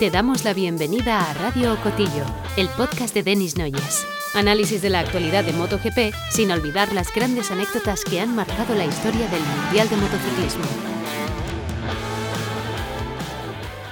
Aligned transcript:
Te 0.00 0.10
damos 0.10 0.44
la 0.44 0.54
bienvenida 0.54 1.20
a 1.20 1.34
Radio 1.34 1.78
Cotillo, 1.82 2.24
el 2.56 2.70
podcast 2.70 3.12
de 3.12 3.22
Denis 3.22 3.58
Noyes. 3.58 4.06
Análisis 4.32 4.80
de 4.80 4.88
la 4.88 5.00
actualidad 5.00 5.44
de 5.44 5.52
MotoGP 5.52 6.14
sin 6.30 6.50
olvidar 6.50 6.90
las 6.94 7.12
grandes 7.12 7.50
anécdotas 7.50 8.02
que 8.06 8.18
han 8.18 8.34
marcado 8.34 8.74
la 8.74 8.86
historia 8.86 9.28
del 9.28 9.42
Mundial 9.42 9.90
de 9.90 9.96
Motociclismo. 9.96 10.64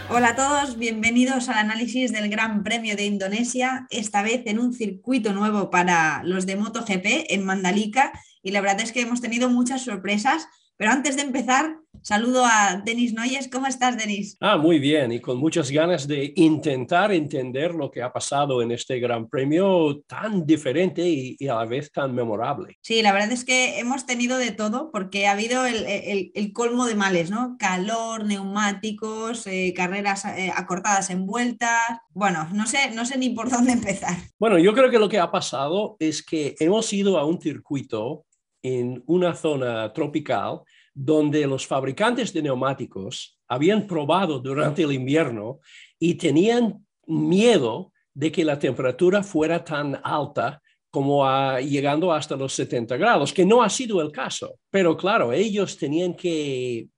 Hola 0.08 0.28
a 0.28 0.34
todos, 0.34 0.78
bienvenidos 0.78 1.50
al 1.50 1.58
análisis 1.58 2.10
del 2.10 2.30
Gran 2.30 2.62
Premio 2.62 2.96
de 2.96 3.04
Indonesia, 3.04 3.86
esta 3.90 4.22
vez 4.22 4.44
en 4.46 4.60
un 4.60 4.72
circuito 4.72 5.34
nuevo 5.34 5.68
para 5.68 6.22
los 6.24 6.46
de 6.46 6.56
MotoGP 6.56 7.26
en 7.28 7.44
Mandalika 7.44 8.12
y 8.42 8.52
la 8.52 8.62
verdad 8.62 8.80
es 8.80 8.92
que 8.92 9.02
hemos 9.02 9.20
tenido 9.20 9.50
muchas 9.50 9.82
sorpresas, 9.82 10.48
pero 10.78 10.90
antes 10.90 11.16
de 11.16 11.22
empezar, 11.22 11.76
saludo 12.02 12.44
a 12.44 12.80
Denis 12.84 13.12
Noyes. 13.12 13.48
¿Cómo 13.50 13.66
estás, 13.66 13.96
Denis? 13.96 14.36
Ah, 14.40 14.56
muy 14.56 14.78
bien, 14.78 15.12
y 15.12 15.20
con 15.20 15.38
muchas 15.38 15.70
ganas 15.70 16.06
de 16.06 16.32
intentar 16.36 17.12
entender 17.12 17.74
lo 17.74 17.90
que 17.90 18.02
ha 18.02 18.12
pasado 18.12 18.62
en 18.62 18.72
este 18.72 18.98
Gran 19.00 19.28
Premio 19.28 20.00
tan 20.06 20.46
diferente 20.46 21.02
y, 21.06 21.36
a 21.48 21.56
la 21.56 21.64
vez 21.64 21.90
tan 21.92 22.14
memorable. 22.14 22.76
Sí, 22.82 23.02
la 23.02 23.12
verdad 23.12 23.32
es 23.32 23.44
que 23.44 23.78
hemos 23.78 24.06
tenido 24.06 24.38
de 24.38 24.50
todo 24.50 24.90
porque 24.92 25.26
ha 25.26 25.32
habido 25.32 25.64
el, 25.66 26.52
colmo 26.52 26.86
de 26.86 26.94
males, 26.94 27.30
¿no? 27.30 27.56
Calor, 27.58 28.24
neumáticos, 28.24 29.46
eh, 29.46 29.72
carreras 29.76 30.24
eh, 30.24 30.50
acortadas 30.54 31.10
en 31.10 31.26
vueltas. 31.26 31.80
Bueno, 32.10 32.48
no 32.52 32.66
sé, 32.66 32.90
no 32.94 33.04
sé 33.04 33.18
ni 33.18 33.30
por 33.30 33.50
dónde 33.50 33.72
empezar. 33.72 34.16
Bueno, 34.38 34.58
yo 34.58 34.72
creo 34.74 34.90
que 34.90 34.98
lo 34.98 35.08
que 35.08 35.18
ha 35.18 35.30
pasado 35.30 35.96
es 35.98 36.22
que 36.22 36.54
hemos 36.58 36.92
ido 36.92 37.18
a 37.18 37.24
un 37.24 37.40
circuito 37.40 38.24
en 38.62 39.02
una 39.06 39.34
zona 39.34 39.92
tropical 39.92 40.62
donde 41.00 41.46
los 41.46 41.64
fabricantes 41.64 42.32
de 42.32 42.42
neumáticos 42.42 43.38
habían 43.46 43.86
probado 43.86 44.40
durante 44.40 44.82
el 44.82 44.92
invierno 44.92 45.60
y 45.96 46.14
tenían 46.14 46.84
miedo 47.06 47.92
de 48.12 48.32
que 48.32 48.44
la 48.44 48.58
temperatura 48.58 49.22
fuera 49.22 49.62
tan 49.62 50.00
alta 50.02 50.60
como 50.90 51.24
llegando 51.60 52.12
hasta 52.12 52.34
los 52.34 52.52
70 52.52 52.96
grados, 52.96 53.32
que 53.32 53.44
no 53.44 53.62
ha 53.62 53.70
sido 53.70 54.02
el 54.02 54.10
caso. 54.10 54.58
Pero 54.70 54.96
claro, 54.96 55.32
ellos 55.32 55.78
tenían 55.78 56.14
que 56.14 56.88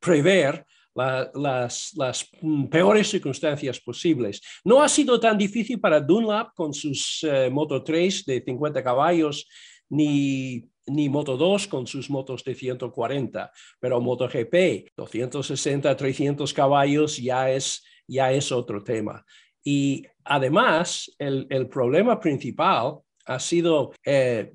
prever 0.00 0.66
las, 0.94 2.30
peores 2.70 3.08
circunstancias 3.08 3.80
posibles. 3.80 4.42
No 4.64 4.82
ha 4.82 4.88
sido 4.88 5.18
tan 5.18 5.38
difícil 5.38 5.80
para 5.80 6.00
Dunlap 6.00 6.52
con 6.54 6.74
sus 6.74 7.24
eh, 7.24 7.48
Moto 7.50 7.82
3 7.82 8.26
de 8.26 8.42
50 8.42 8.84
caballos, 8.84 9.48
ni 9.88 10.62
ni 10.86 11.08
Moto 11.08 11.36
2 11.36 11.68
con 11.68 11.86
sus 11.86 12.10
motos 12.10 12.44
de 12.44 12.54
140, 12.54 13.52
pero 13.80 14.00
MotoGP, 14.00 14.92
260, 14.96 15.96
300 15.96 16.52
caballos 16.52 17.16
ya 17.16 17.50
es, 17.50 17.84
ya 18.06 18.32
es 18.32 18.52
otro 18.52 18.82
tema. 18.82 19.24
Y 19.62 20.06
además, 20.24 21.10
el, 21.18 21.46
el 21.50 21.68
problema 21.68 22.20
principal 22.20 22.98
ha 23.26 23.40
sido 23.40 23.92
eh, 24.04 24.52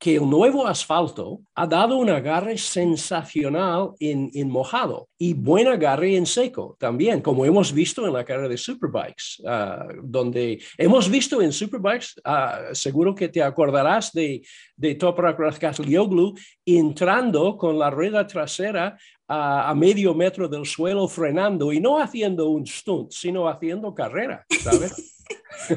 que 0.00 0.16
el 0.16 0.28
nuevo 0.28 0.66
asfalto 0.66 1.42
ha 1.54 1.66
dado 1.66 1.98
un 1.98 2.08
agarre 2.08 2.56
sensacional 2.56 3.90
en, 4.00 4.50
mojado 4.50 5.10
y 5.18 5.34
buen 5.34 5.68
agarre 5.68 6.16
en 6.16 6.24
seco 6.24 6.74
también, 6.80 7.20
como 7.20 7.44
hemos 7.44 7.70
visto 7.70 8.06
en 8.06 8.14
la 8.14 8.24
carrera 8.24 8.48
de 8.48 8.56
Superbikes, 8.56 9.42
ah, 9.46 9.86
donde 10.02 10.58
hemos 10.78 11.10
visto 11.10 11.42
en 11.42 11.52
Superbikes, 11.52 12.18
ah, 12.24 12.70
seguro 12.72 13.14
que 13.14 13.28
te 13.28 13.42
acordarás 13.42 14.10
de, 14.14 14.40
de 14.74 14.94
Toprak 14.94 15.38
Razgatlioglu 15.38 16.34
entrando 16.64 17.58
con 17.58 17.78
la 17.78 17.90
rueda 17.90 18.26
trasera 18.26 18.96
a, 19.28 19.74
medio 19.74 20.14
metro 20.14 20.48
del 20.48 20.64
suelo 20.64 21.06
frenando 21.08 21.72
y 21.74 21.78
no 21.78 22.00
haciendo 22.00 22.48
un 22.48 22.66
stunt, 22.66 23.12
sino 23.12 23.48
haciendo 23.48 23.94
carrera. 23.94 24.46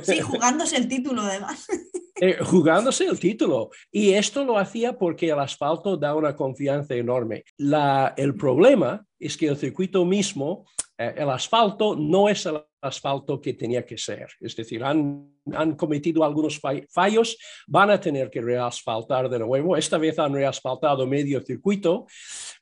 Sí, 0.04 0.20
jugándose 0.22 0.78
el 0.78 0.88
título 0.88 1.22
además. 1.22 1.68
Eh, 2.16 2.38
jugándose 2.44 3.06
el 3.06 3.20
título. 3.20 3.72
Y 3.92 4.14
esto 4.14 4.44
lo 4.46 4.58
hacía 4.58 4.98
porque 4.98 5.30
el 5.30 5.40
asfalto 5.40 5.98
da 5.98 6.16
una 6.16 6.36
confianza 6.36 6.94
enorme. 6.94 7.44
La, 7.58 8.14
el 8.16 8.36
problema 8.36 9.04
es 9.20 9.36
que 9.36 9.48
el 9.48 9.58
circuito 9.58 10.06
mismo, 10.06 10.66
eh, 10.98 11.16
el 11.18 11.30
asfalto 11.30 11.96
no 11.96 12.30
es 12.30 12.46
el 12.46 12.62
asfalto 12.82 13.42
que 13.42 13.54
tenía 13.54 13.84
que 13.84 13.98
ser. 13.98 14.28
Es 14.40 14.56
decir, 14.56 14.84
han, 14.84 15.28
han 15.54 15.76
cometido 15.76 16.24
algunos 16.24 16.62
fallos, 16.90 17.38
van 17.66 17.90
a 17.90 18.00
tener 18.00 18.30
que 18.30 18.42
reasfaltar 18.42 19.28
de 19.28 19.40
nuevo. 19.40 19.76
Esta 19.76 19.98
vez 19.98 20.20
han 20.20 20.34
reasfaltado 20.34 21.08
medio 21.08 21.42
circuito, 21.42 22.06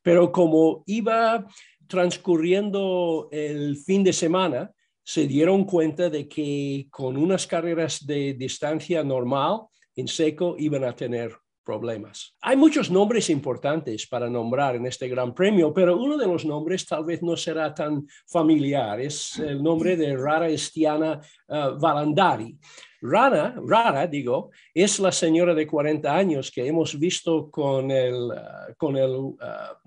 pero 0.01 0.31
como 0.31 0.83
iba 0.85 1.45
transcurriendo 1.87 3.27
el 3.31 3.75
fin 3.75 4.01
de 4.01 4.13
semana, 4.13 4.71
se 5.03 5.27
dieron 5.27 5.65
cuenta 5.65 6.09
de 6.09 6.27
que 6.27 6.87
con 6.89 7.17
unas 7.17 7.47
carreras 7.47 8.05
de 8.05 8.33
distancia 8.33 9.03
normal 9.03 9.61
en 9.95 10.07
seco 10.07 10.55
iban 10.57 10.83
a 10.83 10.95
tener 10.95 11.35
problemas. 11.63 12.35
Hay 12.41 12.57
muchos 12.57 12.89
nombres 12.89 13.29
importantes 13.29 14.07
para 14.07 14.29
nombrar 14.29 14.75
en 14.75 14.85
este 14.85 15.07
Gran 15.07 15.33
Premio, 15.33 15.73
pero 15.73 15.97
uno 15.97 16.17
de 16.17 16.27
los 16.27 16.43
nombres 16.43 16.85
tal 16.85 17.05
vez 17.05 17.21
no 17.21 17.37
será 17.37 17.73
tan 17.73 18.07
familiar. 18.27 18.99
Es 18.99 19.37
el 19.39 19.61
nombre 19.61 19.95
de 19.95 20.17
Rara 20.17 20.49
Estiana 20.49 21.21
uh, 21.47 21.79
Valandari. 21.79 22.57
Rara, 23.03 23.55
Rara, 23.65 24.05
digo, 24.05 24.51
es 24.73 24.99
la 24.99 25.11
señora 25.11 25.55
de 25.55 25.65
40 25.65 26.15
años 26.15 26.51
que 26.51 26.67
hemos 26.67 26.99
visto 26.99 27.49
con 27.49 27.89
el, 27.89 28.15
uh, 28.15 28.75
con 28.77 28.97
el, 28.97 29.11
uh, 29.11 29.37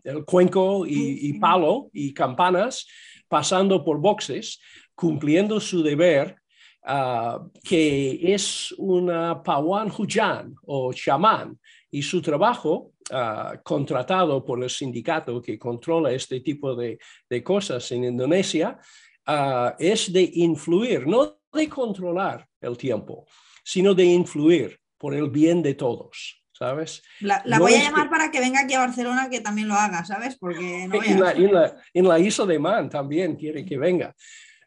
el 0.03 0.25
cuenco 0.25 0.87
y, 0.87 1.29
y, 1.29 1.39
palo 1.39 1.91
y 1.93 2.13
campanas 2.13 2.87
pasando 3.29 3.85
por 3.85 3.99
boxes 3.99 4.61
cumpliendo 4.95 5.61
su 5.61 5.83
deber, 5.83 6.37
ah, 6.85 7.45
que 7.63 8.33
es 8.35 8.73
una 8.79 9.43
Pawan 9.43 9.91
Hujan 9.91 10.55
o 10.67 10.93
chamán, 10.93 11.59
y 11.91 12.03
su 12.03 12.21
trabajo, 12.21 12.93
ah, 13.13 13.61
contratado 13.63 14.45
por 14.45 14.63
el 14.63 14.71
sindicato 14.71 15.41
que 15.41 15.59
controla 15.59 16.13
este 16.13 16.41
tipo 16.41 16.75
de, 16.75 16.99
cosas 17.43 17.91
en 17.93 18.05
Indonesia, 18.05 18.79
ah, 19.27 19.75
es 19.79 20.13
de 20.13 20.31
influir, 20.35 21.07
no 21.07 21.39
de 21.53 21.69
controlar 21.69 22.47
el 22.61 22.77
tiempo, 22.77 23.27
sino 23.63 23.95
de 23.95 24.05
influir 24.05 24.79
por 24.99 25.15
el 25.15 25.31
bien 25.31 25.63
de 25.63 25.75
todos. 25.75 26.41
¿sabes? 26.57 27.03
La, 27.21 27.43
voy 27.59 27.75
a 27.75 27.83
llamar 27.83 28.09
para 28.09 28.31
que 28.31 28.39
venga 28.39 28.61
aquí 28.61 28.75
a 28.75 28.79
Barcelona 28.79 29.29
que 29.29 29.41
también 29.41 29.69
lo 29.69 29.75
haga, 29.75 30.05
¿sabes? 30.05 30.37
Porque 30.37 30.87
no 30.89 31.03
en, 31.05 31.21
la, 31.21 31.33
en, 31.93 32.09
la, 32.09 32.19
isla 32.19 32.47
de 32.47 32.59
Man 32.59 32.89
también 32.89 33.37
quiere 33.37 33.65
que 33.65 33.77
venga. 33.77 34.15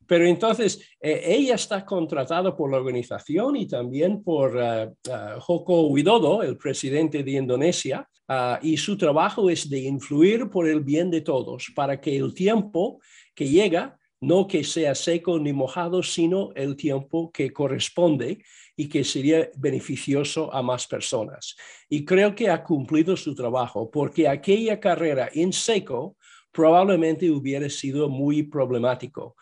Pero 0.07 0.25
entonces, 0.25 0.79
eh, 1.01 1.22
ella 1.25 1.56
está 1.56 1.85
contratada 1.85 2.56
por 2.56 2.72
la 2.72 2.78
organización 2.78 3.57
y 3.57 3.68
también 3.68 4.23
por 4.23 4.56
uh, 4.56 5.40
Joko 5.40 5.88
Widodo, 5.88 6.44
el 6.44 6.57
presidente 6.57 7.23
de 7.23 7.31
Indonesia, 7.31 8.07
ah, 8.28 8.59
y 8.62 8.78
su 8.78 8.97
trabajo 8.97 9.50
es 9.50 9.69
de 9.69 9.79
influir 9.79 10.50
por 10.50 10.67
el 10.67 10.79
bien 10.79 11.12
de 11.12 11.22
todos, 11.22 11.72
para 11.75 12.00
que 12.00 12.16
el 12.16 12.34
tiempo 12.34 13.00
que 13.35 13.47
llega, 13.50 14.00
no 14.19 14.47
que 14.47 14.63
sea 14.63 14.96
seco 14.96 15.38
ni 15.38 15.53
mojado, 15.53 16.01
sino 16.01 16.51
el 16.56 16.75
tiempo 16.75 17.31
que 17.31 17.51
corresponde 17.51 18.44
y 18.75 18.88
que 18.88 19.03
sería 19.03 19.50
beneficioso 19.57 20.51
a 20.53 20.63
más 20.63 20.88
personas. 20.88 21.56
Y 21.90 22.03
creo 22.06 22.34
que 22.34 22.50
ha 22.50 22.63
cumplido 22.63 23.16
su 23.16 23.35
trabajo, 23.35 23.91
porque 23.91 24.28
aquella 24.28 24.79
carrera 24.79 25.29
en 25.34 25.53
seco 25.53 26.16
probablemente 26.51 27.29
hubiera 27.29 27.69
sido 27.69 28.09
muy 28.09 28.41
problemático 28.44 29.35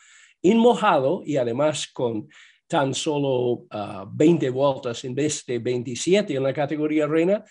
mojado 0.53 1.23
y 1.25 1.37
además 1.37 1.87
con 1.87 2.27
tan 2.67 2.93
solo 2.93 3.65
20 4.11 4.47
ah, 4.47 4.51
vueltas 4.51 5.03
en 5.05 5.15
vez 5.15 5.45
de 5.45 5.59
27 5.59 6.35
en 6.35 6.43
la 6.43 6.53
categoría 6.53 7.07
reina, 7.07 7.43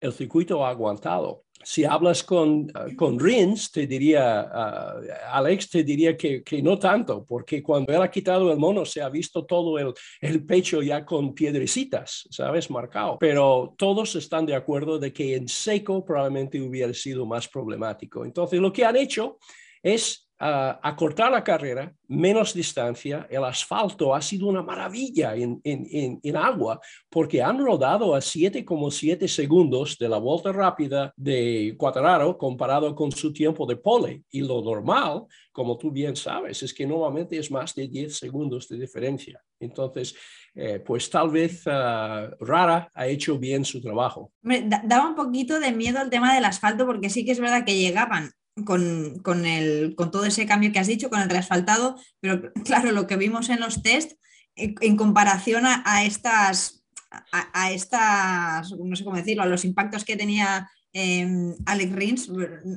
el 0.00 0.12
circuito 0.12 0.64
ha 0.64 0.70
aguantado. 0.70 1.44
Si 1.64 1.84
hablas 1.84 2.22
con, 2.22 2.70
uh, 2.70 2.94
con 2.94 3.18
Rins, 3.18 3.72
te 3.72 3.86
diría, 3.86 4.40
ah, 4.42 5.00
Alex, 5.32 5.70
te 5.70 5.82
diría 5.82 6.16
que, 6.16 6.42
que, 6.44 6.62
no 6.62 6.78
tanto, 6.78 7.24
porque 7.26 7.62
cuando 7.62 7.92
él 7.92 8.00
ha 8.00 8.10
quitado 8.10 8.52
el 8.52 8.58
mono 8.58 8.84
se 8.84 9.02
ha 9.02 9.08
visto 9.08 9.44
todo 9.44 9.76
el, 9.78 9.92
el 10.20 10.46
pecho 10.46 10.82
ya 10.82 11.04
con 11.04 11.34
piedrecitas, 11.34 12.28
¿sabes? 12.30 12.70
Marcado. 12.70 13.18
Pero 13.18 13.74
todos 13.76 14.14
están 14.14 14.46
de 14.46 14.54
acuerdo 14.54 15.00
de 15.00 15.12
que 15.12 15.34
en 15.34 15.48
seco 15.48 16.04
probablemente 16.04 16.60
hubiera 16.60 16.94
sido 16.94 17.26
más 17.26 17.48
problemático. 17.48 18.24
Entonces, 18.24 18.60
lo 18.60 18.72
que 18.72 18.84
han 18.84 18.96
hecho 18.96 19.38
es 19.82 20.27
a 20.38 20.78
acortar 20.82 21.32
la 21.32 21.42
carrera, 21.42 21.92
menos 22.06 22.54
distancia, 22.54 23.26
el 23.28 23.44
asfalto 23.44 24.14
ha 24.14 24.20
sido 24.20 24.46
una 24.46 24.62
maravilla 24.62 25.34
en, 25.34 25.60
en, 25.64 26.20
en, 26.22 26.36
agua 26.36 26.80
porque 27.10 27.42
han 27.42 27.58
rodado 27.58 28.14
a 28.14 28.18
7,7 28.18 29.26
segundos 29.26 29.96
de 29.98 30.08
la 30.08 30.18
vuelta 30.18 30.52
rápida 30.52 31.12
de 31.16 31.74
Cuatararo 31.76 32.38
comparado 32.38 32.94
con 32.94 33.10
su 33.10 33.32
tiempo 33.32 33.66
de 33.66 33.76
pole. 33.76 34.22
Y 34.30 34.42
lo 34.42 34.62
normal, 34.62 35.24
como 35.50 35.76
tú 35.76 35.90
bien 35.90 36.14
sabes, 36.14 36.62
es 36.62 36.72
que 36.72 36.86
normalmente 36.86 37.36
es 37.36 37.50
más 37.50 37.74
de 37.74 37.88
10 37.88 38.16
segundos 38.16 38.68
de 38.68 38.78
diferencia. 38.78 39.42
Entonces, 39.58 40.14
eh, 40.54 40.78
pues 40.78 41.10
tal 41.10 41.30
vez 41.30 41.62
ah, 41.66 42.30
Rara 42.40 42.88
ha 42.94 43.06
hecho 43.08 43.38
bien 43.38 43.64
su 43.64 43.80
trabajo. 43.80 44.32
Me 44.42 44.62
daba 44.62 45.08
un 45.08 45.16
poquito 45.16 45.58
de 45.58 45.72
miedo 45.72 46.00
el 46.00 46.10
tema 46.10 46.34
del 46.34 46.44
asfalto 46.44 46.86
porque 46.86 47.10
sí 47.10 47.24
que 47.24 47.32
es 47.32 47.40
verdad 47.40 47.64
que 47.64 47.76
llegaban 47.76 48.30
con, 48.64 49.18
con, 49.22 49.46
el, 49.46 49.94
con 49.96 50.10
todo 50.10 50.24
ese 50.24 50.46
cambio 50.46 50.72
que 50.72 50.78
has 50.78 50.86
dicho, 50.86 51.10
con 51.10 51.20
el 51.20 51.30
reasfaltado, 51.30 51.96
pero 52.20 52.52
claro, 52.64 52.92
lo 52.92 53.06
que 53.06 53.16
vimos 53.16 53.48
en 53.48 53.60
los 53.60 53.82
test 53.82 54.12
en 54.58 54.96
comparación 54.96 55.64
a, 55.66 56.04
estas, 56.04 56.84
a, 57.32 57.70
estas, 57.70 58.72
no 58.72 58.96
sé 58.96 59.04
cómo 59.04 59.16
decirlo, 59.16 59.44
a 59.44 59.46
los 59.46 59.64
impactos 59.64 60.04
que 60.04 60.16
tenía 60.16 60.68
eh, 60.92 61.54
Alex 61.66 61.92
Rins, 61.92 62.30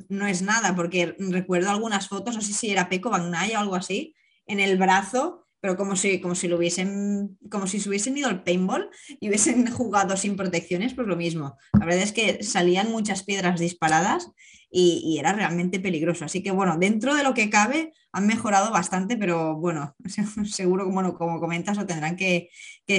no 0.08 0.26
es 0.26 0.42
nada, 0.42 0.76
porque 0.76 1.16
recuerdo 1.18 1.70
algunas 1.70 2.08
fotos, 2.08 2.36
no 2.36 2.40
sé 2.40 2.52
si 2.52 2.70
era 2.70 2.88
Peco 2.88 3.10
Bagnaya 3.10 3.58
o 3.58 3.62
algo 3.62 3.74
así, 3.74 4.14
en 4.46 4.60
el 4.60 4.78
brazo, 4.78 5.42
pero 5.60 5.76
como 5.76 5.94
si, 5.94 6.20
como 6.20 6.34
si 6.34 6.48
lo 6.48 6.56
hubiesen, 6.56 7.38
como 7.50 7.66
si 7.66 7.78
se 7.78 7.88
hubiesen 7.88 8.18
ido 8.18 8.28
al 8.28 8.42
paintball 8.42 8.90
y 9.20 9.28
hubiesen 9.28 9.66
jugado 9.70 10.16
sin 10.16 10.36
protecciones, 10.36 10.94
pues 10.94 11.06
lo 11.06 11.16
mismo. 11.16 11.56
La 11.78 11.86
verdad 11.86 12.02
es 12.02 12.12
que 12.12 12.42
salían 12.42 12.90
muchas 12.90 13.22
piedras 13.22 13.60
disparadas 13.60 14.30
y, 14.72 15.18
era 15.18 15.32
realmente 15.34 15.78
peligroso. 15.78 16.24
Así 16.24 16.42
que 16.42 16.50
bueno, 16.50 16.78
dentro 16.78 17.14
de 17.14 17.22
lo 17.22 17.34
que 17.34 17.50
cabe 17.50 17.92
han 18.10 18.26
mejorado 18.26 18.70
bastante, 18.72 19.16
pero 19.16 19.56
bueno, 19.56 19.94
seguro 20.44 20.90
bueno, 20.90 21.14
como 21.14 21.40
comentas, 21.40 21.76
lo 21.76 21.86
tendrán 21.86 22.16
que, 22.16 22.48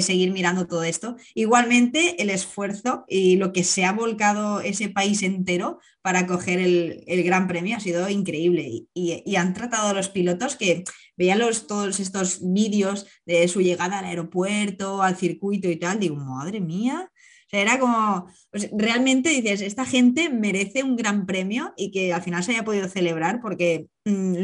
seguir 0.01 0.31
mirando 0.31 0.65
todo 0.65 0.83
esto. 0.83 1.15
Igualmente, 1.35 2.21
el 2.21 2.31
esfuerzo 2.31 3.05
y 3.07 3.35
lo 3.35 3.53
que 3.53 3.63
se 3.63 3.85
ha 3.85 3.91
volcado 3.91 4.59
ese 4.61 4.89
país 4.89 5.21
entero 5.21 5.79
para 6.01 6.25
coger 6.25 6.59
el, 6.59 7.23
Gran 7.23 7.47
Premio 7.47 7.77
ha 7.77 7.79
sido 7.79 8.09
increíble 8.09 8.87
y, 8.93 9.35
han 9.35 9.53
tratado 9.53 9.89
a 9.89 9.93
los 9.93 10.09
pilotos 10.09 10.55
que 10.55 10.83
veían 11.15 11.39
los, 11.39 11.67
todos 11.67 11.99
estos 11.99 12.39
vídeos 12.41 13.05
de 13.25 13.47
su 13.47 13.61
llegada 13.61 13.99
al 13.99 14.05
aeropuerto, 14.05 15.03
al 15.03 15.15
circuito 15.15 15.69
y 15.69 15.77
tal, 15.77 15.99
digo, 15.99 16.15
madre 16.15 16.59
mía, 16.59 17.11
era 17.53 17.79
como, 17.79 18.27
realmente 18.71 19.29
dices, 19.29 19.61
esta 19.61 19.85
gente 19.85 20.27
merece 20.29 20.83
un 20.83 20.95
gran 20.95 21.27
premio 21.27 21.71
y 21.77 21.91
que 21.91 22.11
al 22.11 22.23
final 22.23 22.43
se 22.43 22.53
haya 22.53 22.65
podido 22.65 22.87
celebrar 22.87 23.41
porque 23.41 23.85
mm, 24.05 24.35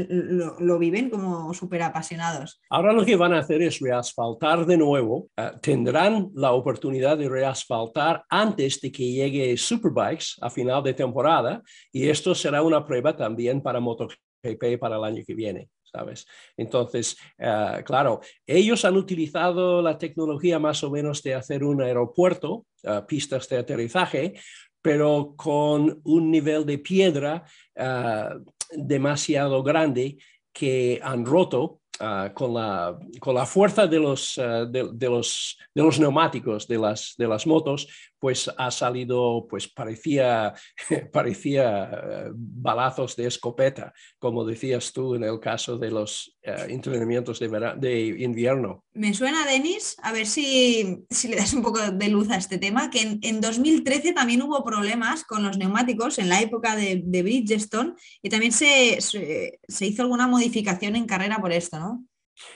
lo, 0.60 0.78
viven 0.78 1.10
como 1.10 1.52
súper 1.56 1.82
apasionados. 1.82 2.62
Ahora 2.70 2.94
lo 2.94 3.04
que 3.04 3.16
van 3.16 3.34
a 3.34 3.40
hacer 3.40 3.64
es 3.64 3.80
reasfaltar 3.80 4.68
de 4.68 4.78
nuevo. 4.78 5.28
Eh, 5.38 5.50
tendrán 5.60 6.30
la 6.36 6.52
oportunidad 6.52 7.18
de 7.18 7.30
reasfaltar 7.30 8.24
antes 8.30 8.80
de 8.80 8.92
que 8.92 9.12
llegue 9.12 9.58
Superbikes 9.58 10.36
a 10.42 10.52
final 10.52 10.84
de 10.84 10.94
temporada 10.94 11.64
y 11.92 12.10
esto 12.10 12.36
será 12.36 12.62
una 12.62 12.86
prueba 12.86 13.18
también 13.18 13.62
para 13.64 13.80
MotoGP 13.80 14.78
para 14.80 14.98
el 14.98 15.04
año 15.04 15.24
que 15.26 15.34
viene. 15.34 15.68
Entonces, 16.58 17.18
eh, 17.38 17.84
claro, 17.86 18.22
ellos 18.46 18.86
han 18.86 18.96
utilizado 18.96 19.82
la 19.82 19.98
tecnología 19.98 20.60
más 20.60 20.84
o 20.84 20.92
menos 20.92 21.22
de 21.24 21.36
hacer 21.36 21.64
un 21.64 21.82
aeropuerto, 21.82 22.66
eh, 22.84 23.02
pistas 23.08 23.48
de 23.50 23.58
aterrizaje, 23.58 24.34
pero 24.82 25.34
con 25.36 26.00
un 26.04 26.32
nivel 26.32 26.66
de 26.66 26.78
piedra 26.78 27.44
eh, 27.76 28.30
demasiado 28.72 29.64
grande 29.64 30.18
que 30.54 31.00
han 31.04 31.26
roto 31.26 31.82
con, 32.34 32.54
la, 32.54 32.98
con, 33.20 33.36
la, 33.36 33.46
fuerza 33.46 33.86
de 33.86 34.00
los, 34.00 34.36
de, 34.38 35.10
los, 35.10 35.58
de 35.76 35.84
los 35.84 36.00
neumáticos 36.00 36.66
de 36.66 36.78
las, 36.78 37.14
de 37.18 37.28
las 37.28 37.46
motos, 37.46 37.90
pues 38.20 38.52
ha 38.58 38.70
salido, 38.70 39.48
pues 39.50 39.68
parecía, 39.68 40.54
parecía 41.14 41.84
ah, 41.84 42.30
balazos 42.34 43.16
de 43.16 43.28
escopeta, 43.28 43.94
como 44.20 44.46
decías 44.46 44.92
tú 44.94 45.16
en 45.16 45.24
el 45.24 45.40
caso 45.40 45.78
de 45.78 45.92
los 45.92 46.38
entrenamientos 46.42 47.40
de, 47.40 47.74
de, 47.78 48.24
invierno. 48.24 48.84
Me 48.94 49.14
suena, 49.14 49.46
Denis, 49.46 49.98
a 50.02 50.12
ver 50.12 50.26
si, 50.26 51.06
si, 51.10 51.28
le 51.28 51.36
das 51.36 51.54
un 51.54 51.62
poco 51.62 51.80
de 51.80 52.10
luz 52.10 52.30
a 52.32 52.38
este 52.38 52.58
tema, 52.58 52.90
que 52.90 53.02
en, 53.02 53.20
en 53.22 53.42
2013 53.42 54.14
también 54.14 54.42
hubo 54.42 54.64
problemas 54.64 55.24
con 55.24 55.44
los 55.44 55.58
neumáticos 55.58 56.18
en 56.18 56.30
la 56.30 56.42
época 56.42 56.76
de, 56.76 57.02
de 57.04 57.24
Bridgestone 57.24 57.94
y 58.22 58.30
también 58.30 58.52
se, 58.52 59.00
se, 59.02 59.60
se 59.68 59.86
hizo 59.86 60.02
alguna 60.02 60.28
modificación 60.28 60.96
en 60.96 61.06
carrera 61.06 61.40
por 61.40 61.52
esto, 61.52 61.80
¿no? 61.80 62.06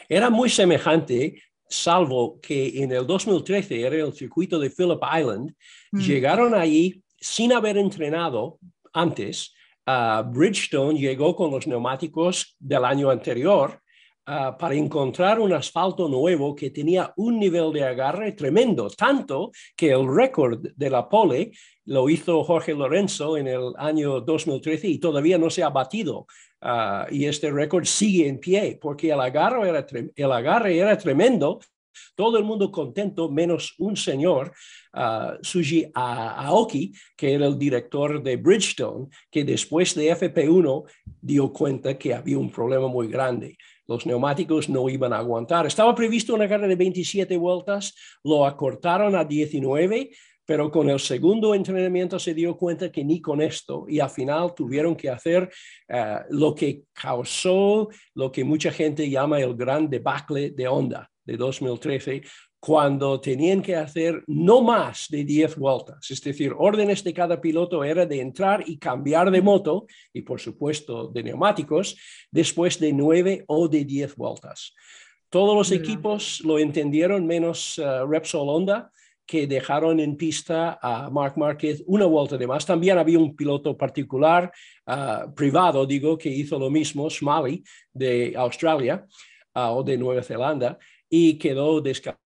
Era 0.07 0.29
muy 0.29 0.49
semejante, 0.49 1.41
salvo 1.73 2.39
que 2.39 2.83
en 2.83 2.91
el 2.91 3.05
2013 3.05 3.81
era 3.81 3.95
el 3.95 4.13
circuito 4.13 4.59
de 4.59 4.69
Phillip 4.69 5.01
Island, 5.01 5.53
mm. 5.91 5.99
llegaron 5.99 6.53
allí 6.53 7.03
sin 7.19 7.53
haber 7.53 7.77
entrenado 7.77 8.59
antes. 8.93 9.53
Bridgestone 9.85 10.97
llegó 10.97 11.35
con 11.35 11.51
los 11.51 11.67
neumáticos 11.67 12.55
del 12.57 12.85
año 12.85 13.09
anterior 13.09 13.82
ah, 14.25 14.57
para 14.57 14.75
encontrar 14.75 15.39
un 15.39 15.53
asfalto 15.53 16.07
nuevo 16.07 16.55
que 16.55 16.69
tenía 16.69 17.13
un 17.17 17.39
nivel 17.39 17.71
de 17.73 17.83
agarre 17.83 18.31
tremendo, 18.33 18.89
tanto 18.89 19.51
que 19.75 19.91
el 19.91 20.07
récord 20.07 20.59
de 20.75 20.89
la 20.89 21.07
pole 21.07 21.51
lo 21.85 22.09
hizo 22.09 22.43
Jorge 22.43 22.73
Lorenzo 22.73 23.37
en 23.37 23.47
el 23.47 23.73
año 23.77 24.21
2013 24.21 24.87
y 24.87 24.99
todavía 24.99 25.37
no 25.37 25.49
se 25.49 25.63
ha 25.63 25.69
batido. 25.69 26.25
Ah, 26.61 27.07
y 27.11 27.25
este 27.25 27.51
récord 27.51 27.83
sigue 27.83 28.27
en 28.27 28.39
pie 28.39 28.79
porque 28.81 29.11
el 29.11 29.19
agarre, 29.19 29.69
era 29.69 29.85
el 30.15 30.31
agarre 30.31 30.77
era 30.77 30.97
tremendo. 30.97 31.59
Todo 32.15 32.37
el 32.37 32.43
mundo 32.43 32.71
contento, 32.71 33.29
menos 33.29 33.75
un 33.77 33.95
señor, 33.95 34.51
uh, 34.93 35.37
Suji 35.41 35.91
Aoki, 35.93 36.91
que 37.15 37.33
era 37.33 37.45
el 37.45 37.57
director 37.57 38.21
de 38.21 38.37
Bridgestone, 38.37 39.07
que 39.29 39.43
después 39.43 39.93
de 39.93 40.15
FP1 40.15 40.85
dio 41.21 41.53
cuenta 41.53 41.97
que 41.97 42.13
había 42.13 42.39
un 42.39 42.49
problema 42.49 42.87
muy 42.87 43.07
grande 43.07 43.57
los 43.87 44.05
neumáticos 44.05 44.69
no 44.69 44.89
iban 44.89 45.13
a 45.13 45.17
aguantar. 45.17 45.65
Estaba 45.65 45.93
previsto 45.93 46.33
una 46.33 46.47
carrera 46.47 46.69
de 46.69 46.75
27 46.75 47.37
vueltas, 47.37 47.93
lo 48.23 48.45
acortaron 48.45 49.15
a 49.15 49.23
19 49.23 50.11
pero 50.45 50.69
con 50.69 50.89
el 50.89 50.99
segundo 50.99 51.55
entrenamiento 51.55 52.19
se 52.19 52.33
dio 52.33 52.57
cuenta 52.57 52.91
que 52.91 53.03
ni 53.03 53.21
con 53.21 53.41
esto 53.41 53.85
y 53.87 53.99
al 53.99 54.09
final 54.09 54.53
tuvieron 54.53 54.95
que 54.95 55.09
hacer 55.09 55.49
eh, 55.87 56.19
lo 56.31 56.53
que 56.53 56.83
causó 56.91 57.87
lo 58.13 58.31
que 58.31 58.43
mucha 58.43 58.71
gente 58.71 59.09
llama 59.09 59.39
el 59.39 59.55
gran 59.55 59.89
debacle 59.89 60.51
de 60.51 60.67
Honda 60.67 61.09
de 61.25 61.37
2013, 61.37 62.21
cuando 62.65 63.19
tenían 63.19 63.61
que 63.61 63.75
hacer 63.75 64.23
no 64.25 64.61
más 64.61 65.07
de 65.09 65.25
10 65.25 65.57
vueltas. 65.57 66.09
Es 66.09 66.21
decir, 66.21 66.53
órdenes 66.57 67.03
de 67.03 67.13
cada 67.13 67.41
piloto 67.41 67.83
era 67.83 68.05
de 68.05 68.21
entrar 68.21 68.63
y 68.65 68.77
cambiar 68.77 69.29
de 69.31 69.41
moto 69.41 69.85
y 70.13 70.21
por 70.21 70.39
supuesto 70.39 71.09
de 71.09 71.23
neumáticos 71.23 71.97
después 72.31 72.79
de 72.79 72.93
9 72.93 73.43
o 73.47 73.67
de 73.67 73.83
10 73.83 74.15
vueltas. 74.15 74.73
Todos 75.27 75.57
los 75.57 75.73
equipos 75.73 76.39
lo 76.45 76.57
entendieron 76.57 77.27
menos 77.27 77.77
uh, 77.79 78.07
Repsol 78.07 78.47
Honda 78.47 78.89
que 79.25 79.45
dejaron 79.45 79.99
en 79.99 80.15
pista 80.15 80.79
a 80.81 81.09
Mark 81.09 81.33
Marquez 81.35 81.83
una 81.85 82.05
vuelta 82.05 82.37
de 82.37 82.47
más. 82.47 82.65
También 82.65 82.97
había 82.97 83.19
un 83.19 83.35
piloto 83.35 83.75
particular, 83.75 84.49
ah, 84.85 85.27
privado, 85.35 85.85
digo, 85.85 86.17
que 86.17 86.29
hizo 86.29 86.57
lo 86.57 86.69
mismo, 86.69 87.09
Smalley, 87.09 87.61
de 87.91 88.33
Australia 88.37 89.05
ah, 89.53 89.71
o 89.71 89.83
de 89.83 89.97
Nueva 89.97 90.23
Zelanda, 90.23 90.77
y 91.09 91.37
quedó 91.37 91.79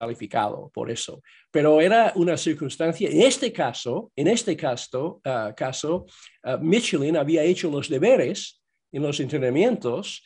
descalificado 0.08 0.70
por 0.74 0.90
eso. 0.92 1.22
Pero 1.52 1.82
era 1.82 2.12
una 2.16 2.38
circunstancia, 2.38 3.10
en 3.10 3.22
este 3.22 3.52
caso, 3.52 4.12
en 4.16 4.28
este 4.28 4.56
caso, 4.56 5.22
uh, 5.26 5.54
caso 5.56 6.06
Michelin 6.62 7.18
había 7.18 7.44
hecho 7.44 7.70
los 7.70 7.90
deberes 7.90 8.62
en 8.92 9.02
los 9.02 9.20
entrenamientos 9.20 10.24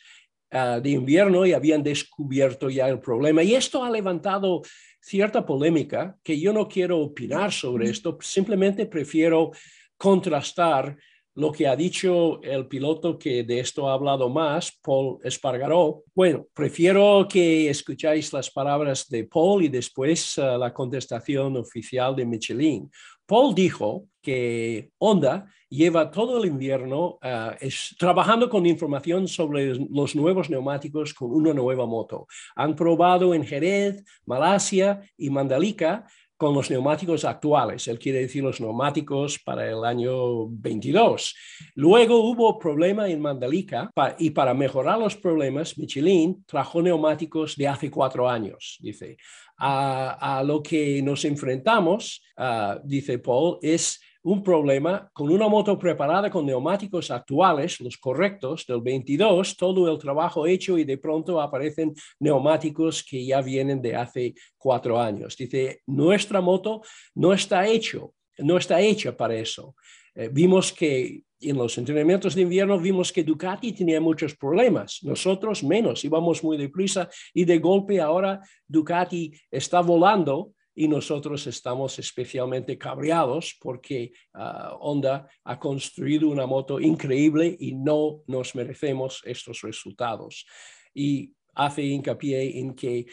de 0.50 0.90
invierno 0.90 1.44
y 1.44 1.52
habían 1.52 1.82
descubierto 1.82 2.70
ya 2.70 2.88
el 2.88 3.00
problema. 3.00 3.42
Y 3.42 3.54
esto 3.54 3.84
ha 3.84 3.90
levantado 3.90 4.62
cierta 5.00 5.44
polémica 5.44 6.16
que 6.22 6.40
yo 6.40 6.52
no 6.52 6.66
quiero 6.66 7.00
opinar 7.00 7.52
sobre 7.52 7.90
esto, 7.90 8.16
simplemente 8.20 8.86
prefiero 8.86 9.50
contrastar 9.96 10.96
lo 11.38 11.52
que 11.52 11.68
ha 11.68 11.76
dicho 11.76 12.42
el 12.42 12.66
piloto 12.66 13.16
que 13.16 13.44
de 13.44 13.60
esto 13.60 13.88
ha 13.88 13.92
hablado 13.92 14.28
más, 14.28 14.76
Paul 14.82 15.18
Espargaró. 15.22 16.02
Bueno, 16.12 16.48
prefiero 16.52 17.28
que 17.30 17.70
escucháis 17.70 18.32
las 18.32 18.50
palabras 18.50 19.08
de 19.08 19.22
Paul 19.22 19.62
y 19.62 19.68
después 19.68 20.36
uh, 20.38 20.58
la 20.58 20.74
contestación 20.74 21.56
oficial 21.56 22.16
de 22.16 22.26
Michelin. 22.26 22.90
Paul 23.24 23.54
dijo 23.54 24.06
que 24.20 24.90
Honda 24.98 25.46
lleva 25.68 26.10
todo 26.10 26.42
el 26.42 26.48
invierno 26.48 27.20
uh, 27.22 27.68
trabajando 27.96 28.50
con 28.50 28.66
información 28.66 29.28
sobre 29.28 29.76
los 29.76 30.16
nuevos 30.16 30.50
neumáticos 30.50 31.14
con 31.14 31.30
una 31.30 31.54
nueva 31.54 31.86
moto. 31.86 32.26
Han 32.56 32.74
probado 32.74 33.32
en 33.32 33.44
Jerez, 33.44 34.02
Malasia 34.26 35.02
y 35.16 35.30
Mandalika 35.30 36.04
con 36.38 36.54
los 36.54 36.70
neumáticos 36.70 37.24
actuales. 37.24 37.88
Él 37.88 37.98
quiere 37.98 38.20
decir 38.20 38.44
los 38.44 38.60
neumáticos 38.60 39.40
para 39.40 39.68
el 39.68 39.84
año 39.84 40.48
22. 40.48 41.34
Luego 41.74 42.20
hubo 42.30 42.58
problema 42.58 43.08
en 43.08 43.20
Mandalika 43.20 43.90
y 44.18 44.30
para 44.30 44.54
mejorar 44.54 45.00
los 45.00 45.16
problemas, 45.16 45.76
Michelin 45.76 46.44
trajo 46.46 46.80
neumáticos 46.80 47.56
de 47.56 47.66
hace 47.68 47.90
cuatro 47.90 48.28
años, 48.28 48.78
dice. 48.80 49.18
A, 49.60 50.44
lo 50.46 50.62
que 50.62 51.02
nos 51.02 51.24
enfrentamos, 51.24 52.22
ah, 52.36 52.78
dice 52.84 53.18
Paul, 53.18 53.58
es 53.60 54.00
un 54.22 54.42
problema 54.42 55.08
con 55.12 55.30
una 55.30 55.48
moto 55.48 55.78
preparada 55.78 56.30
con 56.30 56.44
neumáticos 56.44 57.10
actuales, 57.10 57.80
los 57.80 57.96
correctos 57.96 58.66
del 58.66 58.80
22, 58.80 59.56
todo 59.56 59.90
el 59.90 59.98
trabajo 59.98 60.46
hecho 60.46 60.76
y 60.76 60.84
de 60.84 60.98
pronto 60.98 61.40
aparecen 61.40 61.94
neumáticos 62.20 63.02
que 63.02 63.24
ya 63.24 63.40
vienen 63.40 63.80
de 63.80 63.94
hace 63.94 64.34
cuatro 64.56 65.00
años. 65.00 65.36
Dice, 65.36 65.82
nuestra 65.86 66.40
moto 66.40 66.82
no 67.14 67.32
está 67.32 67.66
hecho, 67.66 68.14
no 68.38 68.56
está 68.56 68.80
hecha 68.80 69.16
para 69.16 69.34
eso. 69.34 69.74
Eh, 70.14 70.28
vimos 70.32 70.72
que 70.72 71.22
en 71.40 71.56
los 71.56 71.78
entrenamientos 71.78 72.34
de 72.34 72.42
invierno 72.42 72.78
vimos 72.78 73.12
que 73.12 73.22
Ducati 73.22 73.72
tenía 73.72 74.00
muchos 74.00 74.34
problemas, 74.34 74.98
nosotros 75.02 75.62
menos, 75.62 76.04
íbamos 76.04 76.42
muy 76.42 76.56
deprisa 76.56 77.08
y 77.32 77.44
de 77.44 77.58
golpe 77.58 78.00
ahora 78.00 78.40
Ducati 78.66 79.32
está 79.50 79.80
volando 79.80 80.52
y 80.78 80.86
nosotros 80.86 81.44
estamos 81.48 81.98
especialmente 81.98 82.78
cabreados 82.78 83.56
porque 83.60 84.12
ah, 84.34 84.76
Honda 84.78 85.28
ha 85.42 85.58
construido 85.58 86.28
una 86.28 86.46
moto 86.46 86.78
increíble 86.78 87.56
y 87.58 87.74
no 87.74 88.22
nos 88.28 88.54
merecemos 88.54 89.20
estos 89.24 89.62
resultados. 89.62 90.46
Y 90.94 91.32
hace 91.54 91.82
hincapié 91.82 92.60
en 92.60 92.76
que 92.76 93.06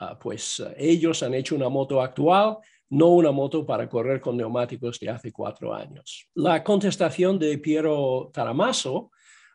ah, 0.00 0.18
pues 0.18 0.60
ellos 0.76 1.22
han 1.22 1.34
hecho 1.34 1.54
una 1.54 1.68
moto 1.68 2.02
actual, 2.02 2.56
no 2.90 3.06
una 3.10 3.30
moto 3.30 3.64
para 3.64 3.88
correr 3.88 4.20
con 4.20 4.36
neumáticos 4.36 4.98
de 4.98 5.10
hace 5.10 5.30
cuatro 5.30 5.72
años. 5.72 6.28
La 6.34 6.64
contestación 6.64 7.38
de 7.38 7.56
Piero 7.58 8.32
Taramaso 8.32 9.11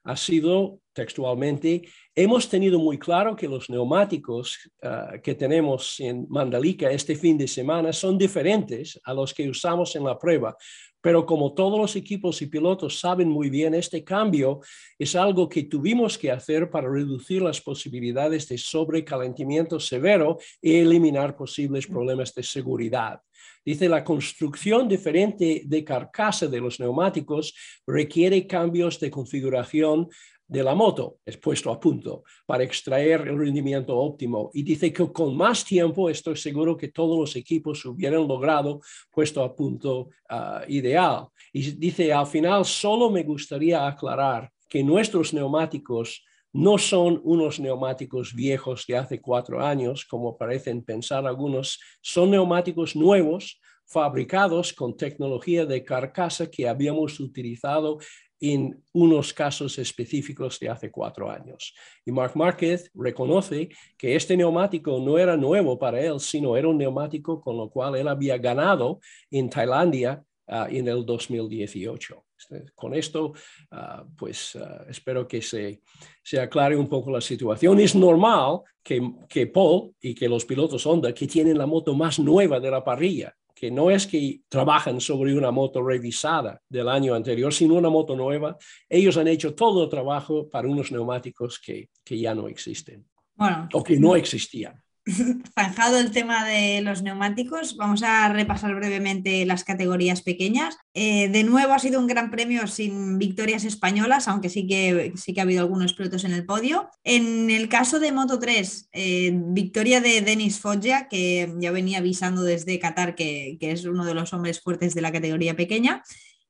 ha 0.07 0.15
sido 0.15 0.79
textualmente, 0.93 1.81
hemos 2.15 2.47
tenido 2.49 2.79
muy 2.79 2.97
claro 2.97 3.35
que 3.35 3.47
los 3.47 3.69
neumáticos 3.69 4.57
ah, 4.81 5.15
que 5.21 5.35
tenemos 5.35 5.99
en 5.99 6.25
Mandalika 6.29 6.89
este 6.89 7.15
fin 7.15 7.37
de 7.37 7.47
semana 7.47 7.91
son 7.91 8.17
diferentes 8.17 8.99
a 9.03 9.13
los 9.13 9.33
que 9.33 9.49
usamos 9.49 9.95
en 9.97 10.05
la 10.05 10.17
prueba, 10.17 10.55
pero 11.01 11.25
como 11.25 11.53
todos 11.53 11.77
los 11.77 11.95
equipos 11.97 12.41
y 12.41 12.47
pilotos 12.47 12.99
saben 12.99 13.27
muy 13.27 13.49
bien, 13.49 13.73
este 13.73 14.03
cambio 14.03 14.61
es 14.97 15.13
algo 15.15 15.49
que 15.49 15.63
tuvimos 15.63 16.17
que 16.17 16.31
hacer 16.31 16.69
para 16.69 16.89
reducir 16.89 17.41
las 17.41 17.59
posibilidades 17.59 18.47
de 18.47 18.57
sobrecalentamiento 18.57 19.77
severo 19.77 20.37
y 20.61 20.75
eliminar 20.75 21.35
posibles 21.35 21.85
problemas 21.85 22.33
de 22.33 22.43
seguridad. 22.43 23.21
Dice, 23.66 23.89
la 23.89 24.04
construcción 24.04 24.88
diferente 24.88 25.63
de 25.66 25.84
carcasa 25.84 26.48
de 26.48 26.60
los 26.60 26.80
neumáticos 26.80 27.54
requiere 27.86 28.48
cambios 28.48 29.00
de 29.00 29.12
configuración 29.12 30.08
de 30.48 30.63
la 30.63 30.74
moto, 30.74 31.18
es 31.25 31.38
puesto 31.38 31.72
a 31.72 31.80
punto, 31.80 32.24
para 32.46 32.63
extraer 32.63 33.27
el 33.27 33.38
rendimiento 33.38 33.98
óptimo. 33.98 34.50
Y 34.54 34.63
dice 34.63 34.94
que 34.94 35.12
con 35.12 35.36
más 35.36 35.66
tiempo 35.66 36.10
estoy 36.10 36.38
seguro 36.38 36.77
que 36.77 36.88
todos 36.88 37.20
los 37.20 37.36
equipos 37.36 37.84
hubieran 37.86 38.27
logrado 38.27 38.80
puesto 39.12 39.44
a 39.44 39.54
punto 39.54 40.10
ah, 40.30 40.63
ideal. 40.70 41.27
Y 41.51 41.72
dice, 41.72 42.13
al 42.13 42.27
final 42.27 42.63
solo 42.63 43.10
me 43.10 43.24
gustaría 43.24 43.86
aclarar 43.86 44.50
que 44.70 44.84
nuestros 44.84 45.34
neumáticos 45.34 46.24
no 46.57 46.79
son 46.79 47.21
unos 47.23 47.59
neumáticos 47.59 48.33
viejos 48.33 48.85
de 48.87 48.97
hace 48.97 49.21
cuatro 49.21 49.63
años, 49.63 50.03
como 50.05 50.35
parecen 50.35 50.83
pensar 50.83 51.27
algunos, 51.27 51.79
son 52.01 52.31
neumáticos 52.31 52.95
nuevos 52.95 53.61
fabricados 53.85 54.73
con 54.73 54.97
tecnología 54.97 55.65
de 55.67 55.83
carcasa 55.83 56.49
que 56.49 56.67
habíamos 56.67 57.19
utilizado 57.19 57.99
en 58.39 58.83
unos 58.91 59.33
casos 59.33 59.77
específicos 59.77 60.59
de 60.59 60.69
hace 60.69 60.89
cuatro 60.89 61.29
años. 61.29 61.75
Y 62.03 62.11
Mark 62.11 62.33
Márquez 62.35 62.89
reconoce 62.95 63.69
que 63.97 64.15
este 64.15 64.35
neumático 64.35 64.99
no 64.99 65.19
era 65.19 65.37
nuevo 65.37 65.77
para 65.77 66.01
él, 66.01 66.19
sino 66.19 66.57
era 66.57 66.67
un 66.67 66.77
neumático 66.77 67.39
con 67.39 67.55
lo 67.55 67.69
cual 67.69 67.95
él 67.95 68.07
había 68.07 68.37
ganado 68.37 68.99
en 69.29 69.49
Tailandia 69.49 70.23
Ah, 70.49 70.67
en 70.69 70.87
el 70.87 71.05
2018. 71.05 72.23
Este, 72.38 72.65
con 72.75 72.94
esto, 72.94 73.34
ah, 73.72 74.06
pues 74.15 74.56
ah, 74.56 74.86
espero 74.89 75.27
que 75.27 75.41
se, 75.41 75.82
se, 76.24 76.39
aclare 76.39 76.75
un 76.75 76.88
poco 76.88 77.12
la 77.12 77.22
situación. 77.22 77.79
Es 77.79 77.96
normal 77.96 78.60
que, 78.84 79.01
que 79.27 79.48
Paul 79.48 79.96
y 80.00 80.13
que 80.13 80.29
los 80.29 80.46
pilotos 80.46 80.86
Honda, 80.86 81.13
que 81.13 81.27
tienen 81.27 81.58
la 81.58 81.65
moto 81.65 81.96
más 81.96 82.20
nueva 82.20 82.60
de 82.60 82.70
la 82.70 82.84
parrilla, 82.84 83.34
que 83.56 83.72
no 83.72 83.89
es 83.89 84.06
que 84.06 84.41
trabajan 84.48 85.01
sobre 85.01 85.36
una 85.36 85.50
moto 85.50 85.82
revisada 85.82 86.62
del 86.70 86.88
año 86.89 87.15
anterior, 87.15 87.51
sino 87.51 87.74
una 87.74 87.89
moto 87.89 88.15
nueva, 88.15 88.56
ellos 88.88 89.17
han 89.17 89.27
hecho 89.27 89.56
todo 89.56 89.86
el 89.86 89.89
trabajo 89.89 90.48
para 90.48 90.67
unos 90.67 90.91
neumáticos 90.91 91.60
que, 91.60 91.89
que 92.03 92.20
ya 92.20 92.36
no 92.36 92.48
existen 92.48 93.03
bueno, 93.36 93.67
o 93.74 93.84
que 93.84 93.98
no 93.98 94.15
existían. 94.15 94.79
zanjado 95.55 95.97
el 95.97 96.11
tema 96.11 96.45
de 96.45 96.81
los 96.81 97.01
neumáticos, 97.01 97.77
vamos 97.77 98.03
a 98.03 98.27
repasar 98.29 98.75
brevemente 98.75 99.45
las 99.45 99.63
categorías 99.63 100.21
pequeñas. 100.21 100.77
Eh, 100.93 101.29
de 101.29 101.43
nuevo 101.43 101.73
ha 101.73 101.79
sido 101.79 101.99
un 101.99 102.07
gran 102.07 102.29
premio 102.29 102.67
sin 102.67 103.17
victorias 103.17 103.63
españolas, 103.63 104.27
aunque 104.27 104.49
sí 104.49 104.67
que, 104.67 105.13
sí 105.15 105.33
que 105.33 105.39
ha 105.39 105.43
habido 105.43 105.61
algunos 105.61 105.93
pilotos 105.93 106.25
en 106.25 106.33
el 106.33 106.45
podio. 106.45 106.89
En 107.03 107.49
el 107.49 107.69
caso 107.69 107.99
de 107.99 108.11
Moto 108.11 108.39
3, 108.39 108.89
eh, 108.91 109.31
victoria 109.33 110.01
de 110.01 110.21
Denis 110.21 110.59
Foggia, 110.59 111.07
que 111.07 111.53
ya 111.59 111.71
venía 111.71 111.99
avisando 111.99 112.43
desde 112.43 112.79
Qatar 112.79 113.15
que, 113.15 113.57
que 113.59 113.71
es 113.71 113.85
uno 113.85 114.05
de 114.05 114.13
los 114.13 114.33
hombres 114.33 114.61
fuertes 114.61 114.93
de 114.93 115.01
la 115.01 115.11
categoría 115.11 115.55
pequeña. 115.55 116.03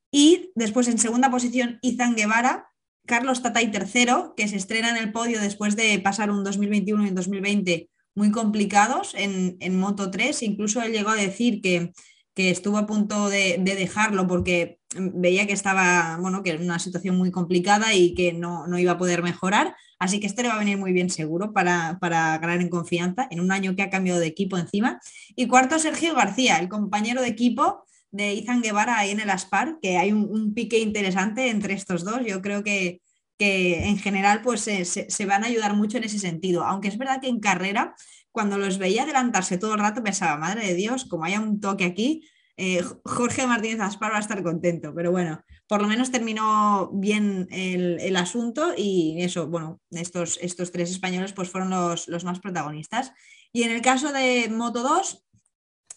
Y 0.10 0.52
después 0.56 0.88
en 0.88 0.98
segunda 0.98 1.30
posición, 1.30 1.78
Izan 1.82 2.16
Guevara, 2.16 2.70
Carlos 3.06 3.42
Tatay 3.42 3.72
tercero, 3.72 4.34
que 4.36 4.48
se 4.48 4.56
estrena 4.56 4.90
en 4.90 4.98
el 4.98 5.12
podio 5.12 5.40
después 5.40 5.76
de 5.76 6.00
pasar 6.00 6.32
un 6.32 6.44
2021 6.44 7.06
y 7.06 7.10
un 7.10 7.16
2020 7.16 7.90
muy 8.18 8.32
complicados 8.32 9.14
en, 9.16 9.80
Moto 9.80 10.10
3. 10.10 10.42
Incluso 10.42 10.82
él 10.82 10.92
llegó 10.92 11.12
a 11.12 11.16
decir 11.16 11.62
que, 11.62 11.94
estuvo 12.36 12.78
a 12.78 12.88
punto 12.88 13.30
de, 13.30 13.60
dejarlo 13.64 14.28
porque 14.28 14.80
veía 14.96 15.46
que 15.46 15.54
estaba, 15.54 16.18
bueno, 16.20 16.42
que 16.42 16.52
en 16.52 16.64
una 16.64 16.80
situación 16.80 17.16
muy 17.16 17.32
complicada 17.32 17.94
y 17.94 18.16
que 18.16 18.34
no, 18.34 18.66
iba 18.80 18.94
a 18.94 18.98
poder 18.98 19.22
mejorar. 19.22 19.76
Así 20.00 20.20
que 20.20 20.26
este 20.26 20.42
le 20.42 20.50
va 20.50 20.56
a 20.56 20.60
venir 20.60 20.80
muy 20.80 20.94
bien 20.94 21.12
seguro 21.12 21.54
para, 21.54 22.00
para, 22.02 22.38
ganar 22.40 22.60
en 22.60 22.70
confianza 22.70 23.28
en 23.30 23.40
un 23.40 23.52
año 23.52 23.76
que 23.76 23.84
ha 23.84 23.92
cambiado 23.92 24.20
de 24.20 24.28
equipo 24.28 24.58
encima. 24.58 25.00
Y 25.36 25.48
cuarto, 25.48 25.78
Sergio 25.78 26.16
García, 26.16 26.58
el 26.58 26.70
compañero 26.70 27.22
de 27.22 27.28
equipo 27.28 27.86
de 28.10 28.34
Izan 28.34 28.64
Guevara 28.64 28.98
ahí 28.98 29.12
en 29.12 29.20
el 29.20 29.30
Aspar, 29.30 29.78
que 29.80 29.98
hay 29.98 30.12
un, 30.12 30.56
pique 30.56 30.80
interesante 30.80 31.50
entre 31.50 31.76
estos 31.76 32.04
dos. 32.04 32.22
Yo 32.26 32.42
creo 32.42 32.64
que, 32.64 33.02
que 33.38 33.88
en 33.88 33.98
general 33.98 34.42
pues 34.42 34.62
se, 34.62 35.26
van 35.26 35.44
a 35.44 35.48
ayudar 35.48 35.76
mucho 35.76 35.98
en 35.98 36.04
ese 36.04 36.20
sentido. 36.20 36.64
Aunque 36.64 36.88
es 36.88 36.98
verdad 36.98 37.22
que 37.22 37.28
en 37.28 37.40
carrera, 37.40 37.96
cuando 38.32 38.58
los 38.58 38.78
veía 38.78 39.04
adelantarse 39.04 39.58
todo 39.58 39.74
el 39.74 39.80
rato, 39.80 40.04
pensaba, 40.04 40.38
madre 40.38 40.66
de 40.66 40.74
Dios, 40.74 41.06
como 41.06 41.26
haya 41.26 41.40
un 41.40 41.60
toque 41.60 41.86
aquí, 41.86 42.28
eh, 42.58 42.84
Jorge 43.06 43.46
Martínez 43.46 43.80
Aspar 43.80 44.12
va 44.12 44.18
a 44.18 44.22
estar 44.22 44.42
contento. 44.42 44.94
Pero 44.96 45.12
bueno, 45.12 45.44
por 45.68 45.82
lo 45.82 45.88
menos 45.88 46.12
terminó 46.12 46.90
bien 46.94 47.48
el, 47.52 48.16
asunto 48.16 48.74
y 48.76 49.22
eso, 49.22 49.48
bueno, 49.48 49.80
estos, 49.92 50.40
estos 50.42 50.72
tres 50.72 50.90
españoles 50.90 51.34
pues 51.34 51.50
fueron 51.50 51.70
los, 51.70 52.24
más 52.24 52.40
protagonistas. 52.40 53.14
Y 53.54 53.64
en 53.64 53.72
el 53.72 53.82
caso 53.82 54.12
de 54.12 54.50
Moto 54.50 54.82
2, 54.82 55.24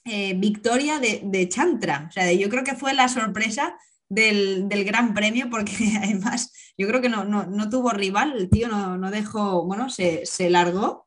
eh, 0.05 0.35
victoria 0.35 0.99
de, 0.99 1.23
de, 1.25 1.49
Chantra. 1.49 2.07
O 2.09 2.13
sea, 2.13 2.31
yo 2.33 2.49
creo 2.51 2.65
que 2.65 2.75
fue 2.75 2.95
la 2.95 3.09
sorpresa 3.09 3.77
del, 4.11 4.85
Gran 4.85 5.15
Premio, 5.15 5.49
porque 5.49 5.73
además 6.03 6.53
yo 6.77 6.87
creo 6.87 7.01
que 7.01 7.09
no, 7.09 7.25
no, 7.25 7.71
tuvo 7.71 7.91
rival, 7.91 8.35
el 8.37 8.51
tío 8.51 8.69
no, 8.69 9.11
dejó, 9.11 9.65
bueno, 9.65 9.89
se, 9.89 10.51
largó 10.51 11.07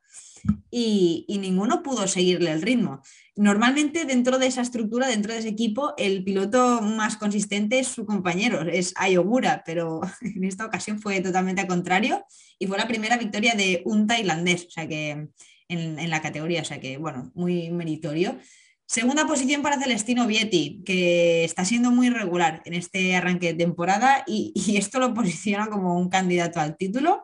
y, 0.71 1.25
ninguno 1.39 1.83
pudo 1.83 2.07
seguirle 2.07 2.51
el 2.51 2.61
ritmo. 2.61 3.01
Normalmente 3.35 4.05
dentro 4.05 4.37
de 4.37 4.47
esa 4.47 4.61
estructura, 4.61 5.07
dentro 5.07 5.33
de 5.33 5.39
ese 5.39 5.49
equipo, 5.49 5.93
el 5.97 6.23
piloto 6.23 6.81
más 6.81 7.17
consistente 7.17 7.79
es 7.79 7.87
su 7.87 8.05
compañero, 8.05 8.61
es 8.61 8.93
Ayogura, 8.95 9.63
pero 9.65 10.01
en 10.21 10.43
esta 10.45 10.65
ocasión 10.65 10.99
fue 10.99 11.19
totalmente 11.19 11.61
al 11.61 11.67
contrario 11.67 12.25
y 12.57 12.67
fue 12.67 12.77
la 12.77 12.87
primera 12.87 13.17
victoria 13.17 13.53
de 13.55 13.81
un 13.85 14.07
tailandés, 14.07 14.65
o 14.67 14.71
sea 14.71 14.87
que 14.87 15.09
en, 15.09 15.99
en 15.99 16.09
la 16.09 16.21
categoría, 16.21 16.61
o 16.61 16.65
sea 16.65 16.79
que 16.79 16.97
bueno, 16.97 17.31
muy 17.35 17.69
meritorio. 17.69 18.37
Segunda 18.93 19.25
posición 19.25 19.63
para 19.63 19.79
Celestino 19.79 20.27
Vietti, 20.27 20.83
que 20.85 21.43
está 21.45 21.65
siendo 21.65 21.89
muy 21.89 22.11
regular 22.11 22.61
en 22.65 22.75
este 22.75 23.15
arranque 23.15 23.47
de 23.47 23.53
temporada 23.55 24.23
y, 24.27 24.53
esto 24.77 24.99
lo 24.99 25.15
posiciona 25.15 25.67
como 25.67 25.97
un 25.97 26.09
candidato 26.09 26.59
al 26.59 26.77
título. 26.77 27.23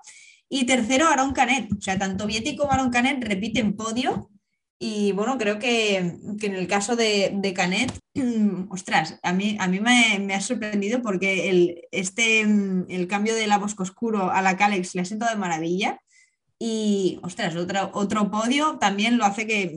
Y 0.49 0.65
tercero, 0.65 1.05
Aaron 1.05 1.31
Canet. 1.31 1.71
O 1.71 1.79
sea, 1.79 1.99
tanto 1.99 2.25
Vietti 2.25 2.55
como 2.55 2.71
Aaron 2.71 2.89
Canet 2.89 3.23
repiten 3.23 3.75
podio. 3.75 4.31
Y 4.79 5.11
bueno, 5.11 5.37
creo 5.37 5.59
que, 5.59 5.97
en 5.97 6.55
el 6.55 6.67
caso 6.67 6.95
de, 6.95 7.53
Canet, 7.55 7.93
ostras, 8.71 9.19
a 9.21 9.31
mí, 9.31 9.55
a 9.59 9.67
mí 9.67 9.79
me, 9.79 10.33
ha 10.33 10.41
sorprendido 10.41 11.03
porque 11.03 11.51
el, 11.51 11.81
este, 11.91 12.41
el 12.41 13.07
cambio 13.07 13.35
de 13.35 13.45
la 13.45 13.59
Bosco 13.59 13.83
Oscuro 13.83 14.31
a 14.31 14.41
la 14.41 14.57
Calex 14.57 14.95
le 14.95 15.01
ha 15.01 15.05
sentado 15.05 15.29
de 15.31 15.37
maravilla. 15.37 16.01
Y, 16.57 17.19
ostras, 17.21 17.55
otro, 17.55 17.91
otro 17.93 18.31
podio 18.31 18.79
también 18.79 19.19
lo 19.19 19.25
hace 19.25 19.45
que 19.45 19.71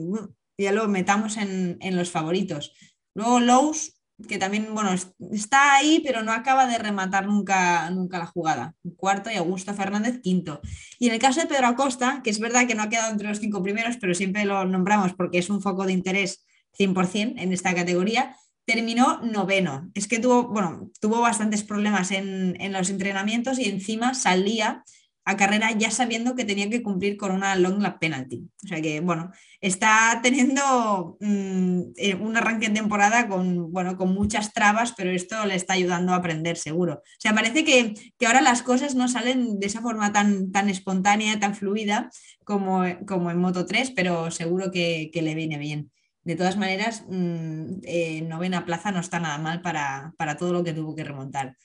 ya 0.57 0.71
lo 0.71 0.87
metamos 0.87 1.37
en, 1.37 1.77
los 1.95 2.11
favoritos. 2.11 2.73
Luego 3.15 3.39
Lowe's, 3.39 3.99
que 4.27 4.37
también, 4.37 4.73
bueno, 4.73 4.91
está 5.31 5.75
ahí, 5.75 6.01
pero 6.05 6.23
no 6.23 6.31
acaba 6.31 6.67
de 6.67 6.77
rematar 6.77 7.27
nunca, 7.27 7.89
nunca 7.89 8.19
la 8.19 8.27
jugada. 8.27 8.75
Cuarto 8.95 9.31
y 9.31 9.35
Augusto 9.35 9.73
Fernández 9.73 10.21
quinto. 10.21 10.61
Y 10.99 11.07
en 11.07 11.13
el 11.13 11.19
caso 11.19 11.41
de 11.41 11.47
Pedro 11.47 11.67
Acosta, 11.67 12.21
que 12.23 12.29
es 12.29 12.39
verdad 12.39 12.67
que 12.67 12.75
no 12.75 12.83
ha 12.83 12.89
quedado 12.89 13.11
entre 13.11 13.27
los 13.27 13.39
cinco 13.39 13.63
primeros, 13.63 13.97
pero 13.97 14.13
siempre 14.13 14.45
lo 14.45 14.65
nombramos 14.65 15.13
porque 15.13 15.39
es 15.39 15.49
un 15.49 15.61
foco 15.61 15.85
de 15.85 15.93
interés 15.93 16.45
100% 16.77 17.35
en 17.37 17.51
esta 17.51 17.73
categoría, 17.73 18.35
terminó 18.65 19.19
noveno. 19.21 19.91
Es 19.93 20.07
que 20.07 20.19
tuvo, 20.19 20.47
bueno, 20.47 20.89
tuvo 21.01 21.21
bastantes 21.21 21.63
problemas 21.63 22.11
en, 22.11 22.55
en 22.61 22.71
los 22.71 22.89
entrenamientos 22.89 23.59
y 23.59 23.65
encima 23.65 24.13
salía 24.13 24.83
a 25.25 25.37
carrera 25.37 25.71
ya 25.71 25.89
sabiendo 25.89 26.35
que 26.35 26.43
tenía 26.43 26.69
que 26.69 26.83
cumplir 26.83 27.15
con 27.15 27.31
una 27.31 27.55
long 27.55 27.81
lap 27.81 27.99
penalty. 27.99 28.43
O 28.63 28.67
sea 28.67 28.81
que, 28.81 28.99
bueno, 28.99 29.31
está 29.61 30.19
teniendo 30.21 31.17
mm, 31.21 31.81
eh, 31.95 32.15
un 32.15 32.35
arranque 32.35 32.67
de 32.67 32.75
temporada 32.75 33.29
con, 33.29 33.71
bueno, 33.71 33.95
con 33.95 34.13
muchas 34.13 34.51
trabas, 34.53 34.93
pero 34.97 35.11
esto 35.11 35.45
le 35.45 35.55
está 35.55 35.73
ayudando 35.73 36.11
a 36.11 36.17
aprender 36.17 36.57
seguro. 36.57 36.95
O 36.95 37.19
sea, 37.19 37.33
parece 37.33 37.63
que, 37.63 37.93
ahora 38.25 38.41
las 38.41 38.63
cosas 38.63 38.95
no 38.95 39.07
salen 39.07 39.59
de 39.59 39.67
esa 39.67 39.81
forma 39.81 40.11
tan, 40.11 40.51
tan 40.51 40.69
espontánea, 40.69 41.39
tan 41.39 41.55
fluida 41.55 42.09
como, 42.43 42.83
como 43.07 43.31
en 43.31 43.37
Moto 43.37 43.65
3, 43.65 43.91
pero 43.91 44.29
seguro 44.29 44.71
que, 44.71 45.09
le 45.13 45.35
viene 45.35 45.57
bien. 45.57 45.89
De 46.25 46.35
todas 46.35 46.57
maneras, 46.57 47.05
mm, 47.07 47.81
eh, 47.83 48.21
novena 48.23 48.65
plaza 48.65 48.91
no 48.91 48.99
está 48.99 49.19
nada 49.19 49.37
mal 49.37 49.61
para, 49.61 50.13
todo 50.37 50.51
lo 50.51 50.63
que 50.63 50.73
tuvo 50.73 50.95
que 50.95 51.05
remontar. 51.05 51.55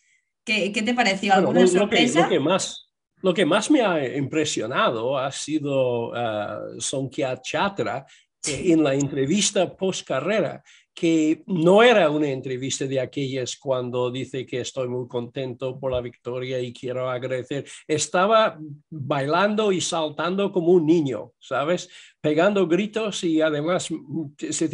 ¿Qué, 0.44 0.70
te 0.70 0.94
pareció? 0.94 1.34
¿Alguna 1.34 1.66
sorpresa? 1.66 2.28
que 2.28 2.40
más, 2.40 2.87
lo 3.22 3.34
que 3.34 3.44
más 3.44 3.70
me 3.70 3.82
ha 3.82 4.16
impresionado 4.16 5.18
ha 5.18 5.30
sido 5.32 6.10
uh, 6.10 6.80
Sonkia 6.80 7.40
Chatra 7.40 8.06
en 8.46 8.84
la 8.84 8.94
entrevista 8.94 9.74
post 9.76 10.06
carrera, 10.06 10.62
que 10.94 11.42
no 11.46 11.82
era 11.82 12.10
una 12.10 12.28
entrevista 12.28 12.84
de 12.86 12.98
aquellas 12.98 13.56
cuando 13.56 14.10
dice 14.10 14.44
que 14.44 14.60
estoy 14.60 14.88
muy 14.88 15.06
contento 15.06 15.78
por 15.78 15.92
la 15.92 16.00
victoria 16.00 16.58
y 16.60 16.72
quiero 16.72 17.08
agradecer. 17.08 17.64
Estaba 17.86 18.58
bailando 18.90 19.70
y 19.70 19.80
saltando 19.80 20.50
como 20.50 20.72
un 20.72 20.86
niño, 20.86 21.32
¿sabes? 21.38 21.88
Pegando 22.20 22.66
gritos 22.66 23.22
y 23.22 23.40
además 23.40 23.88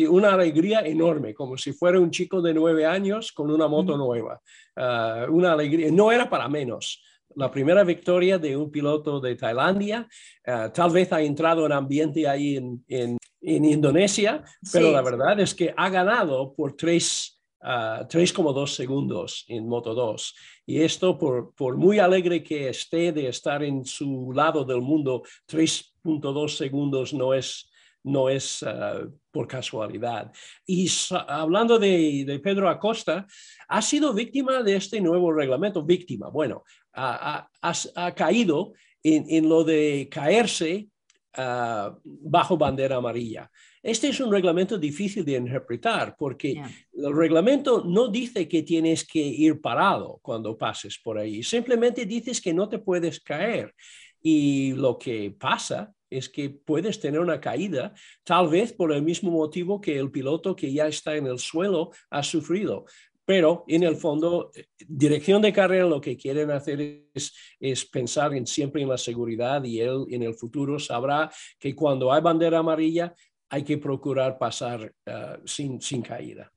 una 0.09 0.33
alegría 0.33 0.81
enorme, 0.81 1.35
como 1.35 1.59
si 1.59 1.73
fuera 1.73 2.01
un 2.01 2.11
chico 2.11 2.41
de 2.41 2.55
nueve 2.55 2.87
años 2.87 3.33
con 3.33 3.51
una 3.51 3.69
moto 3.69 3.97
nueva. 3.97 4.41
Uh, 4.77 5.31
una 5.31 5.53
alegría, 5.53 5.91
no 5.91 6.11
era 6.11 6.29
para 6.29 6.49
menos 6.49 7.03
la 7.37 7.51
primera 7.51 7.85
victoria 7.85 8.39
de 8.39 8.57
un 8.57 8.71
piloto 8.71 9.21
de 9.21 9.37
Tailandia. 9.37 10.09
Eh, 10.45 10.71
tal 10.73 10.91
vez 10.91 11.13
ha 11.13 11.21
entrado 11.21 11.67
en 11.67 11.73
ambiente 11.73 12.27
ahí 12.29 12.57
en, 12.57 12.85
en, 12.89 13.19
Indonesia, 13.47 14.43
pero 14.73 14.91
la 14.91 15.03
verdad 15.03 15.39
es 15.39 15.55
que 15.55 15.75
ha 15.77 15.91
ganado 15.91 16.55
por 16.55 16.75
3,2 16.77 18.63
uh, 18.63 18.67
segundos 18.67 19.45
en 19.49 19.69
Moto 19.69 19.93
2. 19.93 20.35
Y 20.65 20.81
esto, 20.81 21.19
por, 21.19 21.55
por, 21.55 21.77
muy 21.77 21.99
alegre 21.99 22.43
que 22.43 22.71
esté 22.71 23.13
de 23.13 23.29
estar 23.29 23.63
en 23.63 23.85
su 23.85 24.33
lado 24.35 24.65
del 24.65 24.81
mundo, 24.81 25.23
3.2 25.47 26.57
segundos 26.57 27.13
no 27.13 27.35
es, 27.35 27.71
no 28.03 28.31
es 28.31 28.63
uh, 28.63 29.13
por 29.31 29.47
casualidad. 29.47 30.33
Y 30.65 30.89
hablando 31.29 31.79
de, 31.79 32.25
de, 32.27 32.39
Pedro 32.39 32.71
Acosta, 32.71 33.27
ha 33.69 33.83
sido 33.83 34.15
víctima 34.15 34.63
de 34.63 34.77
este 34.77 35.03
nuevo 35.03 35.31
reglamento. 35.35 35.83
Víctima, 35.83 36.31
bueno, 36.31 36.65
ha, 36.95 38.15
caído 38.17 38.73
en, 39.03 39.49
lo 39.49 39.65
de 39.65 40.09
caerse 40.11 40.89
ah, 41.35 41.97
bajo 42.05 42.57
bandera 42.57 42.97
amarilla. 42.97 43.51
Este 43.83 44.09
es 44.09 44.19
un 44.21 44.33
reglamento 44.33 44.79
difícil 44.79 45.27
de 45.27 45.37
interpretar 45.37 46.17
porque 46.19 46.63
el 46.93 47.15
reglamento 47.15 47.85
no 47.85 48.09
dice 48.09 48.49
que 48.49 48.63
tienes 48.63 49.07
que 49.07 49.21
ir 49.21 49.61
parado 49.61 50.21
cuando 50.23 50.57
pases 50.57 50.99
por 50.99 51.19
ahí, 51.19 51.43
simplemente 51.43 52.07
dices 52.07 52.41
que 52.41 52.55
no 52.55 52.67
te 52.67 52.79
puedes 52.79 53.21
caer. 53.21 53.75
Y 54.23 54.73
lo 54.73 54.99
que 54.99 55.37
pasa 55.39 55.93
es 56.09 56.31
que 56.31 56.49
puedes 56.49 56.99
tener 56.99 57.21
una 57.21 57.39
caída, 57.39 57.93
tal 58.23 58.49
vez 58.49 58.73
por 58.73 58.91
el 58.91 59.03
mismo 59.03 59.31
motivo 59.31 59.83
que 59.83 59.99
el 59.99 60.11
piloto 60.11 60.57
que 60.57 60.73
ya 60.73 60.87
está 60.87 61.17
en 61.17 61.27
el 61.27 61.39
suelo 61.39 61.91
ha 62.09 62.23
sufrido. 62.23 62.87
Pero 63.27 63.65
en 63.69 63.83
el 63.83 63.97
fondo, 63.97 64.51
dirección 64.87 65.41
de 65.41 65.53
carrera 65.53 65.87
lo 65.87 66.01
que 66.01 66.17
quieren 66.17 66.51
hacer 66.51 67.07
es, 67.15 67.85
pensar 67.87 68.35
en, 68.35 68.47
siempre 68.47 68.83
en 68.83 68.89
la 68.89 68.99
seguridad 68.99 69.65
y 69.65 69.81
él 69.81 70.05
en 70.11 70.23
el 70.23 70.35
futuro 70.35 70.79
sabrá 70.79 71.31
que 71.59 71.75
cuando 71.75 72.13
hay 72.13 72.21
bandera 72.21 72.59
amarilla 72.59 73.15
hay 73.49 73.63
que 73.63 73.79
procurar 73.79 74.39
pasar 74.39 74.93
ah, 75.07 75.39
sin, 75.45 75.81
sin 75.81 76.03
caída. 76.03 76.51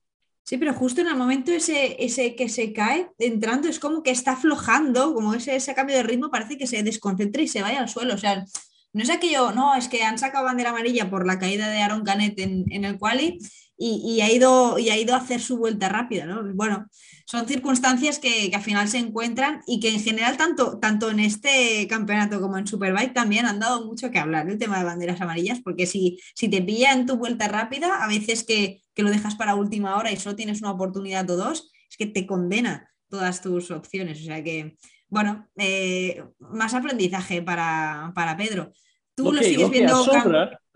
Sí, 0.43 0.57
pero 0.57 0.73
justo 0.73 1.01
en 1.01 1.07
el 1.07 1.15
momento 1.15 1.51
ese, 1.51 1.97
ese 2.03 2.35
que 2.35 2.47
se 2.47 2.71
cae 2.71 3.09
entrando 3.19 3.67
es 3.67 3.79
como 3.79 4.01
que 4.01 4.11
está 4.11 4.31
aflojando, 4.31 5.13
como 5.13 5.33
ese, 5.33 5.55
ese 5.55 5.75
cambio 5.75 5.97
de 5.97 6.03
ritmo 6.03 6.31
parece 6.31 6.57
que 6.57 6.67
se 6.67 6.83
desconcentra 6.83 7.41
y 7.41 7.49
se 7.49 7.61
vaya 7.61 7.79
al 7.79 7.89
suelo. 7.89 8.13
O 8.13 8.17
sea, 8.17 8.45
no 8.93 9.03
es 9.03 9.09
aquello, 9.09 9.51
no, 9.51 9.75
es 9.75 9.89
que 9.89 10.03
han 10.03 10.17
sacado 10.17 10.45
bandera 10.45 10.69
amarilla 10.69 11.09
por 11.09 11.27
la 11.27 11.37
caída 11.37 11.69
de 11.69 11.81
Aaron 11.81 12.03
Canet 12.03 12.39
en, 12.39 12.65
en 12.71 12.85
el 12.85 12.97
quali 12.97 13.39
y, 13.77 14.21
ha 14.21 14.31
ido, 14.31 14.79
y 14.79 14.89
ha 14.89 14.97
ido 14.97 15.13
a 15.13 15.17
hacer 15.17 15.39
su 15.39 15.57
vuelta 15.57 15.87
rápida. 15.87 16.25
¿no? 16.25 16.43
Bueno, 16.55 16.87
son 17.25 17.47
circunstancias 17.47 18.17
que, 18.17 18.51
al 18.53 18.61
final 18.61 18.87
se 18.87 18.97
encuentran 18.97 19.61
y 19.67 19.79
que 19.79 19.89
en 19.89 19.99
general, 19.99 20.35
tanto, 20.35 20.79
tanto 20.79 21.11
en 21.11 21.19
este 21.19 21.87
campeonato 21.87 22.41
como 22.41 22.57
en 22.57 22.65
Superbike, 22.65 23.13
también 23.13 23.45
han 23.45 23.59
dado 23.59 23.85
mucho 23.85 24.09
que 24.09 24.17
hablar 24.17 24.49
el 24.49 24.57
tema 24.57 24.79
de 24.79 24.85
banderas 24.85 25.21
amarillas, 25.21 25.59
porque 25.63 25.85
si, 25.85 26.19
si 26.33 26.49
te 26.49 26.61
pilla 26.61 26.93
en 26.93 27.05
tu 27.05 27.17
vuelta 27.17 27.47
rápida, 27.47 28.03
a 28.03 28.07
veces 28.07 28.43
que, 28.43 28.81
lo 28.95 29.11
dejas 29.11 29.35
para 29.35 29.53
última 29.53 29.95
hora 29.95 30.11
y 30.11 30.17
solo 30.17 30.35
tienes 30.35 30.61
una 30.61 30.71
oportunidad 30.71 31.29
o 31.29 31.37
dos, 31.37 31.71
es 31.87 31.97
que 31.97 32.07
te 32.07 32.25
condena 32.25 32.89
todas 33.09 33.41
tus 33.41 33.69
opciones. 33.69 34.19
O 34.21 34.23
sea 34.23 34.43
que, 34.43 34.75
bueno, 35.07 35.47
eh, 35.55 36.23
más 36.39 36.73
aprendizaje 36.73 37.43
para, 37.43 38.11
para 38.15 38.35
Pedro. 38.35 38.73
Tú 39.17 39.33
lo, 39.33 39.41
sigues 39.41 39.69
viendo 39.71 40.05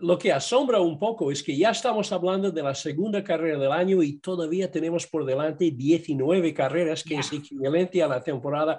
lo 0.00 0.18
que 0.18 0.32
asombra 0.32 0.80
un 0.80 0.98
poco 0.98 1.30
es 1.30 1.44
que 1.44 1.56
ya 1.56 1.70
estamos 1.70 2.10
hablando 2.10 2.50
de 2.50 2.60
la 2.60 2.74
segunda 2.74 3.22
carrera 3.22 3.56
del 3.56 3.70
año 3.70 4.02
y 4.02 4.18
todavía 4.18 4.68
tenemos 4.68 5.06
por 5.06 5.24
delante 5.24 5.70
19 5.70 6.52
carreras, 6.52 7.04
que 7.04 7.14
es 7.14 7.32
equivalente 7.32 8.02
a 8.02 8.08
la 8.08 8.20
temporada 8.20 8.76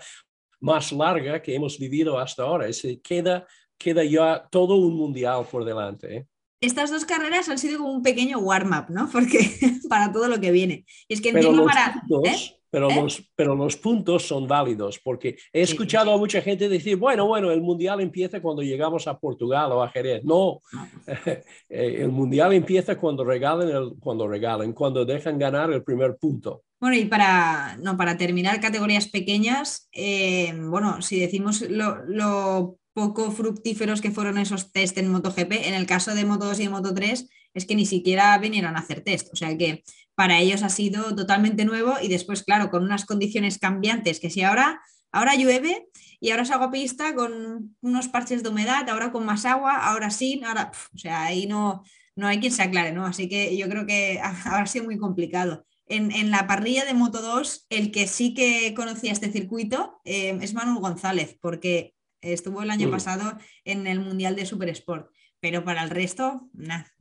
más 0.59 0.91
larga 0.91 1.41
que 1.41 1.55
hemos 1.55 1.79
vivido 1.79 2.19
hasta 2.19 2.43
ahora. 2.43 2.67
Es, 2.67 2.85
queda, 3.01 3.47
queda 3.77 4.03
ya 4.03 4.45
todo 4.51 4.75
un 4.75 4.97
mundial 4.97 5.45
por 5.49 5.63
delante. 5.63 6.13
¿eh? 6.13 6.27
Estas 6.59 6.91
dos 6.91 7.05
carreras 7.05 7.47
han 7.47 7.57
sido 7.57 7.79
como 7.79 7.93
un 7.93 8.03
pequeño 8.03 8.39
warm-up, 8.39 8.89
¿no? 8.89 9.09
Porque 9.13 9.39
para 9.87 10.11
todo 10.11 10.27
lo 10.27 10.41
que 10.41 10.51
viene. 10.51 10.85
Y 11.07 11.13
es 11.13 11.21
que 11.21 11.31
Pero 11.31 11.63
para... 11.63 12.03
¿eh? 12.25 12.59
Pero, 12.73 12.89
¿Eh? 12.89 12.95
los, 12.95 13.31
pero 13.35 13.55
los 13.55 13.77
puntos 13.77 14.27
son 14.27 14.47
válidos, 14.47 14.99
porque 15.03 15.37
he 15.53 15.61
escuchado 15.61 16.11
a 16.11 16.17
mucha 16.17 16.41
gente 16.41 16.67
decir, 16.67 16.97
bueno, 16.97 17.27
bueno, 17.27 17.51
el 17.51 17.61
Mundial 17.61 18.01
empieza 18.01 18.41
cuando 18.41 18.63
llegamos 18.63 19.05
a 19.05 19.19
Portugal 19.19 19.71
o 19.73 19.83
a 19.83 19.89
Jerez. 19.89 20.23
No, 20.23 20.59
eh, 21.69 21.97
el 21.99 22.09
Mundial 22.09 22.51
empieza 22.51 22.97
cuando 22.97 23.23
regalen, 23.23 23.69
el, 23.69 23.93
cuando 23.99 24.27
regalen, 24.27 24.73
cuando 24.73 25.05
dejan 25.05 25.37
ganar 25.37 25.71
el 25.71 25.83
primer 25.83 26.17
punto. 26.17 26.63
Bueno, 26.79 26.95
y 26.95 27.05
para, 27.05 27.77
no, 27.77 27.95
para 27.95 28.17
terminar 28.17 28.59
categorías 28.59 29.07
pequeñas, 29.07 29.87
eh, 29.91 30.51
bueno, 30.57 30.99
si 31.03 31.19
decimos 31.19 31.61
lo, 31.61 32.03
lo 32.07 32.79
poco 32.93 33.29
fructíferos 33.29 34.01
que 34.01 34.09
fueron 34.09 34.39
esos 34.39 34.71
test 34.71 34.97
en 34.97 35.11
MotoGP, 35.11 35.51
en 35.67 35.75
el 35.75 35.85
caso 35.85 36.15
de 36.15 36.25
Moto 36.25 36.45
2 36.45 36.59
y 36.59 36.69
Moto 36.69 36.91
3, 36.91 37.29
es 37.53 37.65
que 37.65 37.75
ni 37.75 37.85
siquiera 37.85 38.37
vinieron 38.37 38.75
a 38.75 38.79
hacer 38.79 39.01
test. 39.01 39.31
O 39.33 39.35
sea 39.35 39.57
que 39.57 39.83
para 40.15 40.39
ellos 40.39 40.63
ha 40.63 40.69
sido 40.69 41.15
totalmente 41.15 41.65
nuevo 41.65 41.95
y 42.01 42.07
después, 42.07 42.43
claro, 42.43 42.69
con 42.69 42.83
unas 42.83 43.05
condiciones 43.05 43.57
cambiantes, 43.57 44.19
que 44.19 44.29
si 44.29 44.41
ahora, 44.41 44.81
ahora 45.11 45.35
llueve 45.35 45.87
y 46.19 46.31
ahora 46.31 46.45
salgo 46.45 46.65
a 46.65 46.71
pista 46.71 47.15
con 47.15 47.75
unos 47.81 48.07
parches 48.07 48.43
de 48.43 48.49
humedad, 48.49 48.87
ahora 48.89 49.11
con 49.11 49.25
más 49.25 49.45
agua, 49.45 49.75
ahora 49.75 50.09
sí, 50.09 50.41
ahora, 50.45 50.71
o 50.93 50.97
sea, 50.97 51.23
ahí 51.23 51.47
no, 51.47 51.83
no 52.15 52.27
hay 52.27 52.39
quien 52.39 52.51
se 52.51 52.63
aclare, 52.63 52.91
¿no? 52.91 53.05
Así 53.05 53.27
que 53.27 53.57
yo 53.57 53.67
creo 53.67 53.85
que 53.85 54.19
ha, 54.23 54.65
sido 54.65 54.85
muy 54.85 54.97
complicado. 54.97 55.65
En, 55.85 56.31
la 56.31 56.47
parrilla 56.47 56.85
de 56.85 56.93
Moto 56.93 57.21
2, 57.21 57.67
el 57.69 57.91
que 57.91 58.07
sí 58.07 58.33
que 58.33 58.73
conocía 58.73 59.11
este 59.11 59.31
circuito 59.31 60.01
eh, 60.05 60.37
es 60.41 60.53
Manuel 60.53 60.79
González, 60.79 61.37
porque 61.39 61.93
estuvo 62.21 62.61
el 62.61 62.71
año 62.71 62.89
pasado 62.89 63.37
en 63.65 63.85
el 63.85 63.99
Mundial 63.99 64.35
de 64.35 64.45
Super 64.45 64.69
Sport, 64.69 65.11
pero 65.39 65.63
para 65.63 65.83
el 65.83 65.89
resto, 65.89 66.49
nada. 66.53 66.92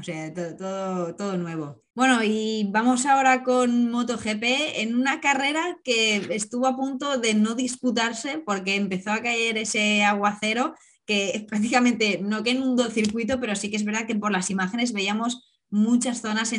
O 0.00 0.02
sea, 0.02 0.32
todo, 0.32 1.14
todo, 1.14 1.36
nuevo. 1.36 1.82
Bueno, 1.94 2.22
y 2.24 2.66
vamos 2.70 3.04
ahora 3.04 3.42
con 3.42 3.90
MotoGP 3.90 4.42
en 4.76 4.94
una 4.94 5.20
carrera 5.20 5.78
que 5.84 6.16
estuvo 6.30 6.66
a 6.66 6.76
punto 6.76 7.18
de 7.18 7.34
no 7.34 7.54
disputarse 7.54 8.38
porque 8.38 8.76
empezó 8.76 9.12
a 9.12 9.20
caer 9.20 9.58
ese 9.58 10.02
aguacero 10.02 10.74
que 11.04 11.44
prácticamente 11.48 12.20
no 12.22 12.42
que 12.42 12.52
inundó 12.52 12.86
el 12.86 12.92
circuito, 12.92 13.40
pero 13.40 13.54
sí 13.54 13.70
que 13.70 13.76
es 13.76 13.84
verdad 13.84 14.06
que 14.06 14.14
por 14.14 14.32
las 14.32 14.48
imágenes 14.48 14.92
veíamos 14.92 15.46
muchas 15.68 16.20
zonas 16.20 16.52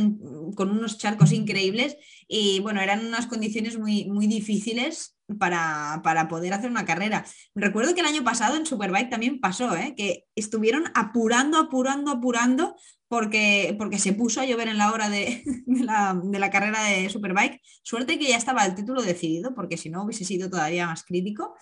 con 0.56 0.71
unos 0.71 0.97
charcos 0.97 1.32
increíbles 1.34 1.97
y 2.27 2.60
bueno, 2.62 2.80
eran 2.80 3.06
unas 3.06 3.27
condiciones 3.27 3.77
muy, 3.77 4.06
muy 4.06 4.27
difíciles 4.27 5.17
para, 5.38 6.01
poder 6.30 6.54
hacer 6.54 6.69
una 6.69 6.86
carrera. 6.86 7.25
Recuerdo 7.56 7.93
que 7.93 8.01
el 8.01 8.08
año 8.08 8.23
pasado 8.23 8.56
en 8.56 8.65
Superbike 8.65 9.10
también 9.10 9.39
pasó, 9.39 9.75
¿eh? 9.75 9.93
que 9.97 10.25
estuvieron 10.36 10.86
apurando, 10.95 11.58
apurando, 11.58 12.12
apurando 12.12 12.75
porque, 13.12 13.76
porque 13.78 14.00
se 14.00 14.13
puso 14.13 14.39
a 14.39 14.45
llover 14.45 14.69
en 14.69 14.78
la 14.78 14.93
hora 14.93 15.10
de, 15.10 15.43
la, 15.65 16.50
carrera 16.50 16.82
de 16.86 17.10
Superbike. 17.10 17.60
Suerte 17.84 18.17
que 18.17 18.30
ya 18.30 18.38
estaba 18.38 18.65
el 18.65 18.74
título 18.74 19.02
decidido, 19.02 19.54
porque 19.54 19.76
si 19.76 19.89
no 19.89 20.04
hubiese 20.04 20.24
sido 20.24 20.50
todavía 20.50 20.88
más 20.88 21.04
crítico. 21.04 21.54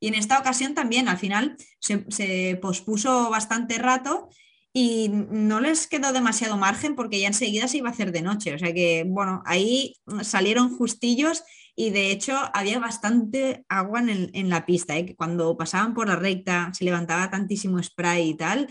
Y 0.00 0.08
en 0.08 0.14
esta 0.14 0.38
ocasión 0.38 0.74
también, 0.74 1.08
al 1.08 1.16
final, 1.16 1.56
se, 1.80 2.04
se 2.10 2.58
pospuso 2.60 3.30
bastante 3.30 3.78
rato 3.78 4.28
y 4.74 5.08
no 5.08 5.60
les 5.60 5.86
quedó 5.86 6.12
demasiado 6.12 6.58
margen 6.58 6.94
porque 6.94 7.18
ya 7.18 7.28
enseguida 7.28 7.68
se 7.68 7.78
iba 7.78 7.88
a 7.88 7.92
hacer 7.92 8.12
de 8.12 8.20
noche. 8.20 8.54
O 8.54 8.58
sea 8.58 8.74
que, 8.74 9.04
bueno, 9.08 9.42
ahí 9.46 9.96
salieron 10.20 10.76
justillos 10.76 11.42
y 11.74 11.88
de 11.88 12.10
hecho 12.10 12.36
había 12.52 12.80
bastante 12.80 13.64
agua 13.70 14.00
en, 14.00 14.50
la 14.50 14.66
pista, 14.66 14.98
¿eh? 14.98 15.06
que 15.06 15.16
cuando 15.16 15.56
pasaban 15.56 15.94
por 15.94 16.08
la 16.08 16.16
recta 16.16 16.70
se 16.74 16.84
levantaba 16.84 17.30
tantísimo 17.30 17.82
spray 17.82 18.28
y 18.28 18.36
tal. 18.36 18.68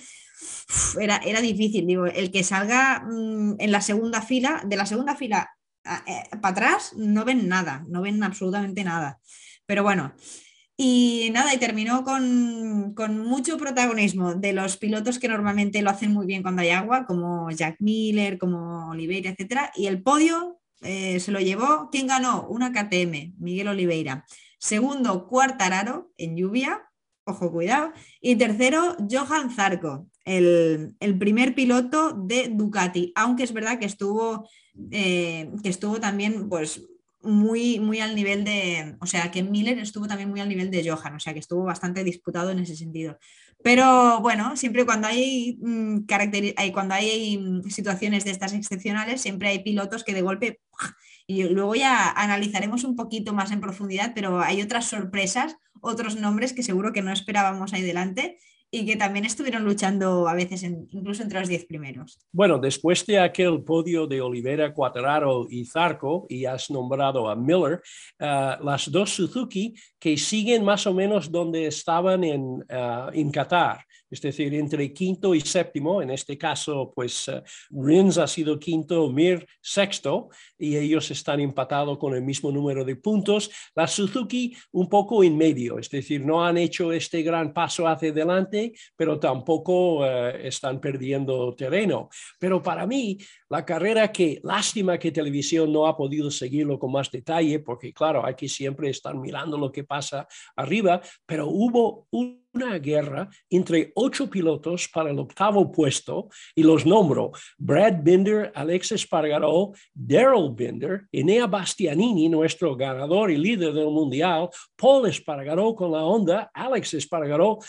Era, 0.99 1.17
era 1.17 1.41
difícil, 1.41 1.87
digo, 1.87 2.05
el 2.05 2.31
que 2.31 2.43
salga 2.43 3.03
mm, 3.05 3.55
en 3.59 3.71
la 3.71 3.81
segunda 3.81 4.21
fila, 4.21 4.61
de 4.65 4.75
la 4.75 4.85
segunda 4.85 5.15
fila 5.15 5.49
eh, 6.05 6.23
para 6.41 6.49
atrás, 6.49 6.93
no 6.97 7.25
ven 7.25 7.47
nada, 7.47 7.85
no 7.87 8.01
ven 8.01 8.21
absolutamente 8.23 8.83
nada. 8.83 9.19
Pero 9.65 9.83
bueno, 9.83 10.13
y 10.79 11.29
nada, 11.33 11.53
y 11.55 11.57
terminó 11.57 12.03
con, 12.03 12.93
mucho 13.19 13.57
protagonismo 13.57 14.35
de 14.35 14.53
los 14.53 14.77
pilotos 14.77 15.17
que 15.17 15.27
normalmente 15.27 15.81
lo 15.81 15.89
hacen 15.89 16.13
muy 16.13 16.27
bien 16.27 16.43
cuando 16.43 16.61
hay 16.61 16.69
agua, 16.69 17.05
como 17.07 17.49
Jack 17.49 17.77
Miller, 17.79 18.37
como 18.37 18.89
Oliveira, 18.89 19.31
etc. 19.31 19.71
Y 19.75 19.87
el 19.87 20.03
podio 20.03 20.59
eh, 20.81 21.19
se 21.19 21.31
lo 21.31 21.39
llevó, 21.39 21.89
¿quién 21.91 22.07
ganó? 22.07 22.47
Una 22.47 22.71
KTM, 22.71 23.33
Miguel 23.39 23.69
Oliveira. 23.69 24.25
Segundo, 24.59 25.27
Cuartararo 25.27 26.11
en 26.17 26.37
lluvia, 26.37 26.86
ojo, 27.27 27.51
cuidado. 27.51 27.91
Y 28.21 28.35
tercero, 28.35 28.95
Johan 29.09 29.51
Zarco, 29.51 30.07
el, 30.25 30.95
primer 31.19 31.53
piloto 31.53 32.13
de 32.13 32.49
Ducati, 32.49 33.11
aunque 33.15 33.43
es 33.43 33.53
verdad 33.53 33.79
que 33.79 33.85
estuvo, 33.85 34.47
eh, 34.91 35.51
que 35.61 35.69
estuvo 35.69 35.99
también, 35.99 36.49
pues 36.49 36.81
muy, 37.21 37.79
muy 37.79 37.99
al 37.99 38.15
nivel 38.15 38.43
de, 38.43 38.95
o 39.01 39.05
sea, 39.05 39.31
que 39.31 39.43
Miller 39.43 39.77
estuvo 39.79 40.07
también 40.07 40.29
muy 40.29 40.39
al 40.39 40.49
nivel 40.49 40.71
de 40.71 40.89
Johan, 40.89 41.15
o 41.15 41.19
sea, 41.19 41.33
que 41.33 41.39
estuvo 41.39 41.63
bastante 41.63 42.03
disputado 42.03 42.51
en 42.51 42.59
ese 42.59 42.75
sentido. 42.75 43.17
Pero 43.63 44.21
bueno, 44.21 44.55
siempre 44.55 44.85
cuando 44.85 45.07
hay, 45.07 45.57
mm, 45.61 46.05
hay, 46.55 46.71
cuando 46.71 46.93
hay 46.93 47.37
mm, 47.37 47.69
situaciones 47.69 48.23
de 48.23 48.31
estas 48.31 48.53
excepcionales, 48.53 49.21
siempre 49.21 49.49
hay 49.49 49.59
pilotos 49.63 50.03
que 50.03 50.13
de 50.13 50.21
golpe, 50.21 50.61
y 51.27 51.43
luego 51.43 51.75
ya 51.75 52.09
analizaremos 52.11 52.85
un 52.85 52.95
poquito 52.95 53.33
más 53.33 53.51
en 53.51 53.59
profundidad, 53.59 54.13
pero 54.15 54.39
hay 54.39 54.61
otras 54.61 54.85
sorpresas, 54.85 55.57
otros 55.81 56.15
nombres 56.15 56.53
que 56.53 56.63
seguro 56.63 56.93
que 56.93 57.01
no 57.01 57.11
esperábamos 57.11 57.73
ahí 57.73 57.81
delante 57.81 58.39
y 58.71 58.85
que 58.85 58.95
también 58.95 59.25
estuvieron 59.25 59.63
luchando 59.63 60.27
a 60.27 60.33
veces 60.33 60.63
incluso 60.63 61.23
entre 61.23 61.39
los 61.39 61.49
diez 61.49 61.65
primeros. 61.65 62.19
Bueno, 62.31 62.57
después 62.59 63.05
de 63.05 63.19
aquel 63.19 63.63
podio 63.63 64.07
de 64.07 64.19
Olivera, 64.19 64.73
Cuatraro 64.73 65.47
y 65.49 65.65
Zarco, 65.65 66.25
y 66.29 66.45
has 66.45 66.69
nombrado 66.69 67.29
a 67.29 67.35
Miller, 67.35 67.81
ah, 68.19 68.59
las 68.61 68.91
dos 68.91 69.11
Suzuki 69.11 69.73
que 69.99 70.17
siguen 70.17 70.65
más 70.65 70.85
o 70.85 70.93
menos 70.93 71.31
donde 71.31 71.67
estaban 71.67 72.23
en, 72.23 72.41
uh, 72.41 73.09
en 73.13 73.31
Qatar, 73.31 73.85
es 74.09 74.21
decir, 74.21 74.53
entre 74.53 74.93
quinto 74.93 75.35
y 75.35 75.41
séptimo, 75.41 76.01
en 76.01 76.11
este 76.11 76.37
caso, 76.37 76.91
pues 76.95 77.27
uh, 77.27 77.41
Rins 77.71 78.17
ha 78.17 78.27
sido 78.27 78.59
quinto, 78.59 79.09
Mir 79.11 79.45
sexto, 79.61 80.29
y 80.57 80.77
ellos 80.77 81.11
están 81.11 81.39
empatados 81.39 81.97
con 81.97 82.13
el 82.15 82.21
mismo 82.21 82.51
número 82.51 82.85
de 82.85 82.95
puntos. 82.95 83.49
La 83.75 83.87
Suzuki 83.87 84.55
un 84.71 84.89
poco 84.89 85.23
en 85.23 85.37
medio, 85.37 85.79
es 85.79 85.89
decir, 85.89 86.25
no 86.25 86.45
han 86.45 86.57
hecho 86.57 86.91
este 86.91 87.21
gran 87.21 87.53
paso 87.53 87.87
hacia 87.87 88.09
adelante, 88.09 88.73
pero 88.95 89.19
tampoco 89.19 89.99
uh, 89.99 90.29
están 90.41 90.79
perdiendo 90.79 91.53
terreno. 91.55 92.09
Pero 92.39 92.61
para 92.61 92.85
mí, 92.85 93.17
la 93.49 93.65
carrera 93.65 94.11
que, 94.11 94.39
lástima 94.43 94.97
que 94.97 95.11
televisión 95.11 95.71
no 95.71 95.87
ha 95.87 95.95
podido 95.95 96.29
seguirlo 96.29 96.77
con 96.77 96.91
más 96.91 97.09
detalle, 97.09 97.59
porque 97.59 97.93
claro, 97.93 98.25
hay 98.25 98.35
que 98.35 98.49
siempre 98.49 98.89
estar 98.89 99.15
mirando 99.15 99.57
lo 99.57 99.71
que 99.71 99.83
pasa 99.83 100.27
arriba, 100.55 101.01
pero 101.25 101.47
hubo 101.47 102.07
una 102.11 102.79
guerra 102.79 103.29
entre 103.49 103.91
ocho 103.95 104.29
pilotos 104.29 104.87
para 104.87 105.11
el 105.11 105.19
octavo 105.19 105.71
puesto 105.71 106.29
y 106.55 106.63
los 106.63 106.85
nombro. 106.85 107.31
Brad 107.57 108.01
Binder, 108.01 108.51
Alex 108.55 108.93
Espargaró, 108.93 109.73
Daryl 109.93 110.53
Binder, 110.53 111.07
Enea 111.11 111.45
Bastianini, 111.47 112.29
nuestro 112.29 112.75
ganador 112.75 113.31
y 113.31 113.37
líder 113.37 113.73
del 113.73 113.89
mundial, 113.89 114.49
Paul 114.75 115.07
Espargaró 115.07 115.75
con 115.75 115.91
la 115.91 116.03
Honda, 116.03 116.49
Alex 116.53 116.95
Espargaró, 116.95 117.59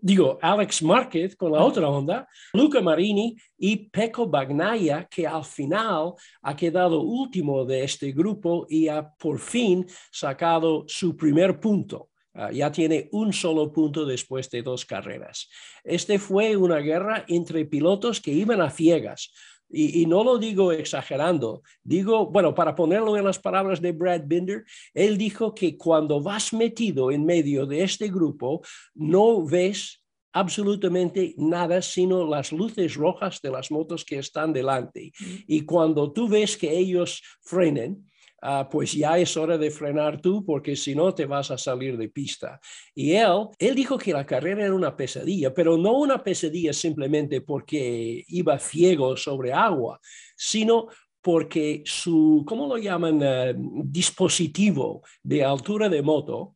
digo, 0.00 0.38
Alex 0.42 0.82
Márquez 0.82 1.36
con 1.36 1.52
la 1.52 1.64
otra 1.64 1.88
Honda, 1.88 2.28
Luca 2.52 2.80
Marini 2.80 3.36
y 3.58 3.88
Pecco 3.88 4.26
Bagnaia, 4.26 5.06
que 5.16 5.26
al 5.26 5.46
final 5.46 6.12
ha 6.42 6.54
quedado 6.54 7.00
último 7.00 7.64
de 7.64 7.84
este 7.84 8.12
grupo 8.12 8.66
y 8.68 8.88
ha 8.88 9.14
por 9.16 9.38
fin 9.38 9.86
sacado 10.10 10.84
su 10.86 11.16
primer 11.16 11.58
punto. 11.58 12.10
Ah, 12.34 12.52
ya 12.52 12.70
tiene 12.70 13.08
un 13.12 13.32
solo 13.32 13.72
punto 13.72 14.04
después 14.04 14.50
de 14.50 14.60
dos 14.60 14.84
carreras. 14.84 15.48
Este 15.82 16.18
fue 16.18 16.54
una 16.54 16.80
guerra 16.80 17.24
entre 17.28 17.64
pilotos 17.64 18.20
que 18.20 18.30
iban 18.30 18.60
a 18.60 18.68
ciegas. 18.68 19.32
Y, 19.70 20.02
y, 20.02 20.06
no 20.06 20.22
lo 20.22 20.36
digo 20.36 20.70
exagerando, 20.70 21.62
digo, 21.82 22.26
bueno, 22.26 22.54
para 22.54 22.74
ponerlo 22.74 23.16
en 23.16 23.24
las 23.24 23.38
palabras 23.38 23.80
de 23.80 23.92
Brad 23.92 24.22
Binder, 24.26 24.64
él 24.92 25.16
dijo 25.16 25.54
que 25.54 25.78
cuando 25.78 26.20
vas 26.20 26.52
metido 26.52 27.10
en 27.10 27.24
medio 27.24 27.64
de 27.66 27.82
este 27.82 28.08
grupo, 28.08 28.60
no 28.94 29.44
ves 29.44 30.05
absolutamente 30.38 31.34
nada 31.36 31.80
sino 31.82 32.26
las 32.26 32.52
luces 32.52 32.94
rojas 32.94 33.40
de 33.40 33.50
las 33.50 33.70
motos 33.70 34.04
que 34.04 34.18
están 34.18 34.52
delante. 34.52 35.12
Y 35.46 35.62
cuando 35.62 36.12
tú 36.12 36.28
ves 36.28 36.56
que 36.56 36.70
ellos 36.76 37.22
frenen, 37.42 38.06
Ah, 38.42 38.68
pues 38.70 38.92
ya 38.92 39.18
es 39.18 39.36
hora 39.36 39.56
de 39.56 39.70
frenar 39.70 40.20
tú 40.20 40.44
porque 40.44 40.76
si 40.76 40.94
no 40.94 41.12
te 41.14 41.24
vas 41.24 41.50
a 41.50 41.58
salir 41.58 41.96
de 41.96 42.08
pista. 42.08 42.60
Y 42.94 43.12
él, 43.12 43.48
él 43.58 43.74
dijo 43.74 43.96
que 43.96 44.12
la 44.12 44.26
carrera 44.26 44.66
era 44.66 44.74
una 44.74 44.94
pesadilla, 44.94 45.54
pero 45.54 45.76
no 45.76 45.92
una 45.98 46.22
pesadilla 46.22 46.72
simplemente 46.72 47.40
porque 47.40 48.24
iba 48.28 48.58
ciego 48.58 49.16
sobre 49.16 49.52
agua, 49.52 49.98
sino 50.36 50.86
porque 51.22 51.82
su, 51.86 52.44
¿cómo 52.46 52.68
lo 52.68 52.76
llaman? 52.76 53.22
Ah, 53.22 53.52
dispositivo 53.56 55.02
de 55.22 55.42
altura 55.42 55.88
de 55.88 56.02
moto 56.02 56.55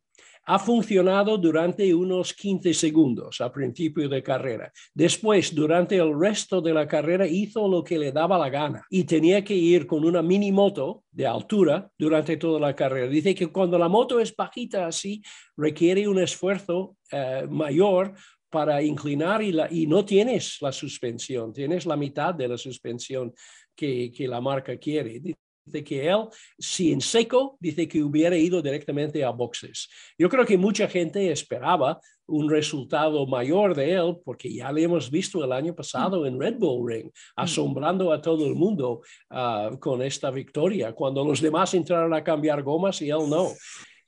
ha 0.51 0.59
funcionado 0.59 1.37
durante 1.37 1.95
unos 1.95 2.33
15 2.33 2.73
segundos 2.73 3.39
al 3.39 3.53
principio 3.53 4.09
de 4.09 4.21
carrera. 4.21 4.69
Después, 4.93 5.55
durante 5.55 5.95
el 5.95 6.11
resto 6.19 6.59
de 6.59 6.73
la 6.73 6.85
carrera, 6.85 7.25
hizo 7.25 7.69
lo 7.69 7.81
que 7.81 7.97
le 7.97 8.11
daba 8.11 8.37
la 8.37 8.49
gana 8.49 8.85
y 8.89 9.05
tenía 9.05 9.45
que 9.45 9.53
ir 9.53 9.87
con 9.87 10.03
una 10.03 10.21
mini 10.21 10.51
moto 10.51 11.05
de 11.09 11.25
altura 11.25 11.89
durante 11.97 12.35
toda 12.35 12.59
la 12.59 12.75
carrera. 12.75 13.07
Dice 13.07 13.33
que 13.33 13.47
cuando 13.47 13.79
la 13.79 13.87
moto 13.87 14.19
es 14.19 14.35
bajita 14.35 14.87
así, 14.87 15.21
requiere 15.55 16.05
un 16.09 16.19
esfuerzo 16.19 16.97
eh, 17.13 17.47
mayor 17.49 18.13
para 18.49 18.83
inclinar 18.83 19.41
y, 19.41 19.87
no 19.87 20.03
tienes 20.03 20.57
la 20.59 20.73
suspensión, 20.73 21.53
tienes 21.53 21.85
la 21.85 21.95
mitad 21.95 22.35
de 22.35 22.49
la 22.49 22.57
suspensión 22.57 23.33
que 23.73 24.27
la 24.27 24.41
marca 24.41 24.75
quiere 24.75 25.21
de 25.65 25.83
que 25.83 26.07
él, 26.07 26.27
si 26.57 26.91
en 26.91 27.01
seco, 27.01 27.57
dice 27.59 27.87
que 27.87 28.03
hubiera 28.03 28.37
ido 28.37 28.61
directamente 28.61 29.23
a 29.23 29.29
boxes. 29.29 29.89
Yo 30.17 30.29
creo 30.29 30.45
que 30.45 30.57
mucha 30.57 30.87
gente 30.87 31.31
esperaba 31.31 31.99
un 32.27 32.49
resultado 32.49 33.25
mayor 33.27 33.75
de 33.75 33.93
él, 33.93 34.17
porque 34.23 34.53
ya 34.53 34.71
le 34.71 34.83
hemos 34.83 35.11
visto 35.11 35.43
el 35.43 35.51
año 35.51 35.75
pasado 35.75 36.25
en 36.25 36.39
Red 36.39 36.55
Bull 36.57 36.89
Ring, 36.89 37.07
mm. 37.07 37.11
asombrando 37.35 38.11
a 38.11 38.21
todo 38.21 38.47
el 38.47 38.55
mundo 38.55 39.01
ah, 39.29 39.71
con 39.79 40.01
esta 40.01 40.31
victoria, 40.31 40.93
cuando 40.93 41.23
los 41.23 41.41
demás 41.41 41.73
entraron 41.73 42.13
a 42.13 42.23
cambiar 42.23 42.63
gomas 42.63 43.01
y 43.01 43.09
él 43.09 43.29
no. 43.29 43.49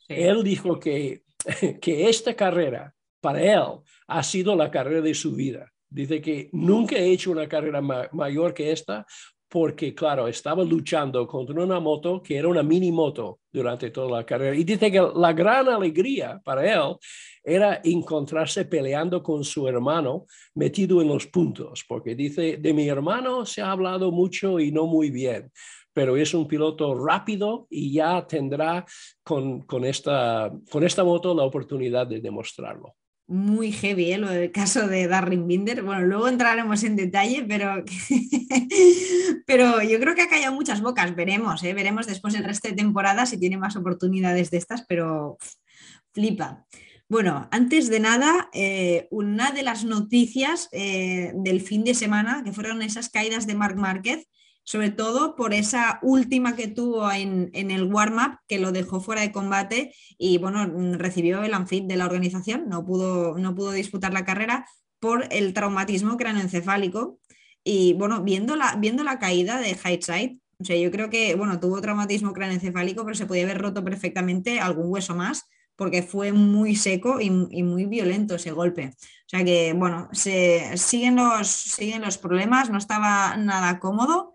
Él 0.07 0.43
dijo 0.43 0.79
que, 0.79 1.23
que 1.81 2.09
esta 2.09 2.33
carrera 2.33 2.93
para 3.21 3.41
él 3.41 3.79
ha 4.07 4.23
sido 4.23 4.55
la 4.55 4.69
carrera 4.69 5.01
de 5.01 5.13
su 5.13 5.33
vida. 5.33 5.69
Dice 5.89 6.21
que 6.21 6.49
nunca 6.53 6.95
he 6.95 7.11
hecho 7.11 7.29
una 7.31 7.47
carrera 7.47 7.79
mayor 8.11 8.53
que 8.53 8.71
esta 8.71 9.05
porque, 9.53 9.93
claro, 9.93 10.27
estaba 10.27 10.63
luchando 10.63 11.27
contra 11.27 11.63
una 11.63 11.79
moto 11.79 12.23
que 12.23 12.37
era 12.37 12.47
una 12.47 12.63
mini 12.63 12.91
moto 12.91 13.41
durante 13.51 13.91
toda 13.91 14.17
la 14.17 14.25
carrera. 14.25 14.55
Y 14.55 14.63
dice 14.63 14.91
que 14.91 14.99
la 15.15 15.31
gran 15.31 15.69
alegría 15.69 16.41
para 16.43 16.65
él 16.65 16.95
era 17.43 17.79
encontrarse 17.83 18.65
peleando 18.65 19.21
con 19.21 19.43
su 19.43 19.67
hermano 19.67 20.25
metido 20.55 21.03
en 21.03 21.09
los 21.09 21.27
puntos, 21.27 21.85
porque 21.87 22.15
dice, 22.15 22.57
de 22.57 22.73
mi 22.73 22.87
hermano 22.87 23.45
se 23.45 23.61
ha 23.61 23.69
hablado 23.69 24.11
mucho 24.11 24.59
y 24.59 24.71
no 24.71 24.87
muy 24.87 25.11
bien 25.11 25.51
pero 25.95 26.17
es 26.17 26.33
un 26.33 26.47
piloto 26.47 26.95
rápido 26.95 27.67
y 27.69 27.93
ya 27.93 28.25
tendrá 28.25 28.83
con, 29.23 29.61
con, 29.61 29.85
esta, 29.85 30.51
con 30.71 30.83
esta 30.83 31.03
moto 31.03 31.35
la 31.35 31.43
oportunidad 31.43 32.07
de 32.07 32.19
demostrarlo 32.19 32.95
muy 33.33 33.71
heavy 33.71 34.11
¿eh? 34.11 34.17
lo 34.19 34.29
del 34.29 34.51
caso 34.51 34.87
de 34.87 35.07
Darren 35.07 35.47
Binder. 35.47 35.81
Bueno, 35.81 36.05
luego 36.05 36.27
entraremos 36.27 36.83
en 36.83 36.95
detalle, 36.95 37.43
pero, 37.47 37.83
pero 39.47 39.81
yo 39.81 39.99
creo 39.99 40.13
que 40.13 40.21
ha 40.21 40.29
callado 40.29 40.53
muchas 40.53 40.81
bocas. 40.81 41.15
Veremos, 41.15 41.63
¿eh? 41.63 41.73
veremos 41.73 42.05
después 42.05 42.35
el 42.35 42.43
resto 42.43 42.67
de 42.67 42.75
temporada 42.75 43.25
si 43.25 43.39
tiene 43.39 43.57
más 43.57 43.75
oportunidades 43.75 44.51
de 44.51 44.57
estas, 44.57 44.85
pero 44.87 45.37
flipa. 46.13 46.63
Bueno, 47.09 47.47
antes 47.51 47.89
de 47.89 47.99
nada, 47.99 48.49
eh, 48.53 49.07
una 49.09 49.51
de 49.51 49.63
las 49.63 49.83
noticias 49.83 50.69
eh, 50.71 51.31
del 51.35 51.61
fin 51.61 51.83
de 51.83 51.95
semana, 51.95 52.43
que 52.45 52.53
fueron 52.53 52.83
esas 52.83 53.09
caídas 53.09 53.47
de 53.47 53.55
Marc 53.55 53.77
Márquez, 53.77 54.27
sobre 54.63 54.89
todo 54.91 55.35
por 55.35 55.53
esa 55.53 55.99
última 56.01 56.55
que 56.55 56.67
tuvo 56.67 57.11
en, 57.11 57.51
el 57.53 57.83
warm-up 57.83 58.37
que 58.47 58.59
lo 58.59 58.71
dejó 58.71 58.99
fuera 59.01 59.21
de 59.21 59.31
combate 59.31 59.93
y 60.17 60.37
bueno, 60.37 60.65
recibió 60.97 61.43
el 61.43 61.53
unfit 61.53 61.85
de 61.85 61.97
la 61.97 62.05
organización, 62.05 62.69
no 62.69 62.85
pudo, 62.85 63.37
no 63.37 63.55
pudo 63.55 63.71
disputar 63.71 64.13
la 64.13 64.25
carrera 64.25 64.65
por 64.99 65.27
el 65.31 65.53
traumatismo 65.53 66.17
cráneoencefálico. 66.17 67.19
Y 67.63 67.93
bueno, 67.93 68.23
viendo 68.23 68.55
la, 68.55 68.75
viendo 68.77 69.03
la 69.03 69.19
caída 69.19 69.59
de 69.59 69.77
Hindsight, 69.83 70.39
o 70.59 70.65
sea, 70.65 70.77
yo 70.77 70.91
creo 70.91 71.09
que, 71.09 71.35
bueno, 71.35 71.59
tuvo 71.59 71.81
traumatismo 71.81 72.33
cráneoencefálico, 72.33 73.03
pero 73.03 73.15
se 73.15 73.25
podía 73.25 73.43
haber 73.43 73.61
roto 73.61 73.83
perfectamente 73.83 74.59
algún 74.59 74.85
hueso 74.89 75.15
más 75.15 75.49
porque 75.75 76.03
fue 76.03 76.31
muy 76.31 76.75
seco 76.75 77.19
y, 77.19 77.29
muy 77.29 77.85
violento 77.85 78.35
ese 78.35 78.51
golpe. 78.51 78.93
O 78.95 79.27
sea 79.27 79.43
que, 79.43 79.73
bueno, 79.73 80.09
se, 80.11 80.77
siguen, 80.77 81.15
los, 81.15 81.47
siguen 81.47 82.01
los 82.01 82.17
problemas, 82.17 82.69
no 82.69 82.77
estaba 82.77 83.35
nada 83.37 83.79
cómodo, 83.79 84.32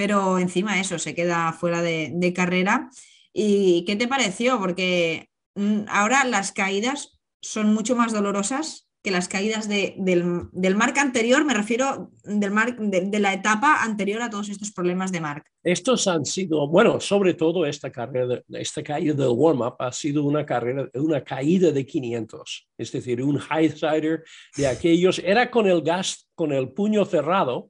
pero 0.00 0.38
encima 0.38 0.80
eso, 0.80 0.98
se 0.98 1.14
queda 1.14 1.52
fuera 1.52 1.82
de, 1.82 2.32
carrera. 2.34 2.88
¿Y 3.34 3.84
qué 3.84 3.96
te 3.96 4.08
pareció? 4.08 4.58
Porque 4.58 5.28
mm, 5.56 5.80
ahora 5.88 6.24
las 6.24 6.52
caídas 6.52 7.20
son 7.42 7.74
mucho 7.74 7.96
más 7.96 8.10
dolorosas 8.10 8.88
que 9.02 9.10
las 9.10 9.28
caídas 9.28 9.68
del, 9.68 9.94
del 10.52 10.74
Mark 10.74 10.98
anterior, 10.98 11.44
me 11.44 11.52
refiero 11.52 12.12
del 12.24 12.50
Mark, 12.50 12.78
de, 12.78 13.18
la 13.18 13.34
etapa 13.34 13.82
anterior 13.82 14.22
a 14.22 14.30
todos 14.30 14.48
estos 14.48 14.72
problemas 14.72 15.12
de 15.12 15.20
Mark. 15.20 15.44
Estos 15.62 16.06
han 16.06 16.24
sido, 16.24 16.66
bueno, 16.66 16.98
sobre 16.98 17.34
todo 17.34 17.66
esta 17.66 17.92
carrera, 17.92 18.40
esta 18.48 18.82
caída 18.82 19.12
del 19.12 19.34
warm-up 19.34 19.76
ha 19.80 19.92
sido 19.92 20.24
una 20.24 20.46
carrera, 20.46 20.88
una 20.94 21.22
caída 21.22 21.72
de 21.72 21.84
500, 21.84 22.68
es 22.78 22.92
decir, 22.92 23.22
un 23.22 23.38
high 23.38 23.70
sider 23.70 24.24
de 24.56 24.66
aquellos, 24.66 25.18
era 25.18 25.50
con 25.50 25.66
el 25.66 25.82
gas, 25.82 26.26
con 26.34 26.52
el 26.52 26.70
puño 26.70 27.04
cerrado, 27.04 27.69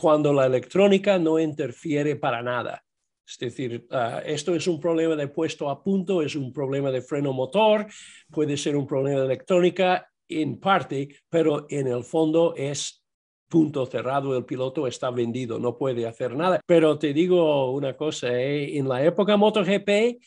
cuando 0.00 0.32
la 0.32 0.46
electrónica 0.46 1.18
no 1.18 1.38
interfiere 1.38 2.16
para 2.16 2.42
nada. 2.42 2.82
Es 3.26 3.38
decir, 3.38 3.86
ah, 3.90 4.22
esto 4.24 4.54
es 4.54 4.66
un 4.66 4.80
problema 4.80 5.14
de 5.14 5.28
puesto 5.28 5.68
a 5.68 5.82
punto, 5.82 6.22
es 6.22 6.34
un 6.34 6.52
problema 6.52 6.90
de 6.90 7.02
freno 7.02 7.34
motor, 7.34 7.86
puede 8.30 8.56
ser 8.56 8.76
un 8.76 8.86
problema 8.86 9.20
de 9.20 9.26
electrónica 9.26 10.10
en 10.26 10.58
parte, 10.58 11.08
pero 11.28 11.66
en 11.68 11.86
el 11.86 12.02
fondo 12.02 12.54
es 12.56 13.04
punto 13.46 13.84
cerrado, 13.84 14.36
el 14.36 14.46
piloto 14.46 14.86
está 14.86 15.10
vendido, 15.10 15.58
no 15.58 15.76
puede 15.76 16.06
hacer 16.06 16.34
nada. 16.34 16.60
Pero 16.66 16.98
te 16.98 17.12
digo 17.12 17.72
una 17.72 17.94
cosa, 17.94 18.28
¿eh? 18.32 18.78
en 18.78 18.88
la 18.88 19.04
época 19.04 19.36
MotoGP, 19.36 20.18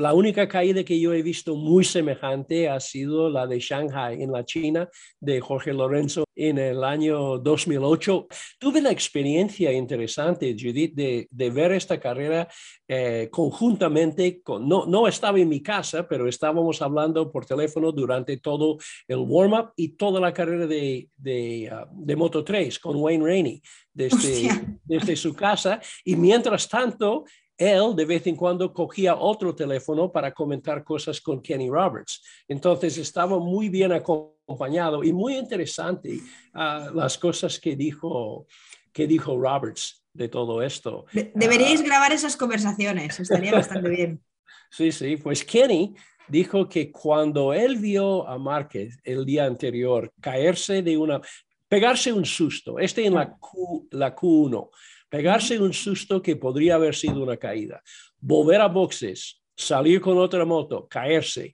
la 0.00 0.14
única 0.14 0.48
caída 0.48 0.82
que 0.82 0.98
yo 0.98 1.12
he 1.12 1.22
visto 1.22 1.54
muy 1.54 1.84
semejante 1.84 2.68
ha 2.68 2.80
sido 2.80 3.28
la 3.28 3.46
de 3.46 3.60
Shanghai 3.60 4.22
en 4.22 4.32
la 4.32 4.44
China 4.44 4.88
de 5.20 5.40
Jorge 5.40 5.72
Lorenzo 5.72 6.24
en 6.34 6.58
el 6.58 6.82
año 6.82 7.38
2008. 7.38 8.26
Tuve 8.58 8.80
la 8.80 8.90
experiencia 8.90 9.70
interesante, 9.72 10.56
Judith, 10.58 10.94
de, 10.94 11.28
de 11.30 11.50
ver 11.50 11.72
esta 11.72 12.00
carrera 12.00 12.48
eh, 12.88 13.28
conjuntamente. 13.30 14.40
Con, 14.42 14.66
no, 14.66 14.86
no 14.86 15.06
estaba 15.06 15.38
en 15.38 15.48
mi 15.48 15.62
casa, 15.62 16.08
pero 16.08 16.26
estábamos 16.26 16.80
hablando 16.80 17.30
por 17.30 17.44
teléfono 17.44 17.92
durante 17.92 18.38
todo 18.38 18.78
el 19.06 19.18
warm-up 19.18 19.72
y 19.76 19.90
toda 19.90 20.18
la 20.18 20.32
carrera 20.32 20.66
de, 20.66 21.08
de, 21.16 21.68
ah, 21.70 21.86
de 21.92 22.16
Moto 22.16 22.42
3 22.42 22.78
con 22.78 22.96
Wayne 22.96 23.24
Rainey 23.24 23.62
desde, 23.92 24.48
desde 24.84 25.14
su 25.14 25.34
casa. 25.34 25.80
Y 26.04 26.16
mientras 26.16 26.68
tanto, 26.68 27.24
él 27.60 27.94
de 27.94 28.06
vez 28.06 28.26
en 28.26 28.36
cuando 28.36 28.72
cogía 28.72 29.16
otro 29.16 29.54
teléfono 29.54 30.10
para 30.10 30.32
comentar 30.32 30.82
cosas 30.82 31.20
con 31.20 31.42
Kenny 31.42 31.68
Roberts. 31.68 32.22
Entonces 32.48 32.96
estaba 32.96 33.38
muy 33.38 33.68
bien 33.68 33.92
acompañado 33.92 35.04
y 35.04 35.12
muy 35.12 35.36
interesante 35.36 36.20
uh, 36.54 36.94
las 36.94 37.18
cosas 37.18 37.60
que 37.60 37.76
dijo, 37.76 38.46
que 38.92 39.06
dijo 39.06 39.36
Roberts 39.36 40.02
de 40.12 40.28
todo 40.28 40.62
esto. 40.62 41.04
deberíais 41.34 41.82
uh, 41.82 41.84
grabar 41.84 42.12
esas 42.12 42.34
conversaciones, 42.36 43.20
estaría 43.20 43.52
bastante 43.52 43.88
bien. 43.96 44.20
Sí, 44.70 44.90
sí, 44.90 45.16
pues 45.18 45.44
Kenny 45.44 45.94
dijo 46.28 46.66
que 46.66 46.90
cuando 46.90 47.52
él 47.52 47.76
vio 47.76 48.26
a 48.26 48.38
Márquez 48.38 48.98
el 49.04 49.26
día 49.26 49.44
anterior 49.44 50.10
caerse 50.20 50.80
de 50.80 50.96
una, 50.96 51.20
pegarse 51.68 52.10
un 52.10 52.24
susto, 52.24 52.78
este 52.78 53.04
en 53.04 53.14
la, 53.14 53.36
Q, 53.36 53.88
la 53.90 54.16
Q1, 54.16 54.70
pegarse 55.10 55.60
un 55.60 55.74
susto 55.74 56.22
que 56.22 56.36
podría 56.36 56.76
haber 56.76 56.94
sido 56.94 57.22
una 57.22 57.36
caída, 57.36 57.82
volver 58.18 58.60
a 58.60 58.68
boxes, 58.68 59.42
salir 59.54 60.00
con 60.00 60.16
otra 60.16 60.46
moto, 60.46 60.88
caerse, 60.88 61.52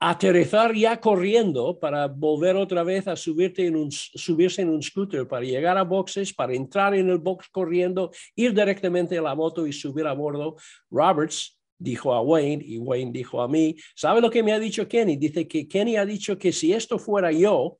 aterrizar 0.00 0.74
ya 0.74 1.00
corriendo 1.00 1.78
para 1.78 2.06
volver 2.06 2.56
otra 2.56 2.82
vez 2.82 3.08
a 3.08 3.16
subirte 3.16 3.66
en 3.66 3.76
un, 3.76 3.90
subirse 3.90 4.62
en 4.62 4.70
un 4.70 4.82
scooter, 4.82 5.26
para 5.26 5.44
llegar 5.44 5.76
a 5.76 5.82
boxes, 5.82 6.32
para 6.32 6.54
entrar 6.54 6.94
en 6.94 7.10
el 7.10 7.18
box 7.18 7.48
corriendo, 7.50 8.10
ir 8.34 8.54
directamente 8.54 9.18
a 9.18 9.22
la 9.22 9.34
moto 9.34 9.66
y 9.66 9.72
subir 9.72 10.06
a 10.06 10.12
bordo. 10.12 10.56
Roberts 10.90 11.58
dijo 11.78 12.12
a 12.14 12.22
Wayne 12.22 12.64
y 12.64 12.78
Wayne 12.78 13.12
dijo 13.12 13.42
a 13.42 13.48
mí, 13.48 13.76
¿sabe 13.94 14.20
lo 14.20 14.30
que 14.30 14.42
me 14.42 14.52
ha 14.52 14.58
dicho 14.58 14.88
Kenny? 14.88 15.16
Dice 15.16 15.46
que 15.46 15.68
Kenny 15.68 15.96
ha 15.96 16.06
dicho 16.06 16.38
que 16.38 16.52
si 16.52 16.72
esto 16.72 16.98
fuera 16.98 17.30
yo, 17.32 17.78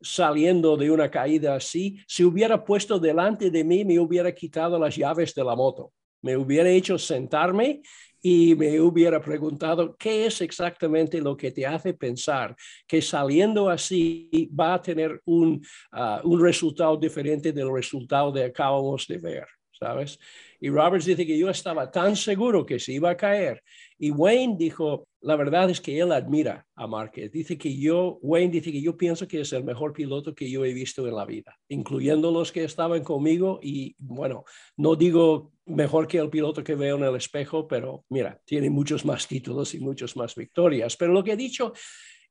saliendo 0.00 0.76
de 0.76 0.90
una 0.90 1.10
caída 1.10 1.54
así, 1.56 1.98
si 2.06 2.24
hubiera 2.24 2.64
puesto 2.64 2.98
delante 2.98 3.50
de 3.50 3.64
mí, 3.64 3.84
me 3.84 3.98
hubiera 3.98 4.32
quitado 4.32 4.78
las 4.78 4.96
llaves 4.96 5.34
de 5.34 5.44
la 5.44 5.56
moto, 5.56 5.92
me 6.22 6.36
hubiera 6.36 6.68
hecho 6.68 6.98
sentarme 6.98 7.82
y 8.22 8.54
me 8.56 8.80
hubiera 8.80 9.20
preguntado 9.20 9.96
qué 9.96 10.26
es 10.26 10.40
exactamente 10.40 11.20
lo 11.20 11.36
que 11.36 11.52
te 11.52 11.64
hace 11.64 11.94
pensar 11.94 12.56
que 12.86 13.00
saliendo 13.00 13.68
así 13.68 14.50
va 14.58 14.74
a 14.74 14.82
tener 14.82 15.20
un, 15.26 15.64
ah, 15.92 16.20
un 16.24 16.42
resultado 16.42 16.96
diferente 16.96 17.52
del 17.52 17.72
resultado 17.72 18.32
que 18.32 18.44
acabamos 18.44 19.06
de 19.06 19.18
ver, 19.18 19.46
¿sabes? 19.70 20.18
Y 20.60 20.70
Roberts 20.70 21.04
dice 21.04 21.26
que 21.26 21.38
yo 21.38 21.50
estaba 21.50 21.90
tan 21.90 22.16
seguro 22.16 22.66
que 22.66 22.80
se 22.80 22.94
iba 22.94 23.10
a 23.10 23.16
caer. 23.16 23.62
Y 23.98 24.10
Wayne 24.10 24.56
dijo, 24.58 25.06
la 25.26 25.36
verdad 25.36 25.68
es 25.70 25.80
que 25.80 25.98
él 25.98 26.12
admira 26.12 26.66
a 26.74 26.86
Márquez. 26.86 27.32
Dice 27.32 27.58
que 27.58 27.76
yo, 27.76 28.18
Wayne 28.22 28.52
dice 28.52 28.72
que 28.72 28.80
yo 28.80 28.96
pienso 28.96 29.26
que 29.26 29.40
es 29.40 29.52
el 29.52 29.64
mejor 29.64 29.92
piloto 29.92 30.34
que 30.34 30.50
yo 30.50 30.64
he 30.64 30.72
visto 30.72 31.06
en 31.06 31.14
la 31.14 31.24
vida, 31.24 31.58
incluyendo 31.68 32.30
los 32.30 32.52
que 32.52 32.64
estaban 32.64 33.02
conmigo. 33.02 33.58
Y 33.62 33.94
bueno, 33.98 34.44
no 34.76 34.96
digo 34.96 35.52
mejor 35.66 36.06
que 36.06 36.18
el 36.18 36.30
piloto 36.30 36.62
que 36.62 36.74
veo 36.74 36.96
en 36.96 37.04
el 37.04 37.16
espejo, 37.16 37.66
pero 37.66 38.04
mira, 38.08 38.40
tiene 38.44 38.70
muchos 38.70 39.04
más 39.04 39.26
títulos 39.26 39.74
y 39.74 39.80
muchas 39.80 40.16
más 40.16 40.34
victorias. 40.34 40.96
Pero 40.96 41.12
lo 41.12 41.24
que 41.24 41.32
he 41.32 41.36
dicho 41.36 41.72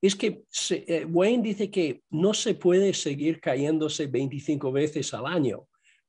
es 0.01 0.15
que 0.15 0.43
eh, 0.69 1.05
Wayne 1.10 1.43
dice 1.43 1.69
que 1.69 2.01
no 2.10 2.34
se 2.34 2.55
puede 2.55 2.93
seguir 2.93 3.39
cayéndose 3.39 4.08
25 4.08 4.71
veces 4.71 5.13
al 5.13 5.25
año 5.25 5.67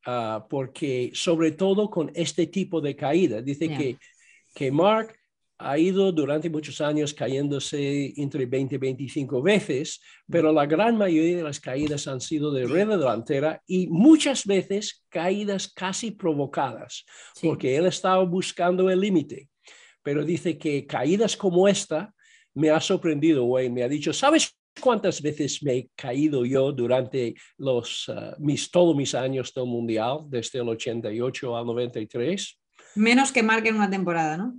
Ah, 0.08 0.46
porque 0.48 1.10
sobre 1.14 1.50
todo 1.50 1.90
con 1.90 2.12
este 2.14 2.46
tipo 2.46 2.80
de 2.80 2.94
caída, 2.94 3.42
dice 3.42 3.68
que, 3.68 3.98
que 4.54 4.70
Mark 4.70 5.18
ha 5.58 5.78
ido 5.78 6.12
durante 6.12 6.50
muchos 6.50 6.80
años 6.80 7.14
cayéndose 7.14 8.12
entre 8.16 8.46
20 8.46 8.74
y 8.74 8.78
25 8.78 9.42
veces, 9.42 10.00
pero 10.28 10.52
la 10.52 10.66
gran 10.66 10.96
mayoría 10.96 11.38
de 11.38 11.42
las 11.42 11.60
caídas 11.60 12.06
han 12.06 12.20
sido 12.20 12.52
de 12.52 12.64
rueda 12.64 12.96
delantera 12.96 13.62
y 13.66 13.86
muchas 13.86 14.44
veces 14.44 15.04
caídas 15.08 15.68
casi 15.68 16.10
provocadas, 16.10 17.04
porque 17.40 17.76
él 17.76 17.86
estaba 17.86 18.22
buscando 18.24 18.90
el 18.90 19.00
límite. 19.00 19.48
Pero 20.02 20.24
dice 20.24 20.58
que 20.58 20.86
caídas 20.86 21.36
como 21.36 21.66
esta 21.66 22.14
me 22.54 22.70
ha 22.70 22.80
sorprendido, 22.80 23.44
Wayne, 23.44 23.74
me 23.74 23.82
ha 23.82 23.88
dicho, 23.88 24.12
¿sabes 24.12 24.56
cuántas 24.80 25.22
veces 25.22 25.62
me 25.62 25.76
he 25.76 25.90
caído 25.94 26.44
yo 26.44 26.72
durante 26.72 27.34
los, 27.58 28.08
uh, 28.08 28.34
mis, 28.38 28.70
todos 28.70 28.94
mis 28.94 29.14
años 29.14 29.52
del 29.54 29.66
Mundial, 29.66 30.20
desde 30.28 30.60
el 30.60 30.68
88 30.68 31.56
al 31.56 31.66
93? 31.66 32.58
Menos 32.94 33.32
que 33.32 33.42
marquen 33.42 33.76
una 33.76 33.90
temporada, 33.90 34.36
¿no? 34.36 34.54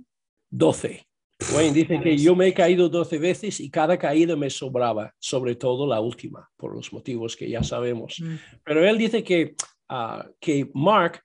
12. 0.50 1.08
Wayne 1.54 1.72
dice 1.72 2.00
que 2.00 2.16
yo 2.18 2.34
me 2.34 2.48
he 2.48 2.54
caído 2.54 2.88
12 2.88 3.18
veces 3.18 3.60
y 3.60 3.70
cada 3.70 3.96
caída 3.96 4.34
me 4.34 4.50
sobraba, 4.50 5.14
sobre 5.20 5.54
todo 5.54 5.86
la 5.86 6.00
última, 6.00 6.50
por 6.56 6.74
los 6.74 6.92
motivos 6.92 7.36
que 7.36 7.48
ya 7.48 7.62
sabemos. 7.62 8.18
Mm. 8.20 8.34
Pero 8.64 8.84
él 8.84 8.98
dice 8.98 9.22
que, 9.22 9.54
uh, 9.88 10.28
que 10.40 10.68
Mark, 10.74 11.22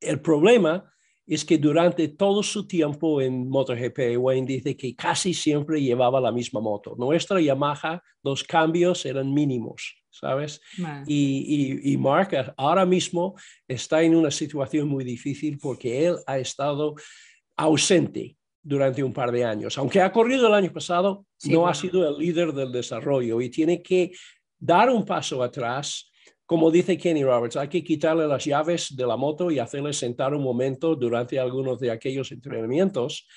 el 0.00 0.20
problema 0.20 0.90
es 1.26 1.44
que 1.44 1.58
durante 1.58 2.08
todo 2.08 2.42
su 2.42 2.66
tiempo 2.66 3.20
en 3.20 3.48
MotoGP, 3.48 4.18
Wayne 4.18 4.46
dice 4.46 4.76
que 4.76 4.94
casi 4.94 5.34
siempre 5.34 5.80
llevaba 5.80 6.20
la 6.20 6.32
misma 6.32 6.60
moto. 6.60 6.94
Nuestra 6.96 7.40
Yamaha, 7.40 8.02
los 8.22 8.42
cambios 8.44 9.04
eran 9.04 9.32
mínimos, 9.32 9.96
¿sabes? 10.10 10.60
Y, 11.06 11.92
y, 11.92 11.96
Mark 11.96 12.54
ahora 12.56 12.84
mismo 12.84 13.36
está 13.68 14.02
en 14.02 14.16
una 14.16 14.30
situación 14.30 14.88
muy 14.88 15.04
difícil 15.04 15.58
porque 15.58 16.06
él 16.06 16.16
ha 16.26 16.38
estado 16.38 16.94
ausente 17.56 18.36
durante 18.62 19.02
un 19.02 19.12
par 19.12 19.32
de 19.32 19.44
años. 19.44 19.76
Aunque 19.78 20.00
ha 20.00 20.12
corrido 20.12 20.46
el 20.46 20.54
año 20.54 20.72
pasado, 20.72 21.26
no 21.44 21.66
ha 21.66 21.74
sido 21.74 22.08
el 22.08 22.18
líder 22.18 22.52
del 22.52 22.72
desarrollo 22.72 23.40
y 23.40 23.50
tiene 23.50 23.82
que 23.82 24.12
dar 24.58 24.90
un 24.90 25.04
paso 25.04 25.42
atrás 25.42 26.10
como 26.50 26.68
dice 26.68 26.98
Kenny 26.98 27.22
Roberts, 27.22 27.56
hay 27.56 27.68
que 27.68 27.84
quitarle 27.84 28.26
las 28.26 28.44
llaves 28.44 28.96
de 28.96 29.06
la 29.06 29.16
moto 29.16 29.52
y 29.52 29.60
hacerle 29.60 29.92
sentar 29.92 30.34
un 30.34 30.42
momento 30.42 30.96
durante 30.96 31.38
algunos 31.38 31.78
de 31.78 31.92
aquellos 31.92 32.32
entrenamientos. 32.32 33.28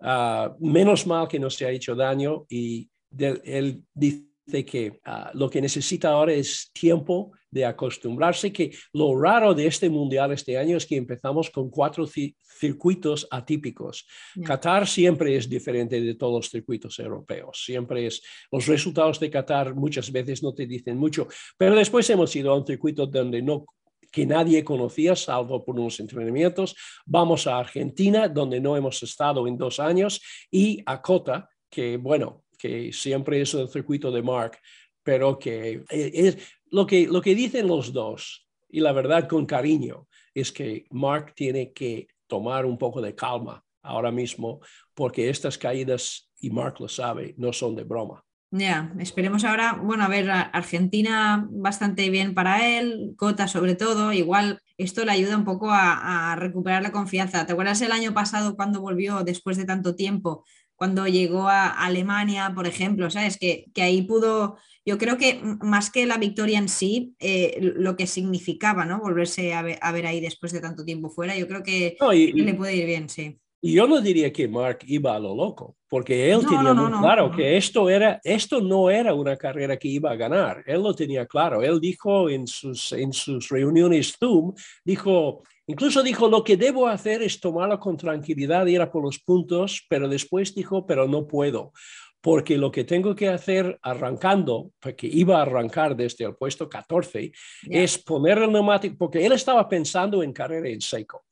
Ah, 0.00 0.54
menos 0.60 1.04
mal 1.04 1.26
que 1.26 1.40
no 1.40 1.50
se 1.50 1.66
ha 1.66 1.70
hecho 1.70 1.96
daño 1.96 2.46
y 2.48 2.88
él 3.18 3.82
dice 3.92 4.29
que 4.50 5.00
ah, 5.04 5.30
lo 5.34 5.48
que 5.48 5.60
necesita 5.60 6.10
ahora 6.10 6.32
es 6.32 6.70
tiempo 6.72 7.32
de 7.50 7.64
acostumbrarse, 7.64 8.52
que 8.52 8.70
lo 8.92 9.18
raro 9.20 9.54
de 9.54 9.66
este 9.66 9.88
mundial 9.88 10.32
este 10.32 10.56
año 10.56 10.76
es 10.76 10.86
que 10.86 10.96
empezamos 10.96 11.50
con 11.50 11.70
cuatro 11.70 12.06
circuitos 12.06 13.26
atípicos. 13.30 14.06
Qatar 14.44 14.86
siempre 14.86 15.36
es 15.36 15.48
diferente 15.48 16.00
de 16.00 16.14
todos 16.14 16.34
los 16.34 16.50
circuitos 16.50 16.98
europeos, 16.98 17.62
siempre 17.64 18.06
es, 18.06 18.22
los 18.52 18.66
resultados 18.66 19.18
de 19.18 19.30
Qatar 19.30 19.74
muchas 19.74 20.12
veces 20.12 20.42
no 20.42 20.52
te 20.54 20.66
dicen 20.66 20.96
mucho, 20.96 21.26
pero 21.56 21.74
después 21.74 22.08
hemos 22.10 22.34
ido 22.36 22.52
a 22.52 22.56
un 22.56 22.66
circuito 22.66 23.06
donde 23.06 23.42
no 23.42 23.64
que 24.10 24.26
nadie 24.26 24.64
conocía, 24.64 25.14
salvo 25.14 25.64
por 25.64 25.78
unos 25.78 26.00
entrenamientos. 26.00 26.74
Vamos 27.06 27.46
a 27.46 27.58
Argentina, 27.58 28.28
donde 28.28 28.60
no 28.60 28.76
hemos 28.76 29.00
estado 29.04 29.46
en 29.46 29.56
dos 29.56 29.78
años, 29.78 30.20
y 30.50 30.82
a 30.84 31.00
Cota, 31.00 31.48
que 31.70 31.96
bueno, 31.96 32.42
que 32.60 32.92
siempre 32.92 33.40
es 33.40 33.54
el 33.54 33.68
circuito 33.68 34.10
de 34.10 34.22
Mark, 34.22 34.58
pero 35.02 35.38
que 35.38 35.82
es 35.88 36.36
lo 36.70 36.86
que, 36.86 37.06
lo 37.06 37.20
que 37.20 37.34
dicen 37.34 37.66
los 37.66 37.92
dos, 37.92 38.46
y 38.68 38.80
la 38.80 38.92
verdad 38.92 39.28
con 39.28 39.46
cariño, 39.46 40.06
es 40.34 40.52
que 40.52 40.84
Mark 40.90 41.32
tiene 41.34 41.72
que 41.72 42.08
tomar 42.26 42.66
un 42.66 42.78
poco 42.78 43.00
de 43.00 43.14
calma 43.14 43.64
ahora 43.82 44.10
mismo, 44.10 44.60
porque 44.94 45.30
estas 45.30 45.58
caídas, 45.58 46.30
y 46.38 46.50
Mark 46.50 46.76
lo 46.80 46.88
sabe, 46.88 47.34
no 47.38 47.52
son 47.52 47.74
de 47.74 47.84
broma. 47.84 48.24
Ya, 48.52 48.92
esperemos 48.98 49.44
ahora, 49.44 49.74
bueno, 49.74 50.02
a 50.02 50.08
ver, 50.08 50.28
Argentina 50.28 51.46
bastante 51.50 52.10
bien 52.10 52.34
para 52.34 52.66
él, 52.66 53.14
Cota 53.16 53.46
sobre 53.46 53.76
todo, 53.76 54.12
igual 54.12 54.60
esto 54.76 55.04
le 55.04 55.12
ayuda 55.12 55.36
un 55.36 55.44
poco 55.44 55.68
a, 55.70 56.34
recuperar 56.36 56.82
la 56.82 56.90
confianza. 56.90 57.46
¿Te 57.46 57.52
acuerdas 57.52 57.80
el 57.82 57.92
año 57.92 58.12
pasado 58.12 58.56
cuando 58.56 58.80
volvió 58.80 59.22
después 59.22 59.56
de 59.56 59.66
tanto 59.66 59.94
tiempo, 59.94 60.44
cuando 60.80 61.06
llegó 61.06 61.46
a 61.46 61.68
Alemania, 61.68 62.52
por 62.54 62.66
ejemplo, 62.66 63.10
¿sabes? 63.10 63.36
Que, 63.36 63.66
que 63.74 63.82
ahí 63.82 64.00
pudo, 64.00 64.56
yo 64.86 64.96
creo 64.96 65.18
que 65.18 65.38
más 65.60 65.90
que 65.90 66.06
la 66.06 66.16
victoria 66.16 66.58
en 66.58 66.70
sí, 66.70 67.14
eh, 67.18 67.58
lo 67.60 67.98
que 67.98 68.06
significaba, 68.06 68.86
¿no? 68.86 68.98
Volverse 68.98 69.52
a 69.52 69.60
ver, 69.60 70.06
ahí 70.06 70.22
después 70.22 70.52
de 70.52 70.60
tanto 70.60 70.82
tiempo 70.82 71.10
fuera, 71.10 71.36
yo 71.36 71.46
creo 71.46 71.62
que 71.62 71.98
le 72.34 72.54
puede 72.54 72.76
ir 72.76 72.86
bien, 72.86 73.10
sí. 73.10 73.38
Y 73.60 73.74
yo 73.74 73.86
no 73.86 74.00
diría 74.00 74.32
que 74.32 74.48
Mark 74.48 74.78
iba 74.86 75.14
a 75.14 75.18
lo 75.18 75.34
loco, 75.34 75.76
porque 75.86 76.32
él 76.32 76.46
tenía 76.46 76.72
muy 76.72 76.98
claro 76.98 77.30
que 77.30 77.58
esto, 77.58 77.90
era, 77.90 78.18
esto 78.24 78.62
no 78.62 78.88
era 78.88 79.12
una 79.12 79.36
carrera 79.36 79.76
que 79.76 79.88
iba 79.88 80.10
a 80.10 80.16
ganar. 80.16 80.64
Él 80.66 80.82
lo 80.82 80.94
tenía 80.94 81.26
claro. 81.26 81.60
Él 81.60 81.78
dijo 81.78 82.30
en 82.30 82.46
sus, 82.46 82.92
en 82.92 83.12
sus 83.12 83.50
reuniones 83.50 84.16
Zoom, 84.18 84.54
dijo, 84.82 85.42
incluso 85.70 86.02
dijo, 86.02 86.28
lo 86.28 86.44
que 86.44 86.56
debo 86.56 86.86
hacer 86.88 87.22
es 87.22 87.40
tomarlo 87.40 87.78
con 87.78 87.96
tranquilidad, 87.96 88.66
ir 88.66 88.80
a 88.80 88.90
por 88.90 89.04
los 89.04 89.18
puntos, 89.18 89.86
pero 89.88 90.08
después 90.08 90.54
dijo, 90.54 90.86
pero 90.86 91.08
no 91.08 91.26
puedo 91.26 91.72
porque 92.20 92.58
lo 92.58 92.70
que 92.70 92.84
tengo 92.84 93.14
que 93.14 93.28
hacer 93.28 93.78
arrancando, 93.82 94.72
porque 94.78 95.06
iba 95.06 95.38
a 95.38 95.42
arrancar 95.42 95.96
desde 95.96 96.24
el 96.24 96.34
puesto 96.34 96.68
14, 96.68 97.32
es 97.62 97.98
poner 97.98 98.38
el 98.38 98.52
neumático, 98.52 98.96
porque 98.98 99.24
él 99.24 99.32
estaba 99.32 99.68
pensando 99.68 100.22
en 100.22 100.32
carrera 100.32 100.68
en 100.68 100.80
seco. 100.80 101.24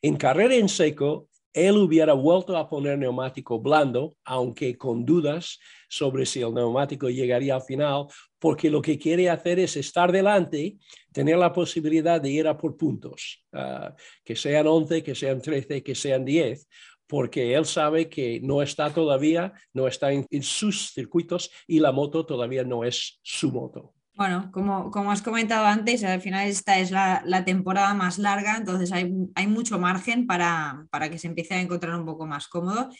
En 0.00 0.16
carrera 0.16 0.54
en 0.54 0.68
seco, 0.68 1.28
él 1.52 1.76
hubiera 1.78 2.12
vuelto 2.12 2.56
a 2.56 2.68
poner 2.68 2.98
neumático 2.98 3.58
blando, 3.58 4.14
aunque 4.24 4.76
con 4.76 5.04
dudas 5.04 5.58
sobre 5.88 6.26
si 6.26 6.42
el 6.42 6.54
neumático 6.54 7.08
llegaría 7.08 7.54
al 7.54 7.62
final, 7.62 8.06
porque 8.46 8.70
lo 8.70 8.80
que 8.80 8.96
quiere 8.96 9.28
hacer 9.28 9.58
es 9.58 9.76
estar 9.76 10.12
delante, 10.12 10.76
tener 11.10 11.36
la 11.36 11.52
posibilidad 11.52 12.20
de 12.20 12.30
ir 12.30 12.46
a 12.46 12.56
por 12.56 12.76
puntos, 12.76 13.44
ah, 13.52 13.92
que 14.24 14.36
sean 14.36 14.68
11, 14.68 15.02
que 15.02 15.16
sean 15.16 15.42
13, 15.42 15.82
que 15.82 15.96
sean 15.96 16.24
10, 16.24 16.68
porque 17.08 17.56
él 17.56 17.64
sabe 17.66 18.08
que 18.08 18.38
no 18.44 18.62
está 18.62 18.94
todavía, 18.94 19.52
no 19.74 19.88
está 19.88 20.12
en 20.12 20.42
sus 20.44 20.92
circuitos 20.92 21.50
y 21.66 21.80
la 21.80 21.90
moto 21.90 22.24
todavía 22.24 22.62
no 22.62 22.84
es 22.84 23.18
su 23.24 23.50
moto. 23.50 23.96
Bueno, 24.16 24.48
como, 24.52 24.92
como 24.92 25.10
has 25.10 25.22
comentado 25.22 25.66
antes, 25.66 26.04
al 26.04 26.20
final 26.20 26.46
esta 26.46 26.78
es 26.78 26.92
la, 26.92 27.44
temporada 27.44 27.94
más 27.94 28.16
larga, 28.16 28.58
entonces 28.58 28.92
hay, 28.92 29.46
mucho 29.48 29.80
margen 29.80 30.28
para, 30.28 30.86
que 31.10 31.18
se 31.18 31.26
empiece 31.26 31.54
a 31.54 31.60
encontrar 31.60 31.98
un 31.98 32.06
poco 32.06 32.26
más 32.26 32.46
cómodo. 32.46 32.90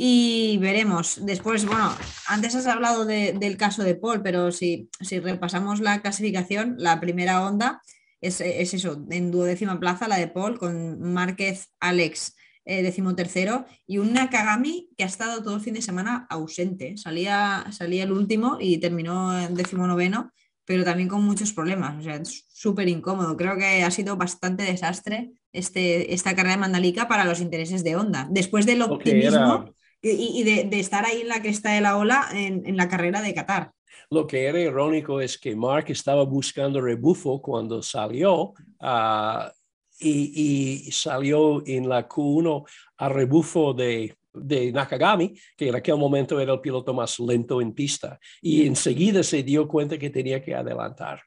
Y 0.00 0.58
veremos. 0.58 1.26
Después, 1.26 1.66
bueno, 1.66 1.92
antes 2.28 2.54
has 2.54 2.68
hablado 2.68 3.04
del 3.04 3.56
caso 3.56 3.82
de 3.82 3.96
Paul, 3.96 4.22
pero 4.22 4.52
si, 4.52 4.88
si, 5.00 5.18
repasamos 5.18 5.80
la 5.80 6.00
clasificación, 6.00 6.76
la 6.78 7.00
primera 7.00 7.44
onda 7.44 7.82
es, 8.20 8.40
eso, 8.40 9.04
en 9.10 9.32
duodécima 9.32 9.80
plaza, 9.80 10.06
la 10.06 10.16
de 10.16 10.28
Paul, 10.28 10.56
con 10.56 11.00
Márquez, 11.00 11.72
Alex, 11.80 12.36
eh, 12.64 12.82
decimotercero, 12.82 13.66
y 13.88 13.98
un 13.98 14.12
Nakagami 14.12 14.88
que 14.96 15.02
ha 15.02 15.08
estado 15.08 15.42
todo 15.42 15.56
el 15.56 15.60
fin 15.60 15.74
de 15.74 15.82
semana 15.82 16.28
ausente. 16.30 16.96
Salía, 16.96 17.66
salía 17.72 18.04
el 18.04 18.12
último 18.12 18.56
y 18.60 18.78
terminó 18.78 19.36
en 19.36 19.54
decimonoveno 19.56 20.32
pero 20.68 20.84
también 20.84 21.08
con 21.08 21.24
muchos 21.24 21.54
problemas. 21.54 21.98
O 21.98 22.02
sea, 22.02 22.16
es 22.16 22.44
súper 22.52 22.90
incómodo. 22.90 23.38
Creo 23.38 23.56
que 23.56 23.82
ha 23.82 23.90
sido 23.90 24.18
bastante 24.18 24.64
desastre 24.64 25.30
este, 25.50 26.12
esta 26.12 26.36
carrera 26.36 26.56
de 26.56 26.60
Mandalika 26.60 27.08
para 27.08 27.24
los 27.24 27.40
intereses 27.40 27.82
de 27.84 27.96
Honda. 27.96 28.28
Después 28.30 28.66
del 28.66 28.82
optimismo 28.82 29.74
y, 30.02 30.42
de, 30.42 30.78
estar 30.78 31.04
ahí 31.04 31.22
en 31.22 31.28
la 31.28 31.42
cresta 31.42 31.72
de 31.72 31.80
la 31.80 31.96
ola 31.96 32.28
en, 32.32 32.76
la 32.76 32.88
carrera 32.88 33.20
de 33.20 33.34
Qatar. 33.34 33.72
Lo 34.10 34.26
que 34.26 34.46
era 34.46 34.60
irónico 34.60 35.20
es 35.20 35.38
que 35.38 35.54
Mark 35.54 35.86
estaba 35.88 36.24
buscando 36.24 36.80
rebufo 36.80 37.42
cuando 37.42 37.82
salió 37.82 38.54
ah, 38.80 39.52
y, 39.98 40.86
y, 40.86 40.92
salió 40.92 41.66
en 41.66 41.88
la 41.88 42.08
Q1 42.08 42.64
a 42.98 43.08
rebufo 43.08 43.74
de 43.74 44.18
de 44.40 44.72
Nakagami, 44.72 45.34
que 45.56 45.68
en 45.68 45.74
aquel 45.74 45.96
momento 45.96 46.40
era 46.40 46.52
el 46.52 46.60
piloto 46.60 46.94
más 46.94 47.18
lento 47.18 47.60
en 47.60 47.72
pista, 47.72 48.18
y 48.40 48.66
enseguida 48.66 49.22
se 49.22 49.42
dio 49.42 49.66
cuenta 49.68 49.98
que 49.98 50.10
tenía 50.10 50.42
que 50.42 50.54
adelantar. 50.54 51.22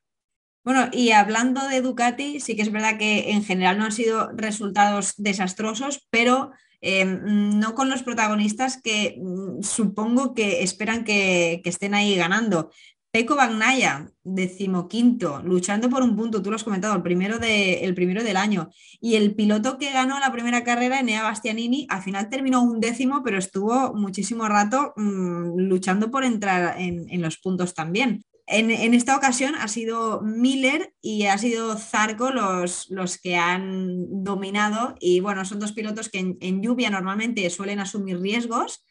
Bueno, 0.64 0.90
y 0.92 1.12
hablando 1.12 1.68
de 1.68 1.82
Ducati, 1.82 2.40
sí 2.40 2.56
que 2.56 2.62
es 2.62 2.72
verdad 2.72 2.98
que 2.98 3.32
en 3.32 3.44
general 3.44 3.80
no 3.80 3.86
han 3.86 3.92
sido 3.92 4.30
resultados 4.34 5.14
desastrosos, 5.18 6.08
pero 6.12 6.52
em, 6.82 7.60
no 7.60 7.76
con 7.76 7.89
los 7.89 8.04
protagonistas 8.04 8.82
que 8.82 9.17
mm, 9.22 9.63
supongo 9.63 10.34
que 10.34 10.63
esperan 10.63 11.04
que, 11.04 11.62
estén 11.63 11.94
ahí 11.94 12.15
ganando. 12.15 12.72
Peco 13.12 13.36
Bagnaya, 13.36 14.10
decimoquinto, 14.24 15.41
luchando 15.44 15.89
por 15.89 16.02
un 16.02 16.15
punto, 16.15 16.41
tú 16.41 16.50
lo 16.50 16.56
has 16.56 16.63
comentado, 16.63 16.96
el 16.96 17.02
primero, 17.02 17.39
de, 17.39 17.84
el 17.84 17.94
primero 17.94 18.24
del 18.24 18.38
año. 18.38 18.70
Y 19.02 19.15
el 19.15 19.36
piloto 19.36 19.78
que 19.78 19.91
ganó 19.91 20.17
la 20.20 20.32
primera 20.32 20.63
carrera, 20.63 21.02
Enea 21.02 21.24
Bastianini, 21.24 21.88
al 21.89 22.02
final 22.04 22.30
terminó 22.30 22.63
un 22.63 22.80
décimo, 22.80 23.22
pero 23.22 23.38
estuvo 23.38 23.94
muchísimo 23.94 24.48
rato 24.48 24.94
mm, 24.96 25.60
luchando 25.60 26.10
por 26.10 26.24
entrar 26.24 26.80
en, 26.80 27.22
los 27.22 27.38
puntos 27.38 27.74
también. 27.74 28.24
En, 28.54 28.94
esta 28.94 29.16
ocasión 29.16 29.56
ha 29.56 29.70
sido 29.70 30.22
Miller 30.22 30.94
y 31.02 31.26
ha 31.28 31.38
sido 31.38 31.78
Zarco 31.78 32.32
los, 32.32 32.90
los 32.90 33.18
que 33.18 33.38
han 33.38 34.24
dominado. 34.24 34.96
Y 35.00 35.22
bueno, 35.22 35.46
son 35.46 35.60
dos 35.60 35.72
pilotos 35.72 36.10
que 36.10 36.20
en, 36.40 36.62
lluvia 36.62 36.90
normalmente 36.90 37.50
suelen 37.50 37.80
asumir 37.80 38.20
riesgos 38.20 38.86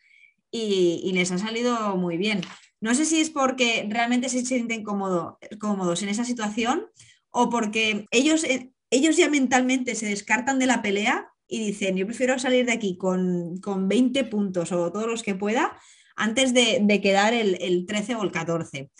y, 0.50 1.10
les 1.12 1.30
ha 1.30 1.38
salido 1.38 1.96
muy 1.96 2.16
bien. 2.16 2.40
No 2.80 2.94
sé 2.94 3.04
si 3.04 3.20
es 3.20 3.28
porque 3.28 3.86
realmente 3.90 4.30
se 4.30 4.44
sienten 4.46 4.82
cómodos 4.82 6.02
en 6.02 6.08
esa 6.08 6.24
situación 6.24 6.86
o 7.30 7.50
porque 7.50 8.06
ellos, 8.10 8.44
eh, 8.44 8.72
ellos 8.88 9.18
ya 9.18 9.28
mentalmente 9.28 9.94
se 9.94 10.06
descartan 10.06 10.58
de 10.58 10.66
la 10.66 10.80
pelea 10.80 11.28
y 11.46 11.58
dicen, 11.58 11.96
yo 11.96 12.06
prefiero 12.06 12.38
salir 12.38 12.64
de 12.64 12.72
aquí 12.72 12.96
con, 12.96 13.60
20 13.60 14.24
puntos 14.24 14.72
o 14.72 14.90
todos 14.90 15.06
los 15.06 15.22
que 15.22 15.34
pueda 15.34 15.76
antes 16.16 16.54
de, 16.54 17.00
quedar 17.02 17.34
el, 17.34 17.84
13 17.86 18.14
o 18.14 18.22
el 18.22 18.30
14. 18.30 18.90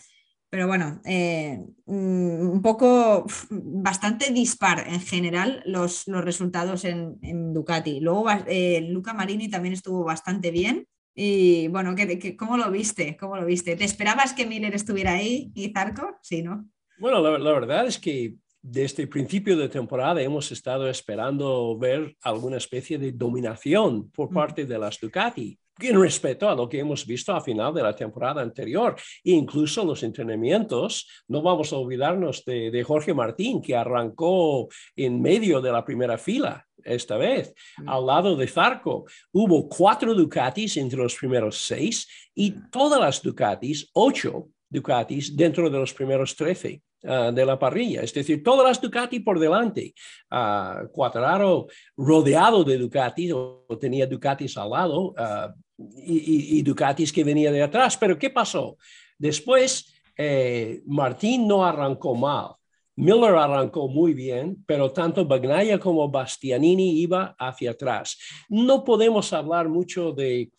Pero 0.51 0.67
bueno, 0.67 0.99
eh, 1.05 1.63
mm, 1.85 2.51
un 2.51 2.61
poco 2.61 3.25
bastante 3.49 4.33
dispar 4.33 4.85
en 4.85 4.99
general 4.99 5.63
los, 5.65 6.09
los 6.09 6.25
resultados 6.25 6.83
en, 6.83 7.53
Ducati. 7.53 8.01
Luego 8.01 8.25
eh, 8.47 8.85
Luca 8.89 9.13
Marini 9.13 9.49
también 9.49 9.73
estuvo 9.73 10.03
bastante 10.03 10.51
bien. 10.51 10.85
Y 11.15 11.69
bueno, 11.69 11.95
cómo 12.37 12.57
lo 12.57 12.69
viste? 12.69 13.15
¿Cómo 13.15 13.37
lo 13.37 13.45
viste? 13.45 13.77
¿Te 13.77 13.85
esperabas 13.85 14.33
que 14.33 14.45
Miller 14.45 14.75
estuviera 14.75 15.13
ahí 15.13 15.53
y 15.55 15.71
Zarco? 15.71 16.17
Sí, 16.21 16.43
¿no? 16.43 16.69
Bueno, 16.99 17.21
la, 17.21 17.51
verdad 17.53 17.87
es 17.87 17.97
que 17.97 18.35
desde 18.61 19.03
el 19.03 19.09
principio 19.09 19.55
de 19.55 19.69
temporada 19.69 20.21
hemos 20.21 20.51
estado 20.51 20.89
esperando 20.89 21.77
ver 21.77 22.17
alguna 22.23 22.57
especie 22.57 22.97
de 22.97 23.13
dominación 23.13 24.11
por 24.11 24.29
mm. 24.29 24.33
parte 24.33 24.65
de 24.65 24.77
las 24.77 24.99
Ducati 24.99 25.57
en 25.89 26.01
respeto 26.01 26.49
a 26.49 26.55
lo 26.55 26.67
que 26.67 26.79
hemos 26.79 27.05
visto 27.05 27.33
a 27.33 27.41
final 27.41 27.73
de 27.73 27.83
la 27.83 27.95
temporada 27.95 28.41
anterior. 28.41 28.95
E 29.23 29.31
incluso 29.31 29.83
los 29.83 30.03
entrenamientos, 30.03 31.07
no 31.27 31.41
vamos 31.41 31.73
a 31.73 31.77
olvidarnos 31.77 32.43
de, 32.45 32.71
de 32.71 32.83
Jorge 32.83 33.13
Martín, 33.13 33.61
que 33.61 33.75
arrancó 33.75 34.67
en 34.95 35.21
medio 35.21 35.61
de 35.61 35.71
la 35.71 35.83
primera 35.83 36.17
fila 36.17 36.65
esta 36.83 37.17
vez, 37.17 37.53
mm. 37.77 37.89
al 37.89 38.05
lado 38.05 38.35
de 38.35 38.47
Zarco. 38.47 39.05
Hubo 39.31 39.69
cuatro 39.69 40.13
Ducatis 40.13 40.77
entre 40.77 40.99
los 40.99 41.15
primeros 41.15 41.57
seis 41.57 42.07
y 42.33 42.51
todas 42.71 42.99
las 42.99 43.21
Ducatis, 43.21 43.89
ocho 43.93 44.49
Ducatis 44.69 45.35
dentro 45.35 45.69
de 45.69 45.79
los 45.79 45.93
primeros 45.93 46.35
trece. 46.35 46.81
Ah, 47.03 47.31
de 47.31 47.43
la 47.43 47.57
parrilla, 47.57 48.03
es 48.03 48.13
decir, 48.13 48.43
todas 48.43 48.67
las 48.67 48.79
Ducati 48.79 49.21
por 49.21 49.39
delante. 49.39 49.95
Uh, 50.29 50.87
Quattraro 50.91 51.65
rodeado 51.97 52.63
de 52.63 52.77
Ducatis, 52.77 53.33
o 53.33 53.65
tenía 53.79 54.05
Ducatis 54.05 54.55
al 54.55 54.69
lado, 54.69 55.11
ah, 55.17 55.51
y, 55.95 56.61
Ducatis 56.61 57.11
que 57.11 57.23
venía 57.23 57.51
de 57.51 57.63
atrás. 57.63 57.97
Pero 57.97 58.17
¿qué 58.17 58.29
pasó? 58.29 58.77
Después 59.17 59.93
eh, 60.17 60.81
Martín 60.85 61.47
no 61.47 61.65
arrancó 61.65 62.15
mal. 62.15 62.55
Miller 62.95 63.35
arrancó 63.35 63.87
muy 63.87 64.13
bien, 64.13 64.63
pero 64.67 64.91
tanto 64.91 65.25
Bagnaia 65.25 65.79
como 65.79 66.09
Bastianini 66.09 66.99
iba 67.01 67.35
hacia 67.39 67.71
atrás. 67.71 68.17
No 68.49 68.83
podemos 68.83 69.31
hablar 69.33 69.69
mucho 69.69 70.11
de, 70.11 70.51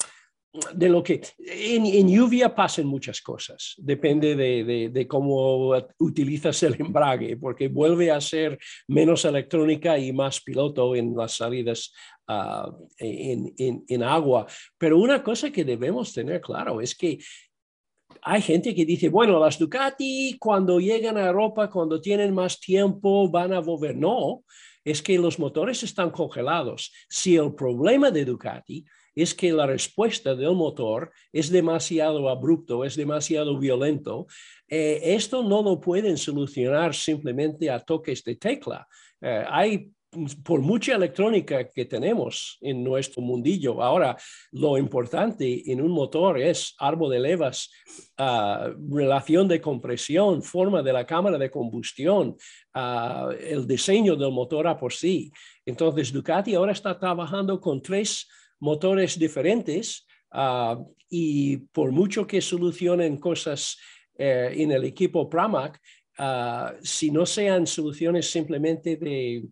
de 0.74 0.88
lo 0.88 1.02
que 1.02 1.22
en, 1.38 2.08
lluvia 2.08 2.54
pasan 2.54 2.86
muchas 2.86 3.22
cosas, 3.22 3.74
depende 3.78 4.36
de, 4.36 5.08
cómo 5.08 5.74
utilizas 5.98 6.62
el 6.62 6.78
embrague, 6.78 7.38
porque 7.38 7.68
vuelve 7.68 8.10
a 8.10 8.20
ser 8.20 8.58
menos 8.86 9.24
electrónica 9.24 9.98
y 9.98 10.12
más 10.12 10.40
piloto 10.40 10.94
en 10.94 11.16
las 11.16 11.36
salidas 11.36 11.92
en, 12.28 13.84
en, 13.88 14.02
agua. 14.02 14.46
Pero 14.78 14.98
una 14.98 15.22
cosa 15.22 15.50
que 15.50 15.64
debemos 15.64 16.12
tener 16.12 16.40
claro 16.40 16.80
es 16.80 16.94
que 16.94 17.18
hay 18.22 18.42
gente 18.42 18.74
que 18.74 18.84
dice, 18.84 19.08
bueno, 19.08 19.38
las 19.38 19.58
Ducati 19.58 20.36
cuando 20.38 20.78
llegan 20.78 21.16
a 21.16 21.26
Europa, 21.26 21.70
cuando 21.70 22.00
tienen 22.00 22.34
más 22.34 22.60
tiempo, 22.60 23.28
van 23.28 23.52
a 23.52 23.60
volver. 23.60 23.96
No, 23.96 24.44
es 24.84 25.02
que 25.02 25.18
los 25.18 25.38
motores 25.38 25.82
están 25.82 26.10
congelados. 26.10 26.92
Si 27.08 27.36
el 27.36 27.54
problema 27.54 28.10
de 28.10 28.24
Ducati 28.24 28.84
es 29.14 29.34
que 29.34 29.52
la 29.52 29.66
respuesta 29.66 30.34
del 30.34 30.54
motor 30.54 31.12
es 31.32 31.50
demasiado 31.50 32.28
abrupto, 32.28 32.84
es 32.84 32.96
demasiado 32.96 33.58
violento. 33.58 34.26
Eh, 34.68 35.00
esto 35.02 35.42
no 35.42 35.62
lo 35.62 35.80
pueden 35.80 36.16
solucionar 36.16 36.94
simplemente 36.94 37.70
a 37.70 37.80
toques 37.80 38.24
de 38.24 38.36
tecla. 38.36 38.86
Eh, 39.20 39.44
hay 39.48 39.90
por 40.44 40.60
mucha 40.60 40.94
electrónica 40.94 41.68
que 41.70 41.86
tenemos 41.86 42.58
en 42.60 42.84
nuestro 42.84 43.22
mundillo, 43.22 43.82
ahora 43.82 44.16
lo 44.50 44.76
importante 44.76 45.70
en 45.70 45.80
un 45.80 45.90
motor 45.90 46.38
es 46.38 46.74
árbol 46.78 47.12
de 47.12 47.20
levas, 47.20 47.70
ah, 48.18 48.70
relación 48.90 49.48
de 49.48 49.60
compresión, 49.60 50.42
forma 50.42 50.82
de 50.82 50.92
la 50.92 51.06
cámara 51.06 51.38
de 51.38 51.50
combustión, 51.50 52.36
ah, 52.74 53.30
el 53.40 53.66
diseño 53.66 54.14
del 54.14 54.32
motor 54.32 54.66
a 54.66 54.76
por 54.76 54.92
sí. 54.92 55.32
Entonces, 55.64 56.12
Ducati 56.12 56.54
ahora 56.54 56.72
está 56.72 56.98
trabajando 56.98 57.58
con 57.58 57.80
tres 57.80 58.28
motores 58.60 59.18
diferentes 59.18 60.06
ah, 60.30 60.78
y 61.08 61.56
por 61.56 61.90
mucho 61.90 62.26
que 62.26 62.42
solucionen 62.42 63.16
cosas 63.16 63.78
eh, 64.18 64.52
en 64.56 64.72
el 64.72 64.84
equipo 64.84 65.28
Pramac, 65.28 65.80
si 66.82 67.10
no 67.10 67.24
sean 67.24 67.66
soluciones 67.66 68.30
simplemente 68.30 68.96
de, 68.96 69.42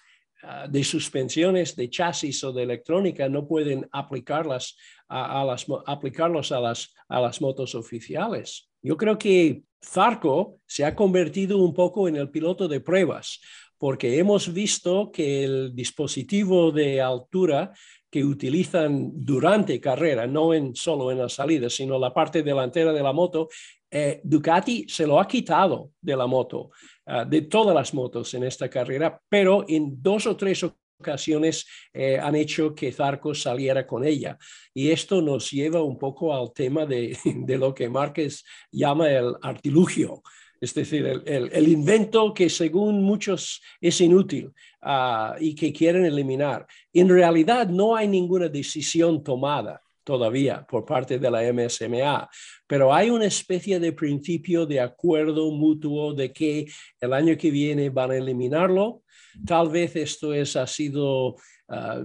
de, 0.69 0.85
suspensiones 0.85 1.77
de 1.77 1.91
chasis 1.91 2.43
o 2.45 2.53
de 2.53 2.63
electrónica, 2.63 3.29
no 3.29 3.47
pueden 3.47 3.89
aplicarlas 3.93 4.77
a, 5.09 5.45
las, 5.45 5.67
aplicarlos 5.87 6.53
a 6.53 6.61
las, 6.61 6.95
a 7.09 7.21
las 7.21 7.41
motos 7.41 7.75
oficiales. 7.75 8.69
Yo 8.83 8.97
creo 8.97 9.19
que 9.19 9.63
Zarco 9.85 10.59
se 10.67 10.85
ha 10.85 10.95
convertido 10.95 11.59
un 11.59 11.75
poco 11.75 12.09
en 12.09 12.17
el 12.17 12.31
piloto 12.31 12.69
de 12.69 12.81
pruebas, 12.81 13.41
porque 13.79 14.19
hemos 14.19 14.53
visto 14.53 15.11
que 15.11 15.45
el 15.45 15.75
dispositivo 15.75 16.71
de 16.71 17.01
altura 17.01 17.73
que 18.11 18.25
utilizan 18.25 19.11
durante 19.15 19.81
carrera, 19.81 20.27
no 20.27 20.53
en, 20.53 20.75
solo 20.75 21.11
en 21.11 21.19
la 21.19 21.29
salida, 21.29 21.71
sino 21.71 21.99
la 21.99 22.13
parte 22.13 22.43
delantera 22.43 22.93
de 22.93 23.03
la 23.03 23.13
moto, 23.13 23.49
eh, 23.91 24.21
Ducati 24.23 24.87
se 24.89 25.07
lo 25.07 25.19
ha 25.19 25.27
quitado 25.27 25.93
de 26.01 26.17
la 26.17 26.27
moto, 26.27 26.71
ah, 27.11 27.25
de 27.25 27.43
todas 27.43 27.75
las 27.75 27.93
motos 27.93 28.33
en 28.35 28.45
esta 28.45 28.69
carrera, 28.69 29.21
pero 29.29 29.65
en 29.69 30.03
dos 30.03 30.27
o 30.27 30.37
tres 30.37 30.65
ocasiones 30.99 31.67
eh, 31.93 32.19
han 32.19 32.37
hecho 32.37 32.75
que 32.75 32.93
Zarco 32.93 33.35
saliera 33.35 33.87
con 33.87 34.05
ella. 34.05 34.39
Y 34.73 34.91
esto 34.91 35.21
nos 35.21 35.51
lleva 35.51 35.83
un 35.83 35.99
poco 35.99 36.35
al 36.35 36.53
tema 36.53 36.87
de, 36.87 37.17
de 37.25 37.59
lo 37.59 37.75
que 37.75 37.89
Márquez 37.89 38.45
llama 38.71 39.11
el 39.11 39.35
artilugio 39.43 40.23
es 40.61 40.75
decir, 40.75 41.07
el, 41.25 41.69
invento 41.69 42.35
que 42.35 42.51
según 42.51 43.03
muchos 43.03 43.63
es 43.81 43.99
inútil 44.03 44.53
ah, 44.83 45.35
y 45.41 45.55
que 45.55 45.73
quieren 45.73 46.05
eliminar. 46.05 46.67
En 46.93 47.09
realidad 47.09 47.69
no 47.69 47.97
hay 47.97 48.07
ninguna 48.07 48.49
decisión 48.49 49.25
tomada 49.25 49.81
todavía 50.05 50.67
por 50.69 50.85
parte 50.85 51.19
de 51.19 51.31
la 51.31 51.43
MSMA, 51.53 52.29
pero 52.67 52.93
hay 52.93 53.11
una 53.11 53.27
especie 53.27 53.79
de 53.79 53.93
principio 53.93 54.67
de 54.67 54.81
acuerdo 54.81 55.51
mutuo 55.51 56.15
de 56.15 56.33
que 56.33 56.67
el 57.01 57.13
año 57.13 57.37
que 57.37 57.51
viene 57.51 57.91
van 57.91 58.11
a 58.11 58.17
eliminarlo. 58.17 59.03
Tal 59.47 59.69
vez 59.69 59.95
esto 59.97 60.33
es, 60.35 60.57
ha 60.57 60.67
sido 60.67 61.37
ah, 61.69 62.03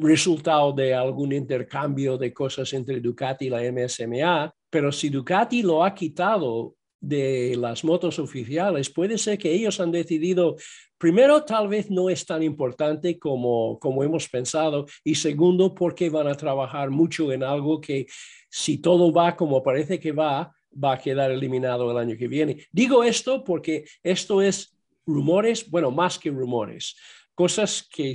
resultado 0.00 0.72
de 0.72 0.94
algún 0.94 1.32
intercambio 1.32 2.16
de 2.18 2.32
cosas 2.32 2.72
entre 2.72 3.00
Ducati 3.00 3.46
y 3.46 3.50
la 3.50 3.62
MSMA, 3.62 4.52
pero 4.70 4.90
si 4.90 5.08
Ducati 5.08 5.62
lo 5.62 5.84
ha 5.84 5.94
quitado 5.94 6.74
de 7.08 7.56
las 7.56 7.84
motos 7.84 8.18
oficiales, 8.18 8.90
puede 8.90 9.18
ser 9.18 9.38
que 9.38 9.52
ellos 9.52 9.80
han 9.80 9.92
decidido, 9.92 10.56
primero, 10.98 11.44
tal 11.44 11.68
vez 11.68 11.90
no 11.90 12.08
es 12.10 12.24
tan 12.24 12.42
importante 12.42 13.18
como, 13.18 13.78
como 13.78 14.02
hemos 14.02 14.28
pensado, 14.28 14.86
y 15.02 15.14
segundo, 15.14 15.74
porque 15.74 16.10
van 16.10 16.28
a 16.28 16.34
trabajar 16.34 16.90
mucho 16.90 17.32
en 17.32 17.42
algo 17.42 17.80
que 17.80 18.06
si 18.48 18.78
todo 18.78 19.12
va 19.12 19.36
como 19.36 19.62
parece 19.62 19.98
que 19.98 20.12
va, 20.12 20.54
va 20.72 20.94
a 20.94 20.98
quedar 20.98 21.30
eliminado 21.30 21.90
el 21.90 21.98
año 21.98 22.16
que 22.16 22.28
viene. 22.28 22.66
Digo 22.72 23.04
esto 23.04 23.44
porque 23.44 23.84
esto 24.02 24.42
es 24.42 24.76
rumores, 25.06 25.70
bueno, 25.70 25.90
más 25.90 26.18
que 26.18 26.30
rumores, 26.30 26.96
cosas 27.34 27.86
que 27.92 28.14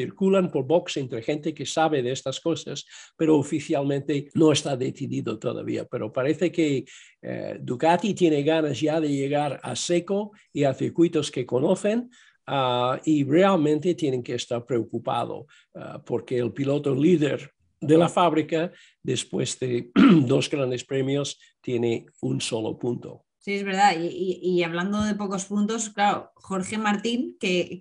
circulan 0.00 0.50
por 0.50 0.66
box 0.66 0.96
entre 0.96 1.22
gente 1.22 1.52
que 1.52 1.66
sabe 1.66 2.02
de 2.02 2.12
estas 2.12 2.40
cosas, 2.40 2.86
pero 3.16 3.36
oficialmente 3.36 4.30
no 4.34 4.52
está 4.52 4.76
decidido 4.76 5.38
todavía. 5.38 5.84
Pero 5.84 6.12
parece 6.12 6.50
que 6.50 6.84
eh, 7.22 7.58
Ducati 7.60 8.14
tiene 8.14 8.42
ganas 8.42 8.80
ya 8.80 9.00
de 9.00 9.08
llegar 9.08 9.60
a 9.62 9.76
seco 9.76 10.32
y 10.52 10.64
a 10.64 10.74
circuitos 10.74 11.30
que 11.30 11.44
conocen. 11.44 12.10
Ah, 12.46 13.00
y 13.04 13.22
realmente 13.22 13.94
tienen 13.94 14.22
que 14.22 14.34
estar 14.34 14.64
preocupados 14.64 15.46
ah, 15.74 16.02
porque 16.04 16.38
el 16.38 16.52
piloto 16.52 16.94
líder 16.94 17.52
de 17.80 17.96
la 17.96 18.08
fábrica, 18.08 18.72
después 19.02 19.58
de 19.58 19.90
dos 20.26 20.50
grandes 20.50 20.84
premios, 20.84 21.38
tiene 21.60 22.06
un 22.20 22.40
solo 22.40 22.76
punto. 22.78 23.24
Sí, 23.40 23.54
es 23.54 23.64
verdad. 23.64 23.94
Y, 23.98 24.62
hablando 24.62 25.02
de 25.02 25.14
pocos 25.14 25.46
puntos, 25.46 25.88
claro, 25.88 26.30
Jorge 26.34 26.76
Martín, 26.76 27.36
que, 27.40 27.78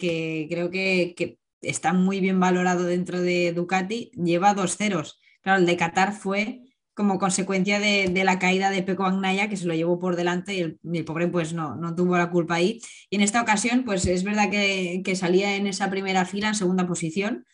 creo 0.50 0.72
que, 0.72 1.39
está 1.62 1.94
muy 1.94 2.20
bien 2.20 2.40
valorado 2.40 2.86
dentro 2.86 3.22
de 3.22 3.54
Ducati, 3.54 4.12
lleva 4.16 4.54
dos 4.54 4.78
ceros. 4.78 5.20
Claro, 5.42 5.60
el 5.60 5.66
de 5.66 5.78
Qatar 5.78 6.14
fue 6.14 6.62
como 7.00 7.18
consecuencia 7.18 7.80
de, 7.80 8.12
la 8.26 8.40
caída 8.40 8.70
de 8.72 8.84
Peco 8.84 9.06
Agnaya, 9.06 9.48
que 9.48 9.56
se 9.56 9.66
lo 9.66 9.74
llevó 9.74 10.00
por 10.00 10.18
delante 10.18 10.54
y 10.54 10.60
el, 10.98 11.06
pobre 11.06 11.30
pues 11.30 11.54
no, 11.54 11.78
no 11.78 11.96
tuvo 11.96 12.18
la 12.18 12.30
culpa 12.30 12.56
ahí. 12.56 12.82
Y 13.10 13.16
en 13.16 13.22
esta 13.22 13.42
ocasión, 13.42 13.86
pues 13.86 14.06
es 14.06 14.26
verdad 14.26 14.50
que, 14.50 15.16
salía 15.16 15.56
en 15.56 15.66
esa 15.66 15.90
primera 15.90 16.26
fila, 16.26 16.50
en 16.50 16.56
segunda 16.56 16.86
posición, 16.86 17.46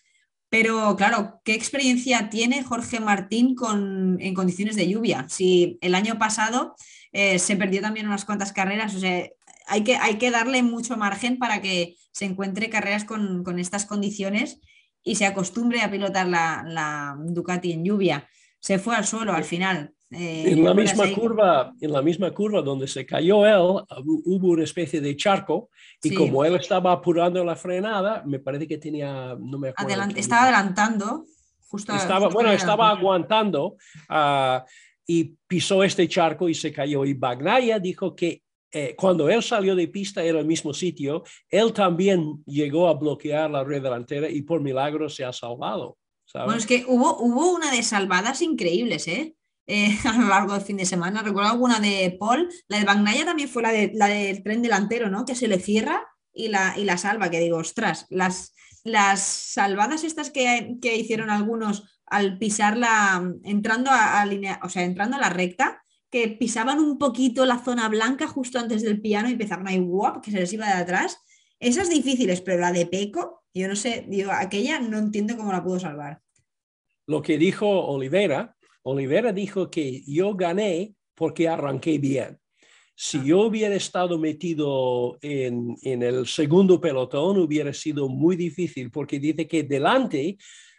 pero 0.50 0.96
claro, 0.96 1.42
¿qué 1.44 1.54
experiencia 1.54 2.32
tiene 2.32 2.64
Jorge 2.64 3.00
Martín 3.00 3.54
con, 3.54 4.18
en 4.20 4.34
condiciones 4.34 4.76
de 4.76 4.90
lluvia? 4.90 5.28
Si 5.30 5.78
el 5.82 5.94
año 5.94 6.18
pasado 6.18 6.76
eh, 7.12 7.38
se 7.38 7.56
perdió 7.56 7.82
también 7.82 8.08
unas 8.08 8.26
cuantas 8.26 8.52
carreras, 8.52 8.96
o 8.96 9.00
sea, 9.00 9.28
hay 9.68 9.84
que, 9.84 9.96
hay 9.96 10.18
que 10.18 10.32
darle 10.32 10.64
mucho 10.64 10.98
margen 10.98 11.38
para 11.38 11.62
que 11.62 11.96
se 12.12 12.26
encuentre 12.26 12.70
carreras 12.70 13.06
con, 13.06 13.60
estas 13.60 13.86
condiciones 13.86 14.60
y 15.04 15.16
se 15.16 15.26
acostumbre 15.26 15.82
a 15.82 15.92
pilotar 15.92 16.28
la, 16.28 17.16
Ducati 17.20 17.72
en 17.72 17.84
lluvia. 17.84 18.28
Se 18.60 18.80
fue 18.80 18.96
al 18.96 19.06
suelo 19.06 19.34
al 19.34 19.44
final. 19.44 19.94
Eh, 20.12 20.52
en, 20.52 20.64
la 20.64 20.74
misma 20.74 21.12
curva, 21.14 21.74
en 21.82 21.92
la 21.92 22.02
misma 22.02 22.32
curva 22.32 22.62
donde 22.62 22.88
se 22.88 23.06
cayó 23.06 23.46
él, 23.46 23.84
hubo 24.06 24.48
una 24.50 24.64
especie 24.64 25.02
de 25.02 25.16
charco 25.16 25.70
y 26.02 26.14
como 26.14 26.46
él 26.46 26.56
estaba 26.56 26.92
apurando 26.92 27.44
la 27.44 27.56
frenada, 27.56 28.24
me 28.26 28.40
parece 28.40 28.68
que 28.68 28.78
tenía, 28.78 29.36
no 29.38 29.58
me 29.58 29.70
acuerdo. 29.70 30.14
estaba 30.16 30.44
adelantando. 30.44 31.26
Justo, 31.68 31.94
estaba, 31.94 32.30
bueno, 32.30 32.52
estaba 32.52 32.92
aguantando 32.92 33.76
ah, 34.08 34.64
y 35.06 35.36
pisó 35.48 35.84
este 35.84 36.08
charco 36.08 36.48
y 36.48 36.54
se 36.54 36.72
cayó. 36.72 37.04
Y 37.04 37.14
Bagnaia 37.14 37.80
dijo 37.80 38.16
que 38.16 38.45
eh, 38.78 38.94
cuando 38.94 39.30
él 39.30 39.42
salió 39.42 39.74
de 39.74 39.88
pista 39.88 40.22
era 40.22 40.42
el 40.42 40.46
mismo 40.46 40.74
sitio, 40.74 41.24
él 41.50 41.72
también 41.72 42.44
llegó 42.46 42.90
a 42.90 42.94
bloquear 42.94 43.50
la 43.50 43.64
red 43.64 43.82
delantera 43.82 44.30
y 44.30 44.42
por 44.42 44.60
milagro 44.60 45.08
se 45.08 45.24
ha 45.24 45.32
salvado. 45.32 45.98
Bueno, 46.34 46.56
es 46.56 46.66
que 46.66 46.84
hubo, 46.86 47.18
hubo 47.20 47.54
una 47.54 47.72
de 47.72 47.82
salvadas 47.84 48.42
increíbles, 48.42 49.08
¿eh? 49.08 49.34
¿eh? 49.66 49.98
a 50.04 50.18
lo 50.18 50.28
largo 50.28 50.52
del 50.52 50.62
fin 50.62 50.76
de 50.76 50.86
semana. 50.86 51.22
Recuerdo 51.22 51.52
alguna 51.52 51.80
de 51.80 52.18
Paul, 52.20 52.50
la 52.68 52.80
de 52.80 52.84
Bagnaya 52.84 53.24
también 53.24 53.48
fue 53.48 53.64
la, 53.64 53.72
de, 53.72 53.92
la 53.94 54.08
del 54.08 54.44
tren 54.44 54.62
delantero, 54.62 55.10
¿no? 55.10 55.24
Que 55.24 55.36
se 55.36 55.48
le 55.48 55.58
cierra 55.58 56.06
y 56.34 56.50
la, 56.50 56.78
y 56.78 56.84
la 56.84 56.98
salva, 56.98 57.30
que 57.30 57.40
digo, 57.40 57.60
ostras, 57.60 58.08
las, 58.10 58.54
las 58.84 59.22
salvadas 59.22 60.04
estas 60.04 60.32
que, 60.32 60.76
que 60.82 60.98
hicieron 60.98 61.30
algunos 61.30 62.02
al 62.08 62.38
pisarla, 62.38 63.24
entrando 63.46 63.90
a, 63.90 64.26
línea, 64.26 64.60
o 64.64 64.68
sea, 64.68 64.84
entrando 64.84 65.16
a 65.16 65.22
la 65.22 65.30
recta, 65.30 65.85
que 66.10 66.28
pisaban 66.30 66.80
un 66.80 66.98
poquito 66.98 67.46
la 67.46 67.64
zona 67.64 67.90
blanca 67.90 68.28
justo 68.28 68.60
antes 68.60 68.82
del 68.82 69.02
piano 69.02 69.30
y 69.30 69.34
empezaban 69.34 69.68
ahí, 69.68 69.80
guap, 69.80 70.24
que 70.24 70.32
se 70.32 70.40
les 70.40 70.54
iba 70.54 70.68
de 70.68 70.74
atrás. 70.74 71.20
Esas 71.60 71.90
difíciles, 71.90 72.42
pero 72.42 72.62
la 72.62 72.72
de 72.72 72.86
Peco, 72.86 73.44
yo 73.54 73.68
no 73.68 73.76
sé, 73.76 74.06
digo, 74.08 74.32
aquella 74.32 74.80
no 74.80 74.98
entiendo 74.98 75.36
cómo 75.38 75.52
la 75.52 75.64
pudo 75.64 75.80
salvar. 75.80 76.22
Lo 77.08 77.22
que 77.22 77.38
dijo 77.38 77.68
Olivera, 77.68 78.56
Olivera 78.84 79.32
dijo 79.32 79.70
que 79.70 80.04
yo 80.06 80.36
gané 80.36 80.96
porque 81.16 81.48
arranqué 81.48 81.98
bien. 81.98 82.38
Si 82.98 83.24
yo 83.26 83.42
hubiera 83.42 83.76
estado 83.76 84.18
metido 84.18 85.18
en, 85.22 85.76
en, 85.82 86.02
el 86.02 86.28
segundo 86.28 86.80
pelotón, 86.80 87.38
hubiera 87.40 87.74
sido 87.74 88.08
muy 88.08 88.38
difícil 88.38 88.90
porque 88.90 89.20
dice 89.20 89.48
que 89.48 89.64
delante, 89.64 90.38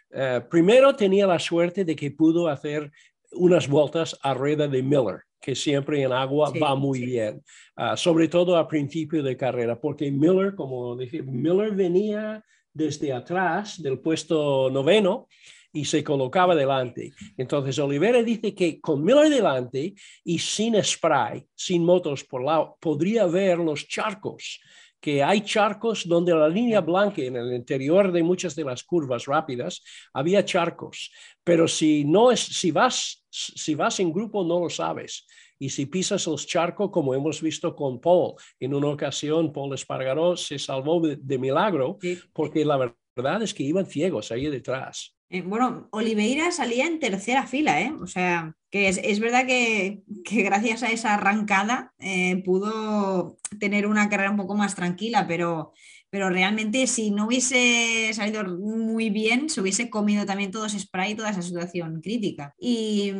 eh, 0.09 0.41
primero 0.49 0.95
tenía 0.95 1.27
la 1.27 1.37
suerte 1.37 1.83
de 1.83 1.95
que 1.95 2.11
pudo 2.11 2.47
hacer 2.47 2.91
unas 3.31 3.67
vueltas 3.67 4.17
a 4.21 4.33
rueda 4.33 4.67
de 4.67 4.81
Miller, 4.81 5.21
que 5.41 5.55
siempre 5.55 6.01
en 6.01 6.11
agua 6.11 6.51
va 6.61 6.75
muy 6.75 7.05
bien, 7.05 7.43
uh, 7.77 7.95
sobre 7.95 8.27
todo 8.27 8.57
a 8.57 8.67
principio 8.67 9.23
de 9.23 9.37
carrera, 9.37 9.79
porque 9.79 10.11
Miller, 10.11 10.55
como 10.55 10.95
dije, 10.95 11.21
Miller 11.21 11.71
venía 11.71 12.43
desde 12.73 13.11
atrás 13.11 13.81
del 13.81 13.99
puesto 13.99 14.69
noveno 14.69 15.27
y 15.73 15.85
se 15.85 16.03
colocaba 16.03 16.55
delante. 16.55 17.11
Entonces 17.37 17.77
Olivera 17.79 18.23
dice 18.23 18.55
que 18.55 18.79
con 18.79 19.03
Miller 19.03 19.29
delante 19.29 19.93
y 20.23 20.39
sin 20.39 20.81
spray, 20.83 21.45
sin 21.55 21.83
motos 21.83 22.23
por 22.23 22.43
lado, 22.43 22.77
podría 22.79 23.25
ver 23.25 23.59
los 23.59 23.87
charcos 23.87 24.59
que 24.99 25.23
hay 25.23 25.41
charcos 25.41 26.07
donde 26.07 26.33
la 26.33 26.49
línea 26.49 26.81
blanca 26.81 27.21
en 27.21 27.35
el 27.35 27.53
interior 27.53 28.11
de 28.11 28.23
muchas 28.23 28.55
de 28.55 28.63
las 28.63 28.83
curvas 28.83 29.25
rápidas 29.25 29.83
había 30.13 30.43
charcos, 30.43 31.11
pero 31.43 31.67
si 31.67 32.03
no 32.03 32.31
es 32.31 32.39
si 32.39 32.71
vas 32.71 33.23
si 33.29 33.75
vas 33.75 33.99
en 33.99 34.11
grupo 34.11 34.43
no 34.43 34.59
lo 34.59 34.69
sabes. 34.69 35.25
Y 35.59 35.69
si 35.69 35.87
pisas 35.87 36.27
los 36.27 36.45
charcos, 36.45 36.91
como 36.91 37.15
hemos 37.15 37.41
visto 37.41 37.75
con 37.75 37.99
Paul, 37.99 38.35
en 38.59 38.75
una 38.75 38.89
ocasión 38.89 39.51
Paul 39.51 39.73
Espargaró 39.73 40.37
se 40.37 40.59
salvó 40.59 41.01
de, 41.01 41.37
milagro 41.37 41.97
porque 42.31 42.63
la 42.63 42.93
verdad 43.15 43.41
es 43.41 43.53
que 43.53 43.63
iban 43.63 43.85
ciegos 43.85 44.31
ahí 44.31 44.47
detrás. 44.47 45.16
Eh, 45.29 45.41
bueno, 45.41 45.89
Oliveira 45.91 46.51
salía 46.51 46.87
en 46.87 46.99
tercera 46.99 47.47
fila, 47.47 47.81
¿eh? 47.81 47.93
O 48.01 48.07
sea, 48.07 48.55
que 48.69 48.87
es, 48.87 49.19
verdad 49.19 49.45
que, 49.45 50.03
gracias 50.25 50.83
a 50.83 50.91
esa 50.91 51.15
arrancada 51.15 51.93
eh, 51.99 52.41
pudo 52.43 53.37
tener 53.59 53.87
una 53.87 54.09
carrera 54.09 54.31
un 54.31 54.37
poco 54.37 54.55
más 54.55 54.75
tranquila, 54.75 55.27
pero, 55.27 55.73
pero 56.09 56.29
realmente 56.29 56.87
si 56.87 57.11
no 57.11 57.27
hubiese 57.27 58.09
salido 58.13 58.43
muy 58.45 59.09
bien, 59.09 59.49
se 59.49 59.59
hubiese 59.61 59.89
comido 59.89 60.25
también 60.25 60.51
todo 60.51 60.65
ese 60.65 60.79
spray 60.79 61.11
y 61.11 61.15
toda 61.15 61.31
esa 61.31 61.41
situación 61.41 62.01
crítica. 62.01 62.53
Y, 62.57 63.11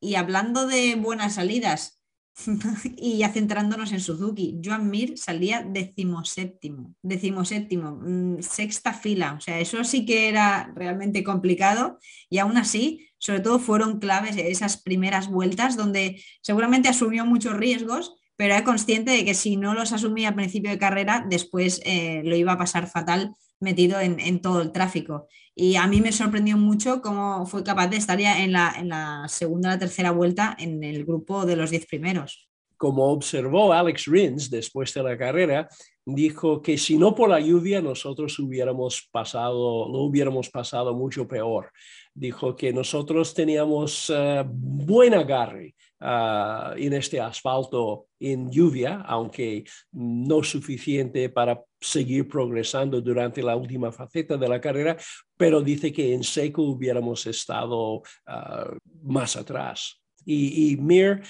y 0.00 0.14
hablando 0.14 0.66
de 0.66 0.94
buenas 0.94 1.34
salidas, 1.34 1.99
y 2.96 3.18
ya 3.18 3.30
centrándonos 3.30 3.92
en 3.92 4.00
Suzuki, 4.00 4.60
Joan 4.64 4.90
Mir 4.90 5.18
salía 5.18 5.62
decimoséptimo, 5.62 6.94
decimoséptimo, 7.02 7.98
mm, 8.02 8.42
sexta 8.42 8.92
fila, 8.92 9.34
o 9.34 9.40
sea, 9.40 9.60
eso 9.60 9.82
sí 9.84 10.04
que 10.04 10.28
era 10.28 10.72
realmente 10.74 11.24
complicado 11.24 11.98
y 12.28 12.38
aún 12.38 12.56
así, 12.56 13.08
sobre 13.18 13.40
todo 13.40 13.58
fueron 13.58 13.98
claves 13.98 14.36
esas 14.36 14.80
primeras 14.80 15.28
vueltas 15.28 15.76
donde 15.76 16.22
seguramente 16.42 16.88
asumió 16.88 17.24
muchos 17.26 17.56
riesgos, 17.56 18.14
pero 18.36 18.54
era 18.54 18.64
consciente 18.64 19.10
de 19.10 19.24
que 19.24 19.34
si 19.34 19.56
no 19.56 19.74
los 19.74 19.92
asumía 19.92 20.30
a 20.30 20.34
principio 20.34 20.70
de 20.70 20.78
carrera, 20.78 21.26
después 21.28 21.82
eh, 21.84 22.22
lo 22.24 22.36
iba 22.36 22.52
a 22.52 22.58
pasar 22.58 22.88
fatal 22.88 23.34
metido 23.60 24.00
en, 24.00 24.40
todo 24.40 24.62
el 24.62 24.72
tráfico. 24.72 25.28
Y 25.62 25.76
a 25.76 25.86
mí 25.86 26.00
me 26.00 26.10
sorprendió 26.10 26.56
mucho 26.56 27.02
cómo 27.02 27.44
fue 27.44 27.62
capaz 27.62 27.88
de 27.88 27.98
estar 27.98 28.18
ya 28.18 28.42
en 28.42 28.52
la, 28.52 28.72
en 28.78 28.88
la 28.88 29.26
segunda 29.28 29.68
o 29.68 29.72
la 29.72 29.78
tercera 29.78 30.10
vuelta 30.10 30.56
en 30.58 30.82
el 30.82 31.04
grupo 31.04 31.44
de 31.44 31.54
los 31.54 31.68
diez 31.68 31.84
primeros. 31.84 32.48
Como 32.78 33.04
observó 33.12 33.70
Alex 33.70 34.06
Rins 34.06 34.48
después 34.48 34.94
de 34.94 35.02
la 35.02 35.18
carrera, 35.18 35.68
dijo 36.06 36.62
que 36.62 36.78
si 36.78 36.96
no 36.96 37.14
por 37.14 37.28
la 37.28 37.40
lluvia 37.40 37.82
nosotros 37.82 38.38
hubiéramos 38.38 39.06
pasado, 39.12 39.86
no 39.92 39.98
hubiéramos 39.98 40.48
pasado 40.48 40.94
mucho 40.94 41.28
peor. 41.28 41.70
Dijo 42.14 42.56
que 42.56 42.72
nosotros 42.72 43.34
teníamos 43.34 44.08
uh, 44.08 44.42
buen 44.46 45.12
agarre 45.12 45.74
uh, 46.00 46.72
en 46.76 46.92
este 46.92 47.20
asfalto 47.20 48.06
en 48.18 48.50
lluvia, 48.50 49.02
aunque 49.06 49.64
no 49.92 50.42
suficiente 50.42 51.28
para 51.28 51.62
seguir 51.80 52.28
progresando 52.28 53.00
durante 53.00 53.42
la 53.42 53.56
última 53.56 53.90
faceta 53.90 54.36
de 54.36 54.48
la 54.48 54.60
carrera, 54.60 54.96
pero 55.36 55.62
dice 55.62 55.92
que 55.92 56.12
en 56.12 56.22
seco 56.22 56.62
hubiéramos 56.62 57.26
estado 57.26 57.96
uh, 57.96 58.76
más 59.02 59.36
atrás. 59.36 60.00
Y, 60.24 60.72
y 60.72 60.76
Mir, 60.76 61.22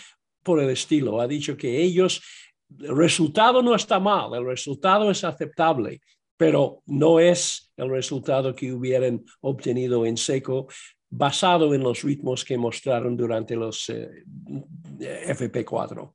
por 0.43 0.61
el 0.61 0.71
estilo, 0.71 1.21
ha 1.21 1.29
dicho 1.29 1.57
que 1.57 1.81
ellos, 1.81 2.23
el 2.79 2.97
resultado 2.97 3.63
no 3.63 3.75
está 3.75 4.01
mal, 4.01 4.35
el 4.35 4.47
resultado 4.47 5.11
es 5.11 5.23
aceptable, 5.23 6.01
pero 6.37 6.83
no 6.87 7.21
es 7.21 7.71
el 7.77 7.91
resultado 7.91 8.55
que 8.55 8.73
hubieran 8.73 9.25
obtenido 9.43 10.07
en 10.07 10.17
seco 10.17 10.69
basado 11.11 11.75
en 11.75 11.83
los 11.83 12.03
ritmos 12.03 12.45
que 12.45 12.57
mostraron 12.57 13.17
durante 13.17 13.57
los 13.57 13.89
eh, 13.91 14.25
FP4. 15.01 16.15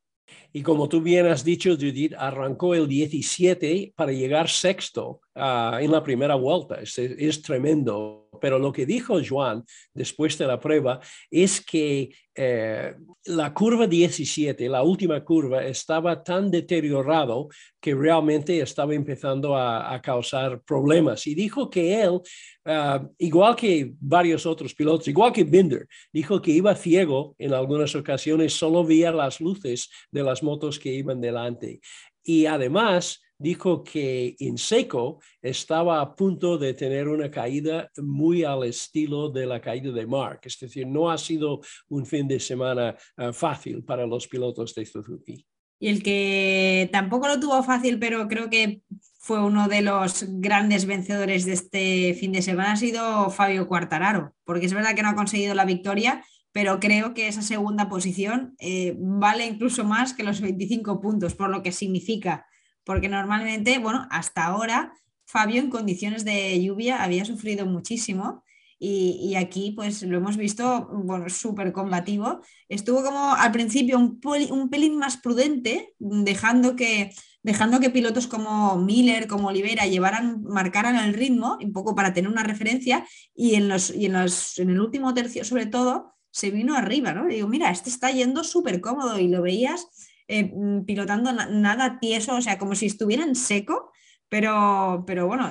Y 0.55 0.63
como 0.63 0.87
tú 0.87 1.01
bien 1.01 1.25
has 1.25 1.43
dicho, 1.43 1.75
Judith, 1.75 2.13
arrancó 2.17 2.73
el 2.73 2.87
17 2.87 3.91
para 3.93 4.13
llegar 4.13 4.47
sexto 4.47 5.19
uh, 5.35 5.75
en 5.81 5.91
la 5.91 6.01
primera 6.01 6.35
vuelta. 6.35 6.75
Es, 6.75 6.97
es, 6.97 7.41
tremendo. 7.41 8.29
Pero 8.39 8.57
lo 8.57 8.71
que 8.71 8.85
dijo 8.85 9.19
Joan 9.21 9.65
después 9.93 10.37
de 10.37 10.47
la 10.47 10.57
prueba 10.57 11.01
es 11.29 11.59
que 11.59 12.09
eh, 12.37 12.93
la 13.25 13.53
curva 13.53 13.87
17, 13.87 14.67
la 14.67 14.83
última 14.83 15.23
curva, 15.23 15.63
estaba 15.65 16.21
tan 16.21 16.51
deteriorado 16.51 17.47
que 17.79 17.95
realmente 17.95 18.59
estaba 18.59 18.93
empezando 18.93 19.55
a, 19.55 19.93
a 19.93 20.01
causar 20.01 20.61
problemas. 20.61 21.25
Y 21.27 21.33
dijo 21.33 21.69
que 21.69 22.01
él, 22.01 22.19
uh, 22.65 23.07
igual 23.17 23.55
que 23.55 23.93
varios 23.99 24.45
otros 24.45 24.73
pilotos, 24.73 25.07
igual 25.07 25.31
que 25.31 25.45
Binder, 25.45 25.87
dijo 26.11 26.41
que 26.41 26.51
iba 26.51 26.75
ciego 26.75 27.35
en 27.39 27.53
algunas 27.53 27.95
ocasiones, 27.95 28.53
solo 28.53 28.83
veía 28.83 29.11
las 29.11 29.39
luces 29.39 29.89
de 30.11 30.23
las 30.23 30.43
motos 30.45 30.79
que 30.79 30.93
iban 30.93 31.19
delante. 31.19 31.81
Y 32.23 32.45
además 32.45 33.21
dijo 33.37 33.83
que 33.83 34.35
en 34.39 34.57
seco 34.57 35.19
estaba 35.41 36.01
a 36.01 36.15
punto 36.15 36.57
de 36.57 36.73
tener 36.73 37.07
una 37.07 37.29
caída 37.29 37.89
muy 37.97 38.43
al 38.43 38.63
estilo 38.63 39.29
de 39.29 39.45
la 39.45 39.59
caída 39.59 39.91
de 39.91 40.07
Mark. 40.07 40.41
Es 40.43 40.57
decir, 40.59 40.87
no 40.87 41.09
ha 41.09 41.17
sido 41.17 41.59
un 41.89 42.05
fin 42.05 42.27
de 42.27 42.39
semana 42.39 42.95
uh, 43.17 43.33
fácil 43.33 43.83
para 43.83 44.05
los 44.07 44.27
pilotos 44.27 44.73
de 44.73 44.85
Suzuki. 44.85 45.45
Y 45.79 45.89
el 45.89 46.01
que 46.01 46.89
tampoco 46.91 47.27
lo 47.27 47.39
tuvo 47.39 47.61
fácil, 47.61 47.99
pero 47.99 48.27
creo 48.27 48.49
que 48.49 48.81
fue 49.19 49.43
uno 49.43 49.67
de 49.67 49.81
los 49.81 50.25
grandes 50.39 50.85
vencedores 50.85 51.45
de 51.45 51.53
este 51.53 52.13
fin 52.13 52.31
de 52.31 52.41
semana 52.41 52.73
ha 52.73 52.77
sido 52.77 53.29
Fabio 53.29 53.67
Quartararo, 53.67 54.33
porque 54.45 54.67
es 54.67 54.73
verdad 54.73 54.95
que 54.95 55.01
no 55.01 55.09
ha 55.09 55.15
conseguido 55.15 55.53
la 55.53 55.65
victoria, 55.65 56.23
pero 56.55 56.79
creo 56.79 57.13
que 57.13 57.27
esa 57.27 57.41
segunda 57.41 57.89
posición 57.89 58.55
eh, 58.59 58.95
vale 58.97 59.45
incluso 59.45 59.83
más 59.83 60.13
que 60.13 60.23
los 60.23 60.39
25 60.39 61.01
puntos, 61.01 61.35
por 61.35 61.49
lo 61.49 61.61
que 61.61 61.73
significa, 61.73 62.45
porque 62.85 63.09
normalmente, 63.09 63.77
bueno, 63.77 64.07
hasta 64.09 64.45
ahora 64.45 64.93
Fabio 65.25 65.59
en 65.59 65.69
condiciones 65.69 66.23
de 66.23 66.63
lluvia 66.63 67.03
había 67.03 67.25
sufrido 67.25 67.65
muchísimo 67.65 68.45
y, 68.79 69.35
aquí 69.35 69.73
pues 69.75 70.01
lo 70.03 70.17
hemos 70.17 70.37
visto, 70.37 70.87
bueno, 70.93 71.27
súper 71.27 71.73
combativo. 71.73 72.39
Estuvo 72.69 73.03
como 73.03 73.33
al 73.33 73.51
principio 73.51 73.97
un, 73.97 74.21
un, 74.51 74.69
pelín 74.69 74.97
más 74.97 75.17
prudente, 75.17 75.93
dejando 75.99 76.77
que, 76.77 77.13
dejando 77.43 77.81
que 77.81 77.89
pilotos 77.89 78.27
como 78.27 78.77
Miller, 78.77 79.27
como 79.27 79.49
Olivera 79.49 79.87
llevaran, 79.87 80.41
marcaran 80.43 80.95
el 80.95 81.15
ritmo, 81.15 81.57
un 81.61 81.73
poco 81.73 81.95
para 81.95 82.13
tener 82.13 82.31
una 82.31 82.43
referencia, 82.43 83.05
y 83.33 83.55
en, 83.55 83.67
los, 83.67 83.93
y 83.93 84.05
en, 84.05 84.13
los, 84.13 84.57
en 84.57 84.69
el 84.69 84.79
último 84.79 85.13
tercio 85.13 85.43
sobre 85.43 85.65
todo, 85.65 86.14
se 86.35 86.51
vino 86.51 86.75
arriba, 86.75 87.13
¿no? 87.13 87.27
digo, 87.27 87.47
mira, 87.47 87.71
este 87.71 87.89
está 87.89 88.11
yendo 88.11 88.43
súper 88.43 88.81
cómodo 88.81 89.17
y 89.17 89.29
lo 89.29 89.41
veías 89.41 89.87
eh, 90.27 90.51
mm, 90.53 90.83
pilotando 90.83 91.31
nada 91.31 91.97
tieso, 92.01 92.35
o 92.35 92.41
sea, 92.41 92.57
como 92.57 92.75
si 92.75 92.87
estuviera 92.87 93.23
en 93.23 93.35
seco, 93.35 93.93
pero, 94.27 95.05
pero 95.07 95.27
bueno, 95.27 95.49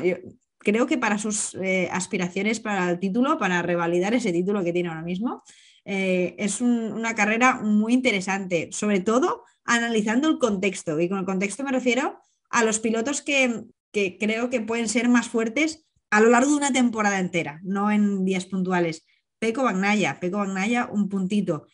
creo 0.58 0.86
que 0.86 0.98
para 0.98 1.16
sus 1.16 1.54
eh, 1.54 1.88
aspiraciones 1.90 2.60
para 2.60 2.90
el 2.90 2.98
título, 2.98 3.38
para 3.38 3.62
revalidar 3.62 4.12
ese 4.12 4.30
título 4.30 4.62
que 4.62 4.74
tiene 4.74 4.90
ahora 4.90 5.00
mismo, 5.00 5.42
eh, 5.86 6.34
es 6.36 6.60
una 6.60 7.14
carrera 7.14 7.62
muy 7.62 7.94
interesante, 7.94 8.68
sobre 8.70 9.00
todo 9.00 9.44
analizando 9.64 10.28
el 10.28 10.38
contexto. 10.38 11.00
Y 11.00 11.08
con 11.08 11.18
el 11.18 11.24
contexto 11.24 11.64
me 11.64 11.72
refiero 11.72 12.20
a 12.50 12.62
los 12.62 12.78
pilotos 12.78 13.22
que, 13.22 13.62
que 13.90 14.18
creo 14.18 14.50
que 14.50 14.60
pueden 14.60 14.90
ser 14.90 15.08
más 15.08 15.28
fuertes 15.28 15.86
a 16.10 16.20
lo 16.20 16.28
largo 16.28 16.50
de 16.50 16.56
una 16.58 16.72
temporada 16.74 17.20
entera, 17.20 17.60
no 17.62 17.90
en 17.90 18.26
días 18.26 18.44
puntuales. 18.44 19.06
Peco 19.38 19.64
Bagnaya, 19.64 20.18
Peco 20.20 20.38
Bagnaya, 20.38 20.88
un 20.90 21.08
puntito. 21.08 21.66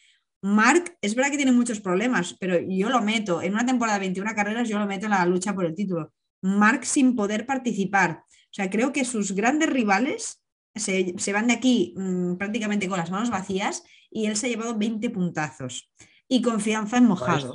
Mark, 0.43 0.97
es 1.03 1.15
verdad 1.15 1.31
que 1.31 1.37
tiene 1.37 1.53
muchos 1.53 1.81
problemas, 1.81 2.35
pero 2.41 2.59
yo 2.59 2.89
lo 2.89 3.03
meto, 3.03 3.43
en 3.43 3.53
una 3.53 3.67
temporada 3.67 3.99
de 3.99 4.07
21 4.07 4.35
carreras, 4.35 4.69
yo 4.69 4.79
lo 4.79 4.87
meto 4.87 5.07
en 5.07 5.13
la 5.13 5.27
lucha 5.27 5.55
por 5.55 5.67
el 5.67 5.75
título. 5.75 6.13
Mark 6.43 6.85
sin 6.85 7.15
poder 7.15 7.45
participar. 7.45 8.25
O 8.27 8.53
sea, 8.53 8.71
creo 8.71 8.93
que 8.93 9.05
sus 9.05 9.33
grandes 9.33 9.71
rivales 9.71 10.43
se, 10.75 11.33
van 11.33 11.49
de 11.49 11.55
aquí 11.55 11.95
mm, 11.97 12.37
prácticamente 12.37 12.89
con 12.89 12.99
las 12.99 13.11
manos 13.11 13.31
vacías 13.31 13.85
y 14.11 14.27
él 14.27 14.37
se 14.37 14.47
ha 14.47 14.51
llevado 14.51 14.77
20 14.77 15.11
puntazos. 15.11 15.93
Y 16.27 16.43
confianza 16.43 16.97
en 16.97 17.07
mojado. 17.07 17.53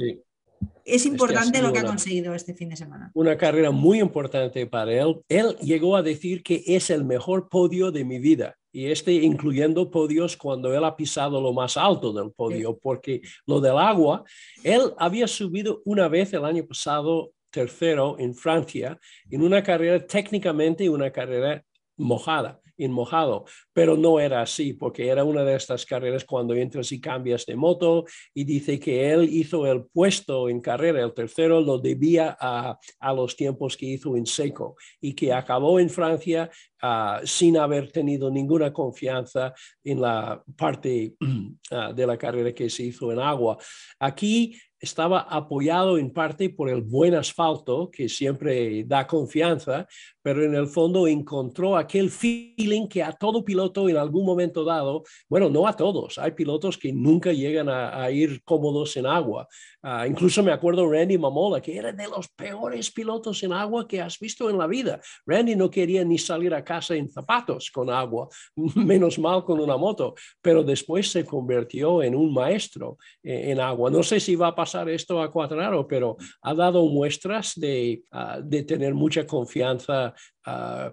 Es 0.85 1.05
importante 1.05 1.61
lo 1.61 1.73
que 1.73 1.79
ha 1.79 1.85
conseguido 1.85 2.35
este 2.35 2.53
fin 2.53 2.69
de 2.69 2.75
semana. 2.75 3.11
Una 3.15 3.37
carrera 3.37 3.71
muy 3.71 3.99
importante 3.99 4.67
para 4.67 4.93
él. 4.93 5.21
Él 5.27 5.55
llegó 5.61 5.95
a 5.95 6.03
decir 6.03 6.43
que 6.43 6.63
es 6.65 6.89
el 6.91 7.03
mejor 7.03 7.49
podio 7.49 7.91
de 7.91 8.05
mi 8.05 8.19
vida. 8.19 8.55
Y 8.71 8.87
este 8.87 9.13
incluyendo 9.13 9.89
podios 9.89 10.37
cuando 10.37 10.75
él 10.75 10.83
ha 10.83 10.95
pisado 10.95 11.41
lo 11.41 11.53
más 11.53 11.77
alto 11.77 12.13
del 12.13 12.31
podio, 12.31 12.77
porque 12.77 13.21
lo 13.47 13.61
del 13.61 13.77
agua, 13.77 14.25
él 14.63 14.93
había 14.97 15.27
subido 15.27 15.81
una 15.85 16.07
vez 16.07 16.33
el 16.33 16.45
año 16.45 16.65
pasado 16.65 17.31
tercero 17.49 18.17
en 18.19 18.35
Francia 18.35 18.99
en 19.31 19.41
una 19.41 19.63
carrera 19.63 20.05
técnicamente 20.05 20.89
una 20.89 21.09
carrera 21.09 21.63
mojada 21.95 22.59
en 22.77 22.91
mojado, 22.91 23.45
pero 23.73 23.97
no 23.97 24.19
era 24.19 24.41
así 24.41 24.73
porque 24.73 25.07
era 25.07 25.23
una 25.23 25.43
de 25.43 25.55
estas 25.55 25.85
carreras 25.85 26.25
cuando 26.25 26.53
entras 26.53 26.91
y 26.91 26.99
cambias 26.99 27.45
de 27.45 27.55
moto 27.55 28.05
y 28.33 28.43
dice 28.43 28.79
que 28.79 29.11
él 29.11 29.29
hizo 29.31 29.65
el 29.67 29.85
puesto 29.85 30.49
en 30.49 30.61
carrera, 30.61 31.03
el 31.03 31.13
tercero 31.13 31.61
lo 31.61 31.77
debía 31.77 32.35
a, 32.39 32.77
a 32.99 33.13
los 33.13 33.35
tiempos 33.35 33.77
que 33.77 33.87
hizo 33.87 34.15
en 34.15 34.25
seco 34.25 34.75
y 35.01 35.13
que 35.13 35.33
acabó 35.33 35.79
en 35.79 35.89
Francia 35.89 36.49
uh, 36.81 37.25
sin 37.25 37.57
haber 37.57 37.91
tenido 37.91 38.29
ninguna 38.29 38.71
confianza 38.71 39.53
en 39.83 40.01
la 40.01 40.43
parte 40.55 41.15
uh, 41.19 41.93
de 41.95 42.07
la 42.07 42.17
carrera 42.17 42.53
que 42.53 42.69
se 42.69 42.83
hizo 42.83 43.11
en 43.11 43.19
agua. 43.19 43.57
Aquí 43.99 44.55
estaba 44.79 45.21
apoyado 45.21 45.97
en 45.97 46.11
parte 46.11 46.49
por 46.49 46.69
el 46.69 46.81
buen 46.81 47.15
asfalto, 47.15 47.89
que 47.91 48.07
siempre 48.07 48.83
da 48.83 49.07
confianza, 49.07 49.87
pero 50.25 50.43
en 50.43 50.55
el 50.55 50.65
fondo 50.65 51.07
encontró 51.07 51.77
aquel 51.77 52.09
feeling 52.09 52.87
que 52.87 53.03
a 53.03 53.11
todo 53.11 53.45
piloto 53.45 53.87
en 53.87 53.95
algún 53.95 54.25
momento 54.25 54.63
dado, 54.63 55.03
bueno, 55.29 55.51
no 55.51 55.67
a 55.67 55.75
todos, 55.75 56.17
hay 56.17 56.31
pilotos 56.31 56.79
que 56.79 56.91
nunca 56.91 57.31
llegan 57.31 57.69
a, 57.69 58.09
ir 58.09 58.41
cómodos 58.43 58.97
en 58.97 59.05
agua. 59.05 59.47
Ah, 59.83 60.07
incluso 60.07 60.41
me 60.41 60.51
acuerdo 60.51 60.91
Randy 60.91 61.19
Mamola, 61.19 61.61
que 61.61 61.77
era 61.77 61.91
de 61.91 62.07
los 62.07 62.27
peores 62.29 62.89
pilotos 62.91 63.43
en 63.43 63.53
agua 63.53 63.87
que 63.87 64.01
has 64.01 64.17
visto 64.17 64.49
en 64.49 64.57
la 64.57 64.65
vida. 64.65 64.99
Randy 65.27 65.55
no 65.55 65.69
quería 65.69 66.03
ni 66.03 66.17
salir 66.17 66.55
a 66.55 66.63
casa 66.63 66.95
en 66.95 67.07
zapatos 67.07 67.69
con 67.69 67.91
agua, 67.91 68.27
menos 68.75 69.19
mal 69.19 69.43
con 69.43 69.59
una 69.59 69.77
moto, 69.77 70.15
pero 70.41 70.63
después 70.63 71.11
se 71.11 71.23
convirtió 71.23 72.01
en 72.01 72.15
un 72.15 72.33
maestro 72.33 72.97
en, 73.21 73.51
en 73.51 73.59
agua. 73.59 73.91
No 73.91 74.01
sé 74.01 74.19
si 74.19 74.35
va 74.35 74.47
a 74.47 74.55
pasar 74.55 74.89
esto 74.89 75.21
a 75.21 75.29
Cuadraro, 75.29 75.87
pero 75.87 76.17
ha 76.41 76.55
dado 76.55 76.83
muestras 76.87 77.53
de, 77.55 78.01
ah, 78.11 78.39
de 78.43 78.63
tener 78.63 78.95
mucha 78.95 79.27
confianza 79.27 80.14
ah, 80.45 80.91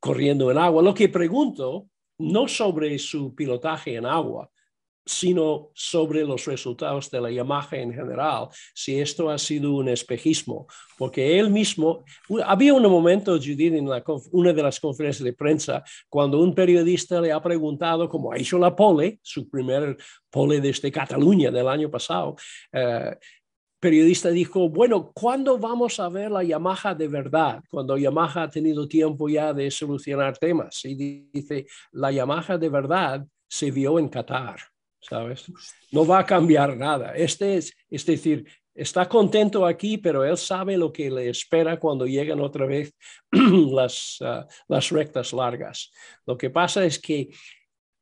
corriendo 0.00 0.50
en 0.50 0.58
agua. 0.58 0.82
Lo 0.82 0.94
que 0.94 1.08
pregunto, 1.08 1.88
no 2.18 2.48
sobre 2.48 2.98
su 2.98 3.34
pilotaje 3.34 3.96
en 3.96 4.06
agua, 4.06 4.50
sino 5.06 5.70
sobre 5.72 6.24
los 6.24 6.44
resultados 6.46 7.08
de 7.10 7.20
la 7.20 7.30
Yamaha 7.30 7.76
en 7.76 7.94
general, 7.94 8.48
si 8.74 8.98
esto 8.98 9.30
ha 9.30 9.38
sido 9.38 9.72
un 9.74 9.88
espejismo, 9.88 10.66
porque 10.98 11.38
él 11.38 11.48
mismo, 11.48 12.04
había 12.44 12.74
un 12.74 12.82
momento, 12.82 13.36
Judith, 13.36 13.74
en 13.74 13.88
una 14.32 14.52
de 14.52 14.62
las 14.62 14.80
conferencias 14.80 15.24
de 15.24 15.32
prensa, 15.32 15.84
cuando 16.08 16.40
un 16.40 16.54
periodista 16.54 17.20
le 17.20 17.30
ha 17.30 17.40
preguntado 17.40 18.08
cómo 18.08 18.32
ha 18.32 18.36
hecho 18.36 18.58
la 18.58 18.74
pole, 18.74 19.20
su 19.22 19.48
primer 19.48 19.96
pole 20.28 20.60
desde 20.60 20.90
Cataluña 20.90 21.52
del 21.52 21.68
año 21.68 21.88
pasado, 21.88 22.34
eh, 22.72 23.16
periodista 23.80 24.30
dijo, 24.30 24.68
bueno, 24.68 25.12
¿cuándo 25.12 25.58
vamos 25.58 26.00
a 26.00 26.08
ver 26.08 26.30
la 26.30 26.42
Yamaha 26.42 26.94
de 26.94 27.08
verdad? 27.08 27.62
Cuando 27.70 27.96
Yamaha 27.96 28.44
ha 28.44 28.50
tenido 28.50 28.88
tiempo 28.88 29.28
ya 29.28 29.52
de 29.52 29.70
solucionar 29.70 30.38
temas. 30.38 30.84
Y 30.84 31.28
dice, 31.32 31.66
la 31.92 32.10
Yamaha 32.10 32.58
de 32.58 32.68
verdad 32.68 33.26
se 33.48 33.70
vio 33.70 33.98
en 33.98 34.08
Qatar. 34.08 34.60
¿sabes? 35.08 35.46
No 35.92 36.06
va 36.06 36.20
a 36.20 36.26
cambiar 36.26 36.76
nada. 36.76 37.14
Este 37.14 37.56
es, 37.56 37.72
es 37.88 38.04
decir, 38.04 38.46
está 38.74 39.08
contento 39.08 39.66
aquí, 39.66 39.98
pero 39.98 40.24
él 40.24 40.36
sabe 40.36 40.76
lo 40.76 40.92
que 40.92 41.10
le 41.10 41.28
espera 41.30 41.78
cuando 41.78 42.06
llegan 42.06 42.40
otra 42.40 42.66
vez 42.66 42.94
las, 43.30 44.18
ah, 44.20 44.46
las 44.68 44.90
rectas 44.90 45.32
largas. 45.32 45.90
Lo 46.26 46.36
que 46.36 46.50
pasa 46.50 46.84
es 46.84 46.98
que 46.98 47.30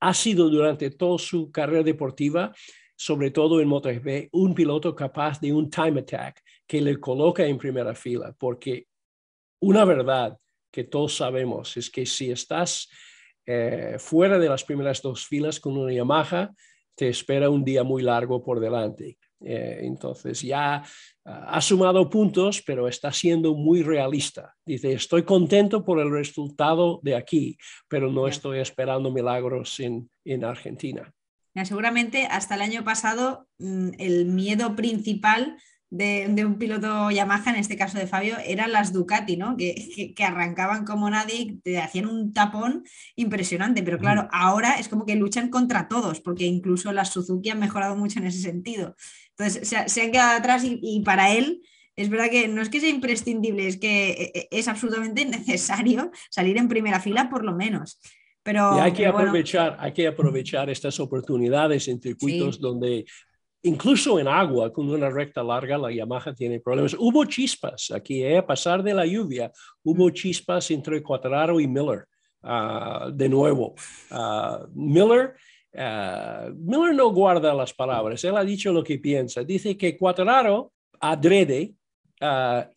ha 0.00 0.14
sido 0.14 0.48
durante 0.50 0.90
toda 0.90 1.18
su 1.18 1.50
carrera 1.50 1.82
deportiva, 1.82 2.52
sobre 2.96 3.30
todo 3.30 3.60
en 3.60 3.68
MotoGP, 3.68 4.28
un 4.32 4.54
piloto 4.54 4.94
capaz 4.94 5.40
de 5.40 5.52
un 5.52 5.70
time 5.70 6.00
attack 6.00 6.42
que 6.66 6.80
le 6.80 6.98
coloca 6.98 7.44
en 7.44 7.58
primera 7.58 7.94
fila, 7.94 8.34
porque 8.38 8.86
una 9.60 9.84
verdad 9.84 10.38
que 10.70 10.84
todos 10.84 11.16
sabemos 11.16 11.76
es 11.76 11.90
que 11.90 12.04
si 12.04 12.30
estás 12.30 12.88
eh, 13.46 13.96
fuera 13.98 14.38
de 14.38 14.48
las 14.48 14.64
primeras 14.64 15.02
dos 15.02 15.26
filas 15.26 15.60
con 15.60 15.76
una 15.76 15.92
Yamaha, 15.92 16.50
te 16.94 17.08
espera 17.08 17.50
un 17.50 17.64
día 17.64 17.82
muy 17.82 18.02
largo 18.02 18.42
por 18.42 18.60
delante. 18.60 19.18
Eh, 19.40 19.80
entonces 19.82 20.40
ya 20.40 20.76
ah, 21.24 21.44
ha 21.48 21.60
sumado 21.60 22.08
puntos, 22.08 22.62
pero 22.66 22.88
está 22.88 23.12
siendo 23.12 23.54
muy 23.54 23.82
realista. 23.82 24.54
Dice, 24.64 24.92
estoy 24.92 25.22
contento 25.24 25.84
por 25.84 26.00
el 26.00 26.10
resultado 26.10 27.00
de 27.02 27.14
aquí, 27.14 27.58
pero 27.88 28.10
no 28.10 28.26
estoy 28.26 28.60
esperando 28.60 29.10
milagros 29.10 29.78
en, 29.80 30.10
en 30.24 30.44
Argentina. 30.44 31.12
Seguramente 31.62 32.26
hasta 32.26 32.56
el 32.56 32.62
año 32.62 32.82
pasado 32.82 33.48
mm, 33.58 33.90
el 33.98 34.26
miedo 34.26 34.74
principal 34.74 35.56
de, 35.96 36.44
un 36.44 36.58
piloto 36.58 37.10
Yamaha, 37.10 37.50
en 37.50 37.56
este 37.56 37.76
caso 37.76 37.98
de 37.98 38.08
Fabio, 38.08 38.36
eran 38.44 38.72
las 38.72 38.92
Ducati, 38.92 39.36
¿no? 39.36 39.56
Que, 39.56 40.12
que, 40.16 40.24
arrancaban 40.24 40.84
como 40.84 41.08
nadie, 41.08 41.58
te 41.62 41.78
hacían 41.78 42.06
un 42.06 42.32
tapón 42.32 42.84
impresionante, 43.14 43.82
pero 43.84 43.98
claro, 43.98 44.28
ahora 44.32 44.74
es 44.74 44.88
como 44.88 45.06
que 45.06 45.14
luchan 45.14 45.50
contra 45.50 45.86
todos, 45.86 46.20
porque 46.20 46.46
incluso 46.46 46.92
las 46.92 47.10
Suzuki 47.10 47.50
han 47.50 47.60
mejorado 47.60 47.96
mucho 47.96 48.18
en 48.18 48.26
ese 48.26 48.40
sentido. 48.40 48.96
Entonces, 49.36 49.68
se, 49.68 50.02
han 50.02 50.10
quedado 50.10 50.36
atrás 50.36 50.62
y, 50.64 51.00
para 51.04 51.32
él 51.32 51.62
es 51.96 52.08
verdad 52.08 52.28
que 52.28 52.48
no 52.48 52.60
es 52.60 52.70
que 52.70 52.80
sea 52.80 52.88
imprescindible, 52.88 53.68
es 53.68 53.76
que 53.76 54.10
e, 54.10 54.32
e, 54.34 54.48
es 54.50 54.66
absolutamente 54.66 55.24
necesario 55.24 56.10
salir 56.28 56.58
en 56.58 56.66
primera 56.66 56.98
fila 56.98 57.30
por 57.30 57.44
lo 57.44 57.54
menos. 57.54 58.00
Pero, 58.44 58.72
hay, 58.72 58.92
que 58.92 59.06
aprovechar, 59.06 59.76
hay 59.80 59.92
que 59.92 60.06
aprovechar 60.06 60.70
estas 60.70 61.00
oportunidades 61.00 61.88
en 61.88 62.00
circuitos 62.00 62.60
donde 62.60 63.06
Incluso 63.66 64.20
en 64.20 64.28
agua, 64.28 64.70
con 64.70 64.90
una 64.90 65.08
recta 65.08 65.42
larga, 65.42 65.78
la 65.78 65.90
Yamaha 65.90 66.34
tiene 66.34 66.60
problemas. 66.60 66.94
Hubo 66.98 67.24
chispas 67.24 67.90
aquí, 67.90 68.22
eh, 68.22 68.36
a 68.36 68.46
pasar 68.46 68.82
de 68.82 68.92
la 68.92 69.06
lluvia, 69.06 69.50
hubo 69.82 70.10
chispas 70.10 70.70
entre 70.70 71.02
Cuatraro 71.02 71.58
y 71.58 71.66
Miller, 71.66 72.04
uh, 72.42 73.10
de 73.10 73.26
nuevo. 73.26 73.74
Uh, 74.10 74.66
Miller, 74.74 75.36
uh, 75.72 76.52
Miller 76.54 76.94
no 76.94 77.08
guarda 77.08 77.54
las 77.54 77.72
palabras, 77.72 78.22
él 78.24 78.36
ha 78.36 78.44
dicho 78.44 78.70
lo 78.70 78.84
que 78.84 78.98
piensa. 78.98 79.42
Dice 79.42 79.78
que 79.78 79.96
Cuatraro 79.96 80.72
adrede 81.00 81.72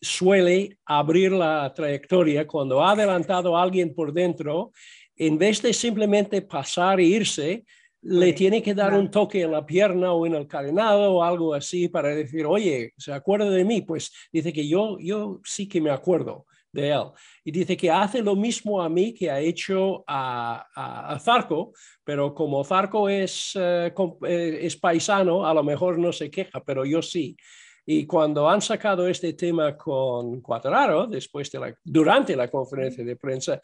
suele 0.00 0.78
abrir 0.84 1.32
la 1.32 1.72
trayectoria 1.74 2.46
cuando 2.46 2.82
ha 2.82 2.90
adelantado 2.90 3.56
a 3.56 3.62
alguien 3.62 3.94
por 3.94 4.12
dentro, 4.12 4.72
en 5.18 5.38
vez 5.38 5.60
de 5.60 5.72
simplemente 5.72 6.40
pasar 6.42 7.00
e 7.00 7.04
irse, 7.04 7.64
le 8.02 8.32
tiene 8.32 8.62
que 8.62 8.74
dar 8.74 8.94
un 8.94 9.10
toque 9.10 9.42
en 9.42 9.52
la 9.52 9.66
pierna 9.66 10.12
o 10.12 10.24
en 10.24 10.34
el 10.34 10.46
carenado 10.46 11.14
o 11.14 11.22
algo 11.22 11.52
así 11.52 11.88
para 11.88 12.14
decir, 12.14 12.46
oye, 12.46 12.92
¿se 12.96 13.12
acuerda 13.12 13.50
de 13.50 13.64
mí? 13.64 13.82
Pues 13.82 14.12
dice 14.32 14.52
que 14.52 14.68
yo, 14.68 14.98
yo 15.00 15.40
sí 15.44 15.68
que 15.68 15.80
me 15.80 15.90
acuerdo 15.90 16.46
de 16.72 16.90
él. 16.90 17.04
Y 17.44 17.50
dice 17.50 17.76
que 17.76 17.90
hace 17.90 18.22
lo 18.22 18.36
mismo 18.36 18.80
a 18.80 18.88
mí 18.88 19.12
que 19.12 19.30
ha 19.30 19.40
hecho 19.40 20.04
a, 20.06 20.64
a, 20.74 21.18
Zarco, 21.18 21.72
pero 22.04 22.34
como 22.34 22.62
Zarco 22.62 23.08
es, 23.08 23.52
eh, 23.56 23.92
eh, 24.26 24.58
es 24.62 24.76
paisano, 24.76 25.46
a 25.46 25.52
lo 25.52 25.64
mejor 25.64 25.98
no 25.98 26.12
se 26.12 26.30
queja, 26.30 26.62
pero 26.64 26.84
yo 26.84 27.02
sí. 27.02 27.36
Y 27.84 28.06
cuando 28.06 28.48
han 28.48 28.60
sacado 28.60 29.08
este 29.08 29.32
tema 29.32 29.76
con 29.76 30.42
Cuatraro, 30.42 31.06
después 31.06 31.50
de 31.50 31.58
la, 31.58 31.74
durante 31.82 32.36
la 32.36 32.48
conferencia 32.48 33.02
de 33.02 33.16
prensa, 33.16 33.60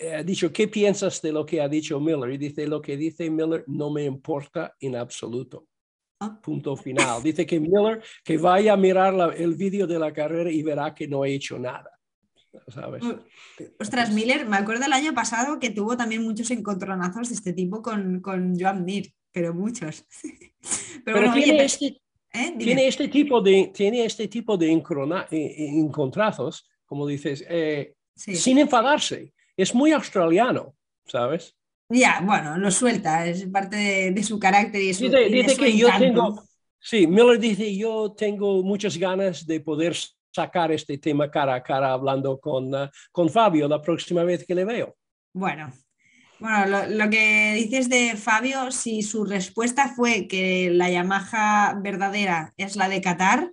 ha 0.00 0.22
dicho, 0.22 0.52
¿qué 0.52 0.68
piensas 0.68 1.20
de 1.20 1.32
lo 1.32 1.44
que 1.44 1.60
ha 1.60 1.68
dicho 1.68 2.00
Miller? 2.00 2.30
Y 2.30 2.38
dice, 2.38 2.66
lo 2.66 2.80
que 2.80 2.96
dice 2.96 3.28
Miller 3.28 3.64
no 3.66 3.90
me 3.90 4.04
importa 4.04 4.74
en 4.80 4.96
absoluto. 4.96 5.66
Ah. 6.20 6.38
Punto 6.42 6.76
final. 6.76 7.22
Dice 7.22 7.46
que 7.46 7.58
Miller, 7.60 8.02
que 8.24 8.38
vaya 8.38 8.74
a 8.74 8.76
mirar 8.76 9.34
el 9.36 9.54
vídeo 9.54 9.86
de 9.86 9.98
la 9.98 10.12
carrera 10.12 10.50
y 10.50 10.62
verá 10.62 10.94
que 10.94 11.08
no 11.08 11.22
ha 11.22 11.28
hecho 11.28 11.58
nada. 11.58 11.90
¿sabes? 12.68 13.02
Mm, 13.02 13.20
ostras, 13.78 14.12
Miller, 14.12 14.46
me 14.46 14.56
acuerdo 14.56 14.84
el 14.84 14.92
año 14.92 15.14
pasado 15.14 15.58
que 15.58 15.70
tuvo 15.70 15.96
también 15.96 16.22
muchos 16.22 16.50
encontronazos 16.50 17.28
de 17.28 17.34
este 17.34 17.52
tipo 17.52 17.80
con, 17.82 18.20
con 18.20 18.58
Joan 18.58 18.84
Mir, 18.84 19.12
pero 19.32 19.54
muchos. 19.54 20.04
pero, 21.04 21.32
tiene, 21.32 21.64
este, 21.64 22.00
¿eh? 22.32 22.54
tiene, 22.58 22.86
este, 22.86 23.08
tipo 23.08 23.40
de, 23.40 23.70
tiene 23.74 24.04
este 24.04 24.28
tipo 24.28 24.56
de 24.56 24.70
encontrazos, 24.70 26.68
como 26.84 27.06
dices, 27.06 27.44
eh, 27.48 27.94
sin 28.14 28.58
enfadarse 28.58 29.32
es 29.56 29.74
muy 29.74 29.92
australiano, 29.92 30.74
¿sabes? 31.06 31.56
Ya, 31.88 32.20
bueno, 32.24 32.56
lo 32.56 32.70
suelta, 32.70 33.26
es 33.26 33.46
parte 33.46 34.12
de, 34.12 34.22
su 34.22 34.38
carácter 34.38 34.80
y 34.80 34.94
su, 34.94 35.08
dice, 35.08 35.56
que 35.56 35.76
yo 35.76 35.88
tengo, 35.98 36.44
sí, 36.78 37.06
Miller 37.06 37.38
dice, 37.38 37.76
yo 37.76 38.12
tengo 38.16 38.62
muchas 38.62 38.96
ganas 38.96 39.44
de 39.44 39.60
poder 39.60 39.96
sacar 40.32 40.70
este 40.70 40.98
tema 40.98 41.28
cara 41.28 41.54
a 41.56 41.62
cara 41.62 41.92
hablando 41.92 42.38
con, 42.38 42.72
uh, 42.72 42.88
con 43.10 43.28
Fabio 43.28 43.66
la 43.66 43.82
próxima 43.82 44.22
vez 44.22 44.46
que 44.46 44.54
le 44.54 44.64
veo. 44.64 44.96
Bueno, 45.32 45.72
bueno, 46.38 46.66
lo, 46.66 46.86
lo, 46.86 47.10
que 47.10 47.54
dices 47.54 47.88
de 47.88 48.14
Fabio, 48.16 48.70
si 48.70 49.02
su 49.02 49.24
respuesta 49.24 49.88
fue 49.88 50.28
que 50.28 50.70
la 50.70 50.88
Yamaha 50.90 51.74
verdadera 51.82 52.54
es 52.56 52.76
la 52.76 52.88
de 52.88 53.00
Qatar, 53.00 53.52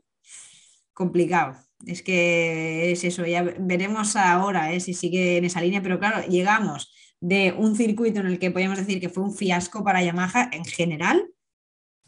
complicado. 0.93 1.66
Es 1.85 2.01
que 2.01 2.91
es 2.91 3.03
eso, 3.03 3.25
ya 3.25 3.43
veremos 3.43 4.15
ahora 4.15 4.73
¿eh? 4.73 4.79
si 4.79 4.93
sigue 4.93 5.37
en 5.37 5.45
esa 5.45 5.61
línea, 5.61 5.81
pero 5.81 5.99
claro, 5.99 6.27
llegamos 6.27 6.93
de 7.19 7.53
un 7.57 7.75
circuito 7.75 8.19
en 8.19 8.27
el 8.27 8.39
que 8.39 8.51
podríamos 8.51 8.79
decir 8.79 8.99
que 8.99 9.09
fue 9.09 9.23
un 9.23 9.33
fiasco 9.33 9.83
para 9.83 10.03
Yamaha 10.03 10.49
en 10.51 10.65
general 10.65 11.27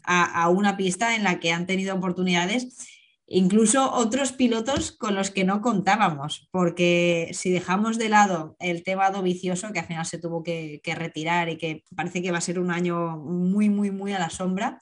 a, 0.02 0.42
a 0.42 0.48
una 0.48 0.76
pista 0.76 1.14
en 1.14 1.24
la 1.24 1.38
que 1.40 1.52
han 1.52 1.66
tenido 1.66 1.94
oportunidades 1.94 2.88
incluso 3.30 3.92
otros 3.92 4.32
pilotos 4.32 4.90
con 4.90 5.14
los 5.14 5.30
que 5.30 5.44
no 5.44 5.62
contábamos, 5.62 6.48
porque 6.50 7.30
si 7.32 7.50
dejamos 7.50 7.96
de 7.96 8.08
lado 8.08 8.56
el 8.58 8.82
tema 8.82 9.08
vicioso, 9.22 9.72
que 9.72 9.78
al 9.78 9.86
final 9.86 10.04
se 10.04 10.18
tuvo 10.18 10.42
que, 10.42 10.82
retirar 10.84 11.48
y 11.48 11.56
que 11.56 11.84
parece 11.94 12.22
que 12.22 12.32
va 12.32 12.38
a 12.38 12.42
ser 12.42 12.58
un 12.58 12.72
año 12.72 13.16
muy, 13.18 13.70
muy, 13.70 13.92
muy 13.92 14.12
a 14.12 14.18
la 14.18 14.30
sombra, 14.30 14.80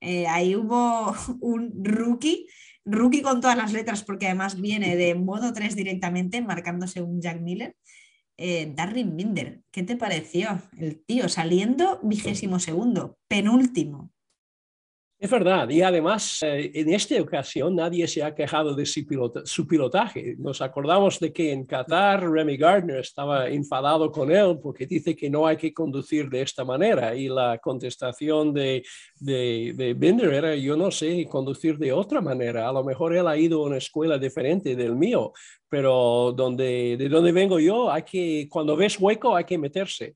eh, 0.00 0.26
ahí 0.26 0.54
hubo 0.54 1.14
un 1.40 1.72
rookie, 1.82 2.46
rookie 2.86 3.22
con 3.22 3.40
todas 3.40 3.56
las 3.56 3.72
letras, 3.72 4.02
porque 4.02 4.26
además 4.26 4.60
viene 4.60 4.96
de 4.96 5.14
modo 5.14 5.52
3 5.52 5.76
directamente, 5.76 6.40
marcándose 6.40 7.02
un 7.02 7.20
Jack 7.20 7.40
Miller. 7.40 7.76
Eh, 8.38 8.72
Darren 8.74 9.16
Binder, 9.16 9.60
¿qué 9.70 9.82
te 9.82 9.96
pareció? 9.96 10.62
El 10.78 11.02
tío 11.04 11.28
saliendo 11.28 12.00
vigésimo 12.02 12.58
segundo, 12.60 13.18
penúltimo. 13.28 14.10
Es 15.18 15.30
verdad, 15.30 15.70
y 15.70 15.80
además 15.80 16.42
eh, 16.42 16.70
en 16.74 16.92
esta 16.92 17.18
ocasión 17.22 17.74
nadie 17.74 18.06
se 18.06 18.22
ha 18.22 18.34
quejado 18.34 18.74
de 18.74 18.84
su, 18.84 19.66
pilotaje. 19.66 20.36
Nos 20.36 20.60
acordamos 20.60 21.18
de 21.18 21.32
que 21.32 21.52
en 21.52 21.64
Qatar 21.64 22.30
Remy 22.30 22.58
Gardner 22.58 22.98
estaba 22.98 23.48
enfadado 23.48 24.12
con 24.12 24.30
él 24.30 24.58
porque 24.62 24.86
dice 24.86 25.16
que 25.16 25.30
no 25.30 25.46
hay 25.46 25.56
que 25.56 25.72
conducir 25.72 26.28
de 26.28 26.42
esta 26.42 26.66
manera 26.66 27.16
y 27.16 27.28
la 27.28 27.56
contestación 27.56 28.52
de, 28.52 28.84
de, 29.18 29.94
Binder 29.96 30.34
era 30.34 30.54
yo 30.54 30.76
no 30.76 30.90
sé 30.90 31.26
conducir 31.30 31.78
de 31.78 31.94
otra 31.94 32.20
manera. 32.20 32.68
A 32.68 32.72
lo 32.72 32.84
mejor 32.84 33.16
él 33.16 33.26
ha 33.26 33.38
ido 33.38 33.62
a 33.62 33.68
una 33.68 33.78
escuela 33.78 34.18
diferente 34.18 34.76
del 34.76 34.94
mío, 34.94 35.32
pero 35.66 36.34
donde, 36.36 36.98
de 36.98 37.08
donde 37.08 37.32
vengo 37.32 37.58
yo 37.58 37.90
hay 37.90 38.02
que, 38.02 38.46
cuando 38.50 38.76
ves 38.76 39.00
hueco 39.00 39.34
hay 39.34 39.44
que 39.44 39.56
meterse. 39.56 40.14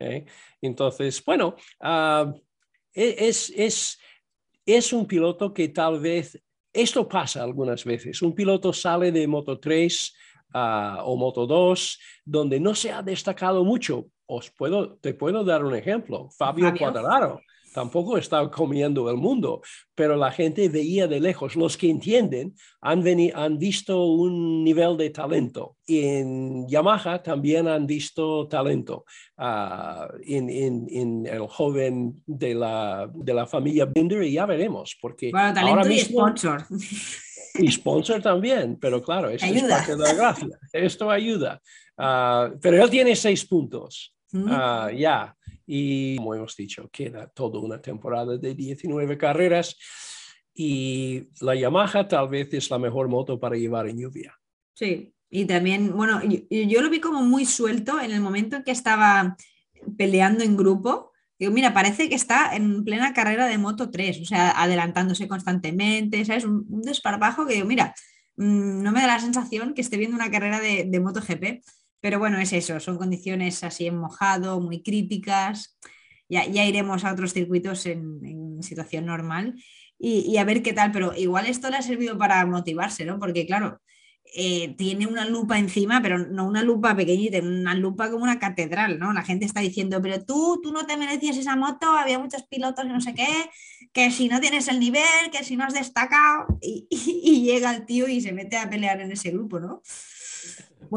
¿eh? 0.00 0.24
Entonces, 0.60 1.24
bueno, 1.24 1.54
uh, 1.84 2.34
es... 2.92 3.50
es 3.56 4.00
es 4.74 4.92
un 4.92 5.06
piloto 5.06 5.52
que 5.52 5.68
tal 5.68 6.00
vez, 6.00 6.42
esto 6.72 7.08
pasa 7.08 7.42
algunas 7.42 7.84
veces, 7.84 8.22
un 8.22 8.34
piloto 8.34 8.72
sale 8.72 9.12
de 9.12 9.26
Moto 9.26 9.58
3 9.58 10.14
ah, 10.54 11.02
o 11.04 11.16
Moto 11.16 11.46
2 11.46 11.98
donde 12.24 12.60
no 12.60 12.74
se 12.74 12.92
ha 12.92 13.02
destacado 13.02 13.64
mucho. 13.64 14.06
Os 14.26 14.50
puedo, 14.50 14.96
te 14.98 15.12
puedo 15.12 15.42
dar 15.42 15.64
un 15.64 15.74
ejemplo, 15.74 16.30
Fabio, 16.30 16.66
Fabio. 16.66 16.78
Quadraro 16.78 17.40
tampoco 17.72 18.18
estaba 18.18 18.50
comiendo 18.50 19.10
el 19.10 19.16
mundo, 19.16 19.62
pero 19.94 20.16
la 20.16 20.30
gente 20.30 20.68
veía 20.68 21.06
de 21.06 21.20
lejos. 21.20 21.56
Los 21.56 21.76
que 21.76 21.90
entienden 21.90 22.54
han, 22.80 23.04
han 23.34 23.58
visto 23.58 24.06
un 24.06 24.64
nivel 24.64 24.96
de 24.96 25.10
talento. 25.10 25.76
En 25.86 26.68
Yamaha 26.68 27.22
también 27.22 27.68
han 27.68 27.86
visto 27.86 28.46
talento 28.48 29.04
uh, 29.38 30.06
en, 30.22 31.26
el 31.26 31.46
joven 31.48 32.22
de 32.26 32.54
la, 32.54 33.10
de 33.12 33.34
la 33.34 33.46
familia 33.46 33.86
Binder 33.86 34.22
y 34.22 34.32
ya 34.32 34.46
veremos. 34.46 34.96
Porque 35.00 35.30
bueno, 35.30 35.54
talento 35.54 35.90
y 35.90 35.98
sponsor. 35.98 36.66
Y 37.54 37.70
sponsor 37.72 38.22
también, 38.22 38.78
pero 38.80 39.02
claro, 39.02 39.28
eso 39.28 39.44
es 39.44 39.62
parte 39.64 39.96
de 39.96 39.98
la 39.98 40.14
gracia. 40.14 40.58
Esto 40.72 41.10
ayuda. 41.10 41.60
Uh, 41.98 42.56
pero 42.60 42.82
él 42.82 42.88
tiene 42.88 43.14
seis 43.16 43.44
puntos. 43.44 44.14
Uh, 44.32 44.90
ya, 44.96 45.36
y 45.66 46.16
como 46.16 46.34
hemos 46.34 46.56
dicho, 46.56 46.88
queda 46.90 47.28
toda 47.28 47.60
una 47.60 47.80
temporada 47.80 48.36
de 48.36 48.54
19 48.54 49.16
carreras 49.18 49.76
y 50.54 51.28
la 51.40 51.54
Yamaha 51.54 52.08
tal 52.08 52.28
vez 52.28 52.52
es 52.52 52.70
la 52.70 52.78
mejor 52.78 53.08
moto 53.08 53.38
para 53.38 53.56
llevar 53.56 53.88
en 53.88 53.98
lluvia. 53.98 54.34
Sí, 54.74 55.14
y 55.30 55.44
también, 55.44 55.96
bueno, 55.96 56.20
yo, 56.24 56.82
lo 56.82 56.90
vi 56.90 57.00
como 57.00 57.22
muy 57.22 57.44
suelto 57.44 58.00
en 58.00 58.10
el 58.10 58.20
momento 58.20 58.56
en 58.56 58.64
que 58.64 58.72
estaba 58.72 59.36
peleando 59.96 60.42
en 60.42 60.56
grupo. 60.56 61.12
Digo, 61.38 61.52
mira, 61.52 61.72
parece 61.72 62.08
que 62.08 62.16
está 62.16 62.54
en 62.54 62.84
plena 62.84 63.14
carrera 63.14 63.46
de 63.46 63.56
Moto 63.56 63.90
3, 63.90 64.20
o 64.22 64.24
sea, 64.24 64.50
adelantándose 64.50 65.28
constantemente, 65.28 66.24
¿sabes? 66.24 66.44
Un, 66.44 66.66
un 66.68 66.82
desparpajo 66.82 67.46
que 67.46 67.54
digo, 67.54 67.66
mira, 67.66 67.94
mm, 68.36 68.82
no 68.82 68.92
me 68.92 69.00
da 69.00 69.06
la 69.06 69.20
sensación 69.20 69.72
que 69.72 69.80
esté 69.82 69.96
viendo 69.96 70.16
una 70.16 70.30
carrera 70.30 70.60
de, 70.60 70.84
de 70.84 71.00
MotoGP. 71.00 71.62
Pero 72.00 72.18
bueno, 72.18 72.38
es 72.38 72.52
eso, 72.52 72.80
son 72.80 72.96
condiciones 72.98 73.62
así 73.62 73.86
en 73.86 73.98
mojado, 73.98 74.60
muy 74.60 74.82
críticas. 74.82 75.78
Ya, 76.28 76.46
ya 76.46 76.64
iremos 76.64 77.04
a 77.04 77.12
otros 77.12 77.32
circuitos 77.32 77.86
en, 77.86 78.62
situación 78.62 79.06
normal 79.06 79.54
y, 79.98 80.36
a 80.36 80.44
ver 80.44 80.62
qué 80.62 80.72
tal, 80.72 80.92
pero 80.92 81.14
igual 81.16 81.46
esto 81.46 81.70
le 81.70 81.76
ha 81.76 81.82
servido 81.82 82.18
para 82.18 82.44
motivarse, 82.46 83.04
¿no? 83.04 83.18
Porque 83.18 83.46
claro, 83.46 83.80
eh, 84.34 84.74
tiene 84.76 85.06
una 85.06 85.24
lupa 85.24 85.58
encima, 85.58 86.00
pero 86.02 86.18
no 86.18 86.46
una 86.46 86.62
lupa 86.62 86.94
pequeñita, 86.94 87.38
una 87.40 87.74
lupa 87.74 88.10
como 88.10 88.24
una 88.24 88.38
catedral, 88.38 88.98
¿no? 88.98 89.12
La 89.12 89.22
gente 89.22 89.46
está 89.46 89.60
diciendo, 89.60 90.00
pero 90.02 90.24
tú, 90.24 90.60
tú 90.62 90.72
no 90.72 90.86
te 90.86 90.96
merecías 90.96 91.36
esa 91.36 91.56
moto, 91.56 91.86
había 91.90 92.18
muchos 92.18 92.44
pilotos 92.44 92.84
y 92.84 92.88
no 92.88 93.00
sé 93.00 93.14
qué, 93.14 93.50
que 93.92 94.10
si 94.10 94.28
no 94.28 94.40
tienes 94.40 94.68
el 94.68 94.78
nivel, 94.78 95.30
que 95.32 95.44
si 95.44 95.56
no 95.56 95.64
has 95.64 95.74
destacado, 95.74 96.58
y, 96.62 96.86
y 96.90 97.42
llega 97.42 97.74
el 97.74 97.86
tío 97.86 98.08
y 98.08 98.20
se 98.20 98.32
mete 98.32 98.56
a 98.56 98.70
pelear 98.70 99.00
en 99.00 99.12
ese 99.12 99.30
grupo, 99.30 99.58
¿no? 99.58 99.82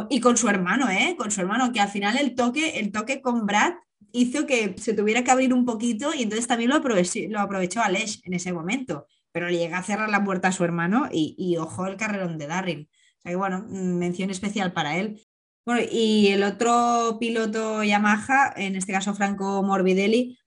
Y 0.09 0.19
con 0.19 0.37
su 0.37 0.49
hermano, 0.49 0.89
¿eh? 0.89 1.15
Con 1.17 1.31
su 1.31 1.41
hermano, 1.41 1.71
que 1.71 1.79
al 1.79 1.89
final 1.89 2.17
el 2.17 2.35
toque, 2.35 2.79
el 2.79 2.91
toque 2.91 3.21
con 3.21 3.45
Brad 3.45 3.73
hizo 4.11 4.45
que 4.45 4.75
se 4.77 4.93
tuviera 4.93 5.23
que 5.23 5.31
abrir 5.31 5.53
un 5.53 5.65
poquito 5.65 6.13
y 6.13 6.23
entonces 6.23 6.47
también 6.47 6.69
lo 6.69 6.77
aprovechó, 6.77 7.19
lo 7.29 7.39
aprovechó 7.39 7.81
Alex 7.81 8.21
en 8.23 8.33
ese 8.33 8.53
momento. 8.53 9.07
Pero 9.31 9.49
llega 9.49 9.79
a 9.79 9.83
cerrar 9.83 10.09
la 10.09 10.23
puerta 10.23 10.49
a 10.49 10.51
su 10.51 10.63
hermano 10.63 11.09
y, 11.11 11.57
ojo 11.57 11.87
el 11.87 11.97
carrerón 11.97 12.37
de 12.37 12.47
Darryl. 12.47 12.89
Que 13.23 13.35
bueno, 13.35 13.65
mm, 13.67 13.97
mención 13.97 14.29
especial 14.29 14.73
para 14.73 14.97
él. 14.97 15.21
Bueno, 15.65 15.81
y 15.91 16.27
el 16.27 16.43
otro 16.43 17.17
piloto 17.19 17.83
Yamaha, 17.83 18.53
en 18.57 18.75
este 18.75 18.91
caso 18.93 19.13
Franco 19.13 19.63
Morbidelli, 19.63 20.37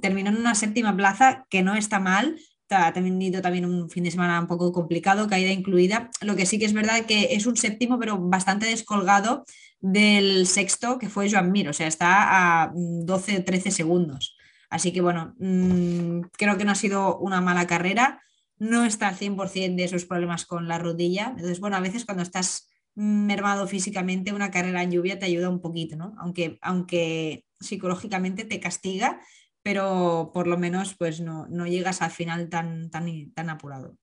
terminó 0.00 0.30
en 0.30 0.36
una 0.36 0.54
séptima 0.54 0.96
plaza, 0.96 1.46
que 1.48 1.62
no 1.62 1.74
está 1.74 2.00
mal, 2.00 2.38
ha 2.74 2.92
tenido 2.92 3.40
también 3.40 3.64
un 3.64 3.88
fin 3.88 4.04
de 4.04 4.10
semana 4.10 4.40
un 4.40 4.46
poco 4.46 4.72
complicado, 4.72 5.28
caída 5.28 5.50
incluida. 5.50 6.10
Lo 6.20 6.36
que 6.36 6.46
sí 6.46 6.58
que 6.58 6.64
es 6.64 6.72
verdad 6.72 7.06
que 7.06 7.34
es 7.34 7.46
un 7.46 7.56
séptimo, 7.56 7.98
pero 7.98 8.18
bastante 8.18 8.66
descolgado 8.66 9.44
del 9.80 10.46
sexto, 10.46 10.98
que 10.98 11.08
fue 11.08 11.30
Joan 11.30 11.52
Mir, 11.52 11.68
o 11.68 11.72
sea, 11.72 11.86
está 11.86 12.62
a 12.62 12.72
12-13 12.72 13.70
segundos. 13.70 14.36
Así 14.70 14.92
que 14.92 15.00
bueno, 15.00 15.34
mm, 15.38 16.22
creo 16.36 16.56
que 16.56 16.64
no 16.64 16.72
ha 16.72 16.76
sido 16.76 17.18
una 17.18 17.40
mala 17.40 17.66
carrera, 17.66 18.22
no 18.58 18.84
está 18.84 19.08
al 19.08 19.16
100% 19.16 19.76
de 19.76 19.84
esos 19.84 20.04
problemas 20.04 20.46
con 20.46 20.68
la 20.68 20.78
rodilla. 20.78 21.28
Entonces, 21.28 21.60
bueno, 21.60 21.76
a 21.76 21.80
veces 21.80 22.04
cuando 22.04 22.22
estás 22.22 22.68
mermado 22.94 23.66
físicamente, 23.66 24.32
una 24.32 24.50
carrera 24.50 24.82
en 24.82 24.92
lluvia 24.92 25.18
te 25.18 25.26
ayuda 25.26 25.48
un 25.48 25.60
poquito, 25.60 25.96
¿no? 25.96 26.14
Aunque, 26.18 26.58
aunque 26.62 27.44
psicológicamente 27.60 28.44
te 28.44 28.60
castiga, 28.60 29.20
pero 29.64 30.30
por 30.32 30.46
lo 30.46 30.58
menos 30.58 30.94
pues 30.94 31.20
no, 31.20 31.46
no 31.48 31.66
llegas 31.66 32.02
al 32.02 32.10
final 32.10 32.48
tan, 32.50 32.90
tan, 32.90 33.32
tan 33.32 33.50
apurado. 33.50 33.96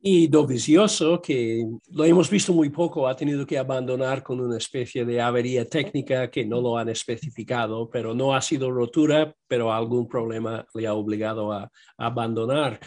Y 0.00 0.26
Dovizioso, 0.26 1.22
que 1.22 1.64
lo 1.90 2.04
hemos 2.04 2.28
visto 2.28 2.52
muy 2.52 2.70
poco, 2.70 3.08
ha 3.08 3.16
tenido 3.16 3.46
que 3.46 3.56
abandonar 3.56 4.22
con 4.22 4.40
una 4.40 4.58
especie 4.58 5.04
de 5.04 5.20
avería 5.20 5.64
técnica 5.64 6.30
que 6.30 6.44
no 6.44 6.60
lo 6.60 6.76
han 6.76 6.88
especificado, 6.88 7.88
pero 7.88 8.14
no 8.14 8.34
ha 8.34 8.42
sido 8.42 8.70
rotura, 8.70 9.34
pero 9.48 9.72
algún 9.72 10.06
problema 10.06 10.66
le 10.74 10.86
ha 10.86 10.94
obligado 10.94 11.50
a, 11.52 11.70
abandonar. 11.96 12.78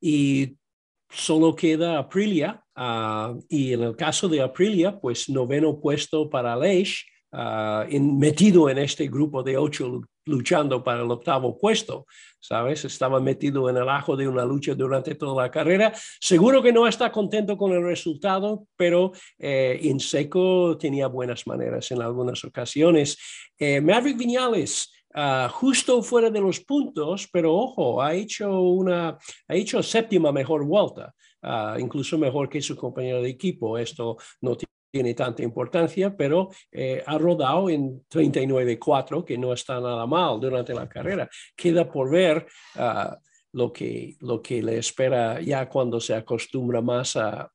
Y 0.00 0.56
solo 1.08 1.56
queda 1.56 1.98
Aprilia, 1.98 2.62
ah, 2.74 3.34
y 3.48 3.72
en 3.72 3.82
el 3.82 3.96
caso 3.96 4.28
de 4.28 4.42
Aprilia, 4.42 5.00
pues 5.00 5.28
noveno 5.28 5.80
puesto 5.80 6.28
para 6.28 6.56
Leish, 6.56 7.04
uh, 7.32 8.00
metido 8.00 8.68
en 8.68 8.78
este 8.78 9.08
grupo 9.08 9.42
de 9.42 9.56
ocho 9.56 10.02
luchando 10.26 10.82
para 10.82 11.02
el 11.02 11.10
octavo 11.10 11.58
puesto, 11.58 12.06
¿sabes? 12.38 12.84
Estaba 12.84 13.20
metido 13.20 13.68
en 13.68 13.76
el 13.76 13.88
ajo 13.88 14.16
de 14.16 14.28
una 14.28 14.44
lucha 14.44 14.74
durante 14.74 15.14
toda 15.14 15.44
la 15.44 15.50
carrera. 15.50 15.92
Seguro 16.20 16.62
que 16.62 16.72
no 16.72 16.86
está 16.86 17.10
contento 17.10 17.56
con 17.56 17.72
el 17.72 17.82
resultado, 17.82 18.66
pero 18.76 19.12
eh, 19.38 19.80
seco 19.98 20.76
tenía 20.78 21.06
buenas 21.06 21.46
maneras 21.46 21.90
en 21.90 22.02
algunas 22.02 22.44
ocasiones. 22.44 23.18
Eh, 23.58 23.80
Maverick 23.80 24.18
Viñales, 24.18 24.90
Uh, 25.12 25.48
justo 25.50 26.04
fuera 26.04 26.30
de 26.30 26.40
los 26.40 26.60
puntos, 26.60 27.28
pero 27.32 27.52
ojo, 27.52 28.00
ha 28.00 28.14
hecho 28.14 28.60
una, 28.60 29.18
ha 29.48 29.54
hecho 29.56 29.82
séptima 29.82 30.30
mejor 30.30 30.64
vuelta, 30.64 31.12
uh, 31.42 31.76
incluso 31.80 32.16
mejor 32.16 32.48
que 32.48 32.62
su 32.62 32.76
compañero 32.76 33.20
de 33.20 33.30
equipo. 33.30 33.76
Esto 33.76 34.16
no 34.40 34.56
tiene 34.90 35.14
tanta 35.14 35.42
importancia, 35.42 36.16
pero 36.16 36.50
eh, 36.72 37.02
ha 37.06 37.18
rodado 37.18 37.70
en 37.70 38.02
39.4, 38.08 39.24
que 39.24 39.38
no 39.38 39.52
está 39.52 39.80
nada 39.80 40.06
mal 40.06 40.40
durante 40.40 40.74
la 40.74 40.88
carrera. 40.88 41.28
Queda 41.56 41.90
por 41.90 42.10
ver 42.10 42.46
ah, 42.76 43.16
lo, 43.52 43.72
que, 43.72 44.16
lo 44.20 44.42
que 44.42 44.62
le 44.62 44.78
espera 44.78 45.40
ya 45.40 45.68
cuando 45.68 46.00
se 46.00 46.14
acostumbra 46.14 46.80
más 46.80 47.16
a, 47.16 47.50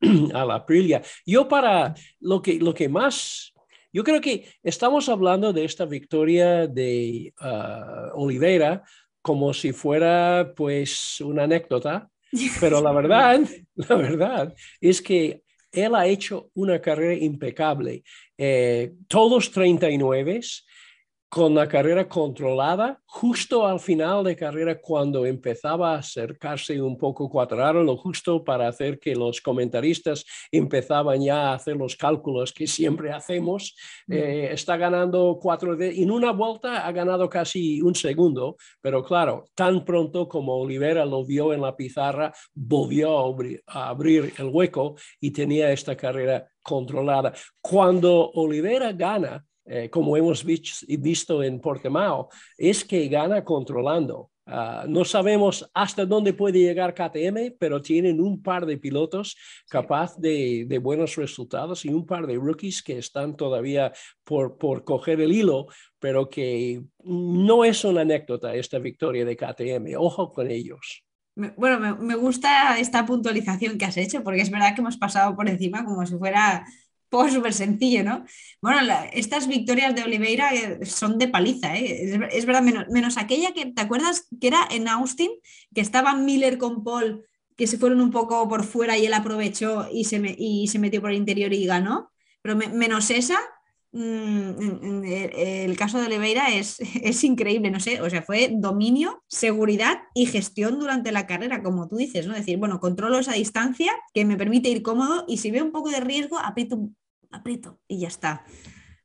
a 0.34 0.44
la 0.44 0.54
Aprilia. 0.54 1.02
Yo 1.24 1.48
para 1.48 1.94
lo 2.20 2.40
que, 2.40 2.58
lo 2.58 2.72
que 2.72 2.88
más 2.88 3.52
yo 3.92 4.04
creo 4.04 4.20
que 4.20 4.46
estamos 4.62 5.08
hablando 5.08 5.54
de 5.54 5.64
esta 5.64 5.86
victoria 5.86 6.66
de 6.66 7.32
uh, 7.40 8.20
Oliveira 8.20 8.82
como 9.22 9.54
si 9.54 9.72
fuera 9.72 10.52
pues 10.54 11.18
una 11.22 11.44
anécdota, 11.44 12.10
Pero 12.60 12.80
la 12.80 12.92
verdad, 12.92 13.40
la 13.74 13.96
verdad 13.96 14.54
es 14.80 15.00
que 15.00 15.42
él 15.72 15.94
ha 15.94 16.06
hecho 16.06 16.50
una 16.54 16.80
carrera 16.80 17.14
impecable. 17.14 18.02
Eh, 18.38 18.92
todos 19.08 19.50
39 19.50 20.40
con 21.36 21.54
la 21.54 21.68
carrera 21.68 22.08
controlada, 22.08 22.98
justo 23.04 23.66
al 23.66 23.78
final 23.78 24.24
de 24.24 24.34
carrera 24.34 24.80
cuando 24.80 25.26
empezaba 25.26 25.92
a 25.92 25.98
acercarse 25.98 26.80
un 26.80 26.96
poco 26.96 27.28
cuadrado, 27.28 27.84
lo 27.84 27.98
justo 27.98 28.42
para 28.42 28.68
hacer 28.68 28.98
que 28.98 29.14
los 29.14 29.42
comentaristas 29.42 30.24
empezaban 30.50 31.22
ya 31.22 31.50
a 31.50 31.54
hacer 31.56 31.76
los 31.76 31.94
cálculos 31.94 32.54
que 32.54 32.66
siempre 32.66 33.12
hacemos, 33.12 33.76
eh, 34.08 34.48
está 34.50 34.78
ganando 34.78 35.38
cuatro 35.38 35.76
de, 35.76 36.00
en 36.02 36.10
una 36.10 36.32
vuelta 36.32 36.86
ha 36.86 36.92
ganado 36.92 37.28
casi 37.28 37.82
un 37.82 37.94
segundo, 37.94 38.56
pero 38.80 39.04
claro, 39.04 39.44
tan 39.54 39.84
pronto 39.84 40.26
como 40.28 40.56
Olivera 40.56 41.04
lo 41.04 41.22
vio 41.22 41.52
en 41.52 41.60
la 41.60 41.76
pizarra, 41.76 42.32
volvió 42.54 43.36
a 43.66 43.88
abrir 43.90 44.32
el 44.38 44.46
hueco 44.46 44.94
y 45.20 45.32
tenía 45.32 45.70
esta 45.70 45.94
carrera 45.98 46.48
controlada. 46.62 47.34
Cuando 47.60 48.30
Olivera 48.30 48.92
gana, 48.92 49.44
eh, 49.66 49.90
como 49.90 50.16
hemos 50.16 50.44
visto 50.44 51.42
en 51.42 51.60
Portimao, 51.60 52.28
es 52.56 52.84
que 52.84 53.08
gana 53.08 53.44
controlando. 53.44 54.30
Ah, 54.48 54.84
no 54.88 55.04
sabemos 55.04 55.68
hasta 55.74 56.06
dónde 56.06 56.32
puede 56.32 56.60
llegar 56.60 56.94
KTM, 56.94 57.56
pero 57.58 57.82
tienen 57.82 58.20
un 58.20 58.40
par 58.40 58.64
de 58.64 58.78
pilotos 58.78 59.36
capaz 59.68 60.16
de, 60.18 60.78
buenos 60.80 61.16
resultados 61.16 61.84
y 61.84 61.88
un 61.88 62.06
par 62.06 62.28
de 62.28 62.36
rookies 62.36 62.80
que 62.80 62.98
están 62.98 63.36
todavía 63.36 63.92
por, 64.22 64.56
por 64.56 64.84
coger 64.84 65.20
el 65.20 65.32
hilo, 65.32 65.66
pero 65.98 66.30
que 66.30 66.80
no 67.02 67.64
es 67.64 67.84
una 67.84 68.02
anécdota 68.02 68.54
esta 68.54 68.78
victoria 68.78 69.24
de 69.24 69.36
KTM. 69.36 69.96
Ojo 69.98 70.30
con 70.30 70.48
ellos. 70.48 71.02
Bueno, 71.34 71.96
me 71.98 72.14
gusta 72.14 72.78
esta 72.78 73.04
puntualización 73.04 73.76
que 73.76 73.84
has 73.84 73.96
hecho, 73.96 74.22
porque 74.22 74.42
es 74.42 74.50
verdad 74.50 74.74
que 74.74 74.80
hemos 74.80 74.96
pasado 74.96 75.34
por 75.34 75.48
encima 75.48 75.84
como 75.84 76.06
si 76.06 76.16
fuera 76.16 76.64
poco 77.08 77.28
súper 77.28 77.52
sencillo, 77.52 78.02
¿no? 78.04 78.24
Bueno, 78.60 78.80
estas 79.12 79.48
victorias 79.48 79.94
de 79.94 80.02
Oliveira 80.02 80.54
eh, 80.54 80.84
son 80.84 81.18
de 81.18 81.28
paliza, 81.28 81.76
¿eh? 81.76 82.18
es, 82.32 82.46
verdad, 82.46 82.62
menos, 82.90 83.16
aquella 83.16 83.52
que, 83.52 83.66
¿te 83.66 83.82
acuerdas 83.82 84.26
que 84.40 84.48
era 84.48 84.66
en 84.70 84.88
Austin? 84.88 85.30
Que 85.74 85.80
estaban 85.80 86.24
Miller 86.24 86.58
con 86.58 86.84
Paul, 86.84 87.24
que 87.56 87.66
se 87.66 87.78
fueron 87.78 88.00
un 88.00 88.10
poco 88.10 88.48
por 88.48 88.64
fuera 88.64 88.98
y 88.98 89.06
él 89.06 89.14
aprovechó 89.14 89.88
y 89.92 90.04
se, 90.04 90.34
y 90.38 90.68
se 90.68 90.78
metió 90.78 91.00
por 91.00 91.10
el 91.10 91.16
interior 91.16 91.52
y 91.52 91.66
ganó, 91.66 92.12
pero 92.42 92.56
menos 92.56 93.10
esa, 93.10 93.38
mm, 93.96 95.04
el 95.04 95.76
caso 95.76 95.98
de 95.98 96.06
Oliveira 96.06 96.54
es, 96.54 96.78
es 97.02 97.24
increíble, 97.24 97.70
no 97.70 97.80
sé, 97.80 98.00
o 98.00 98.10
sea, 98.10 98.22
fue 98.22 98.50
dominio, 98.52 99.22
seguridad 99.28 100.02
y 100.14 100.26
gestión 100.26 100.78
durante 100.78 101.12
la 101.12 101.26
carrera, 101.26 101.62
como 101.62 101.88
tú 101.88 101.96
dices, 101.96 102.26
¿no? 102.26 102.34
Es 102.34 102.40
decir, 102.40 102.58
bueno, 102.58 102.80
controlo 102.80 103.18
esa 103.18 103.32
distancia 103.32 103.92
que 104.14 104.24
me 104.24 104.36
permite 104.36 104.68
ir 104.68 104.82
cómodo 104.82 105.24
y 105.26 105.38
si 105.38 105.50
veo 105.50 105.64
un 105.64 105.72
poco 105.72 105.90
de 105.90 106.00
riesgo, 106.00 106.38
aprieto 106.38 106.90
aprieto 107.30 107.80
y 107.88 108.00
ya 108.00 108.08
está. 108.08 108.44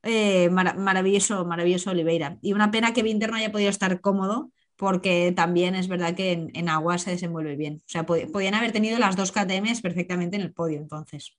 Eh, 0.04 0.50
maravilloso, 0.50 1.46
maravilloso 1.46 1.92
Oliveira. 1.92 2.38
Y 2.42 2.54
una 2.54 2.72
pena 2.72 2.94
que 2.94 3.04
Vinter 3.04 3.30
no 3.30 3.38
haya 3.38 3.52
podido 3.52 3.70
estar 3.70 4.02
cómodo 4.02 4.52
porque 4.76 5.32
también 5.36 5.76
es 5.76 5.88
verdad 5.88 6.16
que 6.16 6.50
en, 6.54 6.70
agua 6.70 6.98
se 6.98 7.12
desenvuelve 7.12 7.56
bien. 7.56 7.82
O 7.86 7.90
sea, 7.90 8.06
podían 8.06 8.56
haber 8.56 8.72
tenido 8.72 8.98
las 8.98 9.16
dos 9.16 9.32
KTMs 9.32 9.82
perfectamente 9.82 10.38
en 10.38 10.42
el 10.42 10.54
podio 10.54 10.80
entonces. 10.80 11.38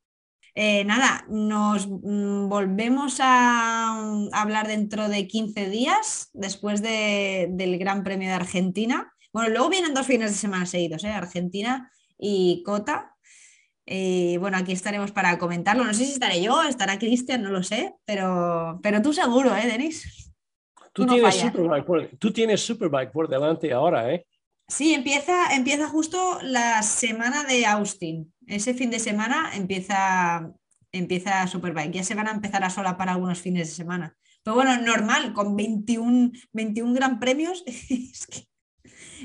Eh, 0.55 0.85
nada, 0.85 1.25
nos 1.29 1.89
mm, 1.89 2.49
volvemos 2.49 3.19
a, 3.21 4.29
hablar 4.33 4.69
dentro 4.69 5.09
de 5.09 5.27
15 5.27 5.71
días 5.71 6.31
después 6.35 6.83
del 6.83 7.79
Gran 7.79 8.05
Premio 8.05 8.29
de 8.29 8.35
Argentina. 8.35 9.13
Bueno, 9.33 9.49
luego 9.49 9.71
vienen 9.71 9.95
dos 9.95 10.07
fines 10.07 10.31
de 10.31 10.37
semana 10.37 10.67
seguidos, 10.67 11.05
¿eh? 11.05 11.09
Argentina 11.11 11.91
y 12.19 12.63
Cota, 12.65 13.13
y 13.85 14.37
bueno, 14.37 14.57
aquí 14.57 14.73
estaremos 14.73 15.11
para 15.11 15.39
comentarlo. 15.39 15.85
No 15.85 15.95
sé 15.95 16.05
si 16.05 16.13
estaré 16.13 16.41
yo, 16.43 16.63
estará 16.63 16.99
Cristian, 16.99 17.43
no 17.43 17.51
lo 17.51 17.63
sé, 17.63 17.95
pero, 18.05 18.79
pero 18.83 19.03
tú 19.03 19.13
seguro, 19.13 19.55
¿eh, 19.57 19.67
Denis? 19.67 20.33
Tú, 20.93 21.07
tienes 21.07 21.35
Superbike 21.35 21.85
por, 21.85 22.09
tú 22.19 22.33
tienes 22.33 22.61
Superbike 22.61 23.11
por 23.11 23.29
delante 23.29 23.73
ahora, 23.73 24.13
¿eh? 24.13 24.27
Sí, 24.73 24.95
empieza, 24.95 25.55
empieza 25.55 25.87
justo 25.87 26.39
la 26.41 26.83
semana 26.83 27.45
de 27.45 27.67
Austin. 27.67 28.33
Ese 28.47 28.73
fin 28.73 28.91
de 28.91 29.01
semana 29.01 29.51
empieza, 29.55 30.51
empieza 30.93 31.47
Superbike. 31.47 31.93
Ya 31.93 32.05
se 32.05 32.15
van 32.15 32.27
a 32.27 32.31
empezar 32.31 32.65
a 32.65 32.71
sola 32.71 32.97
para 32.97 33.13
algunos 33.13 33.39
fines 33.39 33.69
de 33.69 33.75
semana. 33.75 34.17
Pero 34.43 34.55
bueno, 34.55 34.81
normal, 34.81 35.35
con 35.35 35.57
21, 35.57 36.31
21 36.55 36.95
gran 36.95 37.21
premios, 37.21 37.63
es 37.67 38.27
que 38.27 38.47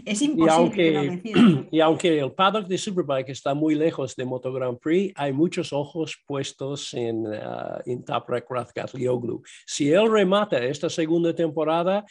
es 0.03 0.21
imposible. 0.21 0.43
Y 0.47 0.49
aunque, 0.49 1.67
y 1.71 1.79
aunque 1.79 2.19
el 2.19 2.33
paddock 2.33 2.67
de 2.67 2.77
Superbike 2.77 3.29
está 3.29 3.53
muy 3.53 3.75
lejos 3.75 4.17
de 4.17 4.25
Moto 4.25 4.51
Grand 4.51 4.77
Prix, 4.77 5.13
hay 5.15 5.31
muchos 5.31 5.71
ojos 5.71 6.21
puestos 6.27 6.93
en, 6.93 7.25
uh, 7.25 7.79
en 7.85 8.03
Taprek 8.03 8.45
Si 9.65 9.93
él 9.93 10.11
remata 10.11 10.61
esta 10.61 10.89
segunda 10.89 11.33
temporada, 11.33 12.03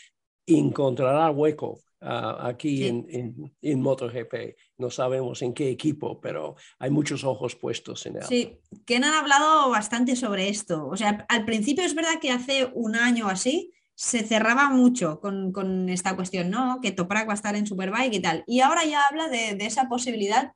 encontrará 0.47 1.30
hueco 1.30 1.82
uh, 2.07 2.46
aquí 2.46 2.86
en, 2.86 3.07
en, 3.11 3.54
en, 3.61 3.82
MotoGP. 3.82 4.57
No 4.78 4.90
sabemos 4.90 5.42
en 5.42 5.52
qué 5.52 5.68
equipo, 5.68 6.20
pero 6.20 6.57
hay 6.78 6.90
muchos 6.90 7.24
ojos 7.24 7.57
puestos 7.57 8.07
en 8.07 8.16
él. 8.16 8.22
Sí, 8.28 8.59
que 8.86 8.96
han 8.96 9.04
hablado 9.04 9.68
bastante 9.70 10.16
sobre 10.16 10.48
esto. 10.48 10.86
O 10.86 10.96
sea, 10.96 11.26
al 11.28 11.44
principio 11.44 11.84
es 11.84 11.94
verdad 11.94 12.20
que 12.20 12.30
hace 12.30 12.70
un 12.74 12.96
año 12.96 13.28
así 13.28 13.72
se 13.96 14.22
cerraba 14.22 14.68
mucho 14.68 15.20
con, 15.20 15.88
esta 15.88 16.14
cuestión, 16.14 16.50
¿no? 16.50 16.80
Que 16.82 16.92
Toprak 16.92 17.26
va 17.26 17.32
a 17.32 17.34
estar 17.34 17.57
en 17.57 17.66
Superbike 17.66 18.14
y 18.14 18.20
tal. 18.20 18.44
Y 18.46 18.61
ahora 18.61 18.84
ya 18.84 19.02
habla 19.07 19.28
de, 19.28 19.57
esa 19.61 19.88
posibilidad. 19.88 20.52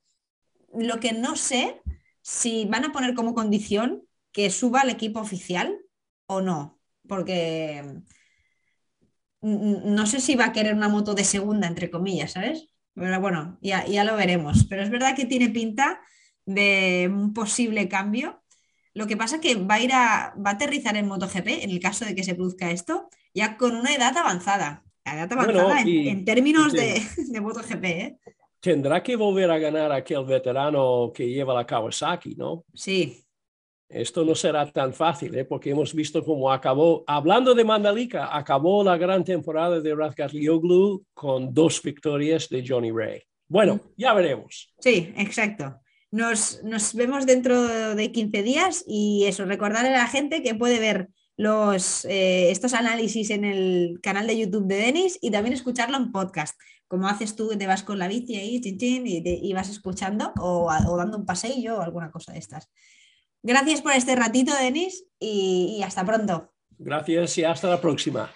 Lo 0.74 1.00
que 1.00 1.12
no 1.12 1.36
sé 1.36 1.80
si 2.20 2.66
van 2.66 2.84
a 2.84 2.92
poner 2.92 3.14
como 3.14 3.34
condición 3.34 4.02
que 4.30 4.50
suba 4.50 4.82
al 4.82 4.90
equipo 4.90 5.20
oficial 5.20 5.78
o 6.26 6.42
no, 6.42 6.78
porque 7.08 7.82
no 9.42 10.06
sé 10.06 10.20
si 10.20 10.34
va 10.34 10.46
a 10.46 10.52
querer 10.52 10.74
una 10.74 10.88
moto 10.88 11.14
de 11.14 11.24
segunda, 11.24 11.66
entre 11.66 11.90
comillas, 11.90 12.32
¿sabes? 12.32 12.68
Pero 12.94 13.20
bueno, 13.20 13.58
ya, 13.62 13.86
ya 13.86 14.04
lo 14.04 14.16
veremos. 14.16 14.66
Pero 14.68 14.82
es 14.82 14.90
verdad 14.90 15.16
que 15.16 15.24
tiene 15.24 15.48
pinta 15.48 16.00
de 16.44 17.10
un 17.12 17.32
posible 17.32 17.88
cambio. 17.88 18.42
Lo 18.92 19.06
que 19.06 19.16
pasa 19.16 19.36
es 19.36 19.42
que 19.42 19.54
va 19.54 19.76
a 19.76 19.80
ir 19.80 19.92
a, 19.92 20.34
va 20.36 20.50
a 20.50 20.54
aterrizar 20.54 20.96
en 20.96 21.06
MotoGP 21.06 21.62
en 21.62 21.70
el 21.70 21.80
caso 21.80 22.04
de 22.04 22.14
que 22.14 22.24
se 22.24 22.34
produzca 22.34 22.70
esto 22.70 23.08
ya 23.32 23.56
con 23.56 23.76
una 23.76 23.94
edad 23.94 24.16
avanzada. 24.16 24.84
edad 25.04 25.32
avanzada 25.32 25.80
en, 25.82 26.24
términos 26.24 26.72
de, 26.72 27.00
de 27.28 27.40
MotoGP. 27.40 27.84
¿eh? 27.84 28.18
Tendrá 28.60 29.02
que 29.02 29.16
volver 29.16 29.50
a 29.50 29.58
ganar 29.58 29.92
aquel 29.92 30.24
veterano 30.24 31.12
que 31.14 31.28
lleva 31.28 31.54
la 31.54 31.66
Kawasaki, 31.66 32.34
¿no? 32.34 32.64
Sí. 32.74 33.24
Esto 33.90 34.24
no 34.24 34.36
será 34.36 34.70
tan 34.70 34.94
fácil, 34.94 35.34
¿eh? 35.34 35.44
porque 35.44 35.70
hemos 35.70 35.92
visto 35.92 36.24
cómo 36.24 36.52
acabó, 36.52 37.02
hablando 37.08 37.54
de 37.54 37.64
Mandalika, 37.64 38.36
acabó 38.36 38.84
la 38.84 38.96
gran 38.96 39.24
temporada 39.24 39.80
de 39.80 39.94
Radgar 39.94 40.32
Lioglu 40.32 41.04
con 41.12 41.52
dos 41.52 41.82
victorias 41.82 42.48
de 42.48 42.64
Johnny 42.66 42.92
Ray. 42.92 43.20
Bueno, 43.48 43.74
mm. 43.74 43.80
ya 43.96 44.14
veremos. 44.14 44.72
Sí, 44.78 45.12
exacto. 45.16 45.80
Nos, 46.12 46.62
nos, 46.62 46.94
vemos 46.94 47.26
dentro 47.26 47.94
de 47.96 48.12
15 48.12 48.42
días 48.42 48.84
y 48.86 49.24
eso, 49.26 49.44
recordarle 49.44 49.90
a 49.90 49.98
la 49.98 50.06
gente 50.06 50.42
que 50.42 50.54
puede 50.54 50.78
ver 50.78 51.08
los, 51.36 52.04
eh, 52.04 52.50
estos 52.50 52.74
análisis 52.74 53.30
en 53.30 53.44
el 53.44 53.98
canal 54.02 54.26
de 54.26 54.38
YouTube 54.38 54.66
de 54.66 54.76
Denis 54.76 55.18
y 55.20 55.30
también 55.30 55.54
escucharlo 55.54 55.96
en 55.96 56.12
podcast, 56.12 56.54
como 56.86 57.08
haces 57.08 57.34
tú, 57.34 57.56
te 57.56 57.66
vas 57.66 57.82
con 57.82 57.98
la 57.98 58.08
bici 58.08 58.36
ahí, 58.36 58.60
y, 58.62 59.52
vas 59.52 59.70
escuchando 59.70 60.32
o, 60.38 60.70
dando 60.98 61.16
un 61.16 61.24
paseillo 61.24 61.78
o 61.78 61.80
alguna 61.80 62.10
cosa 62.10 62.32
de 62.32 62.40
estas. 62.40 62.68
Gracias 63.42 63.82
por 63.82 63.92
este 63.92 64.16
ratito, 64.16 64.52
Denis, 64.54 65.04
y 65.18 65.80
hasta 65.84 66.04
pronto. 66.04 66.52
Gracias 66.78 67.36
y 67.38 67.44
hasta 67.44 67.68
la 67.68 67.80
próxima. 67.80 68.30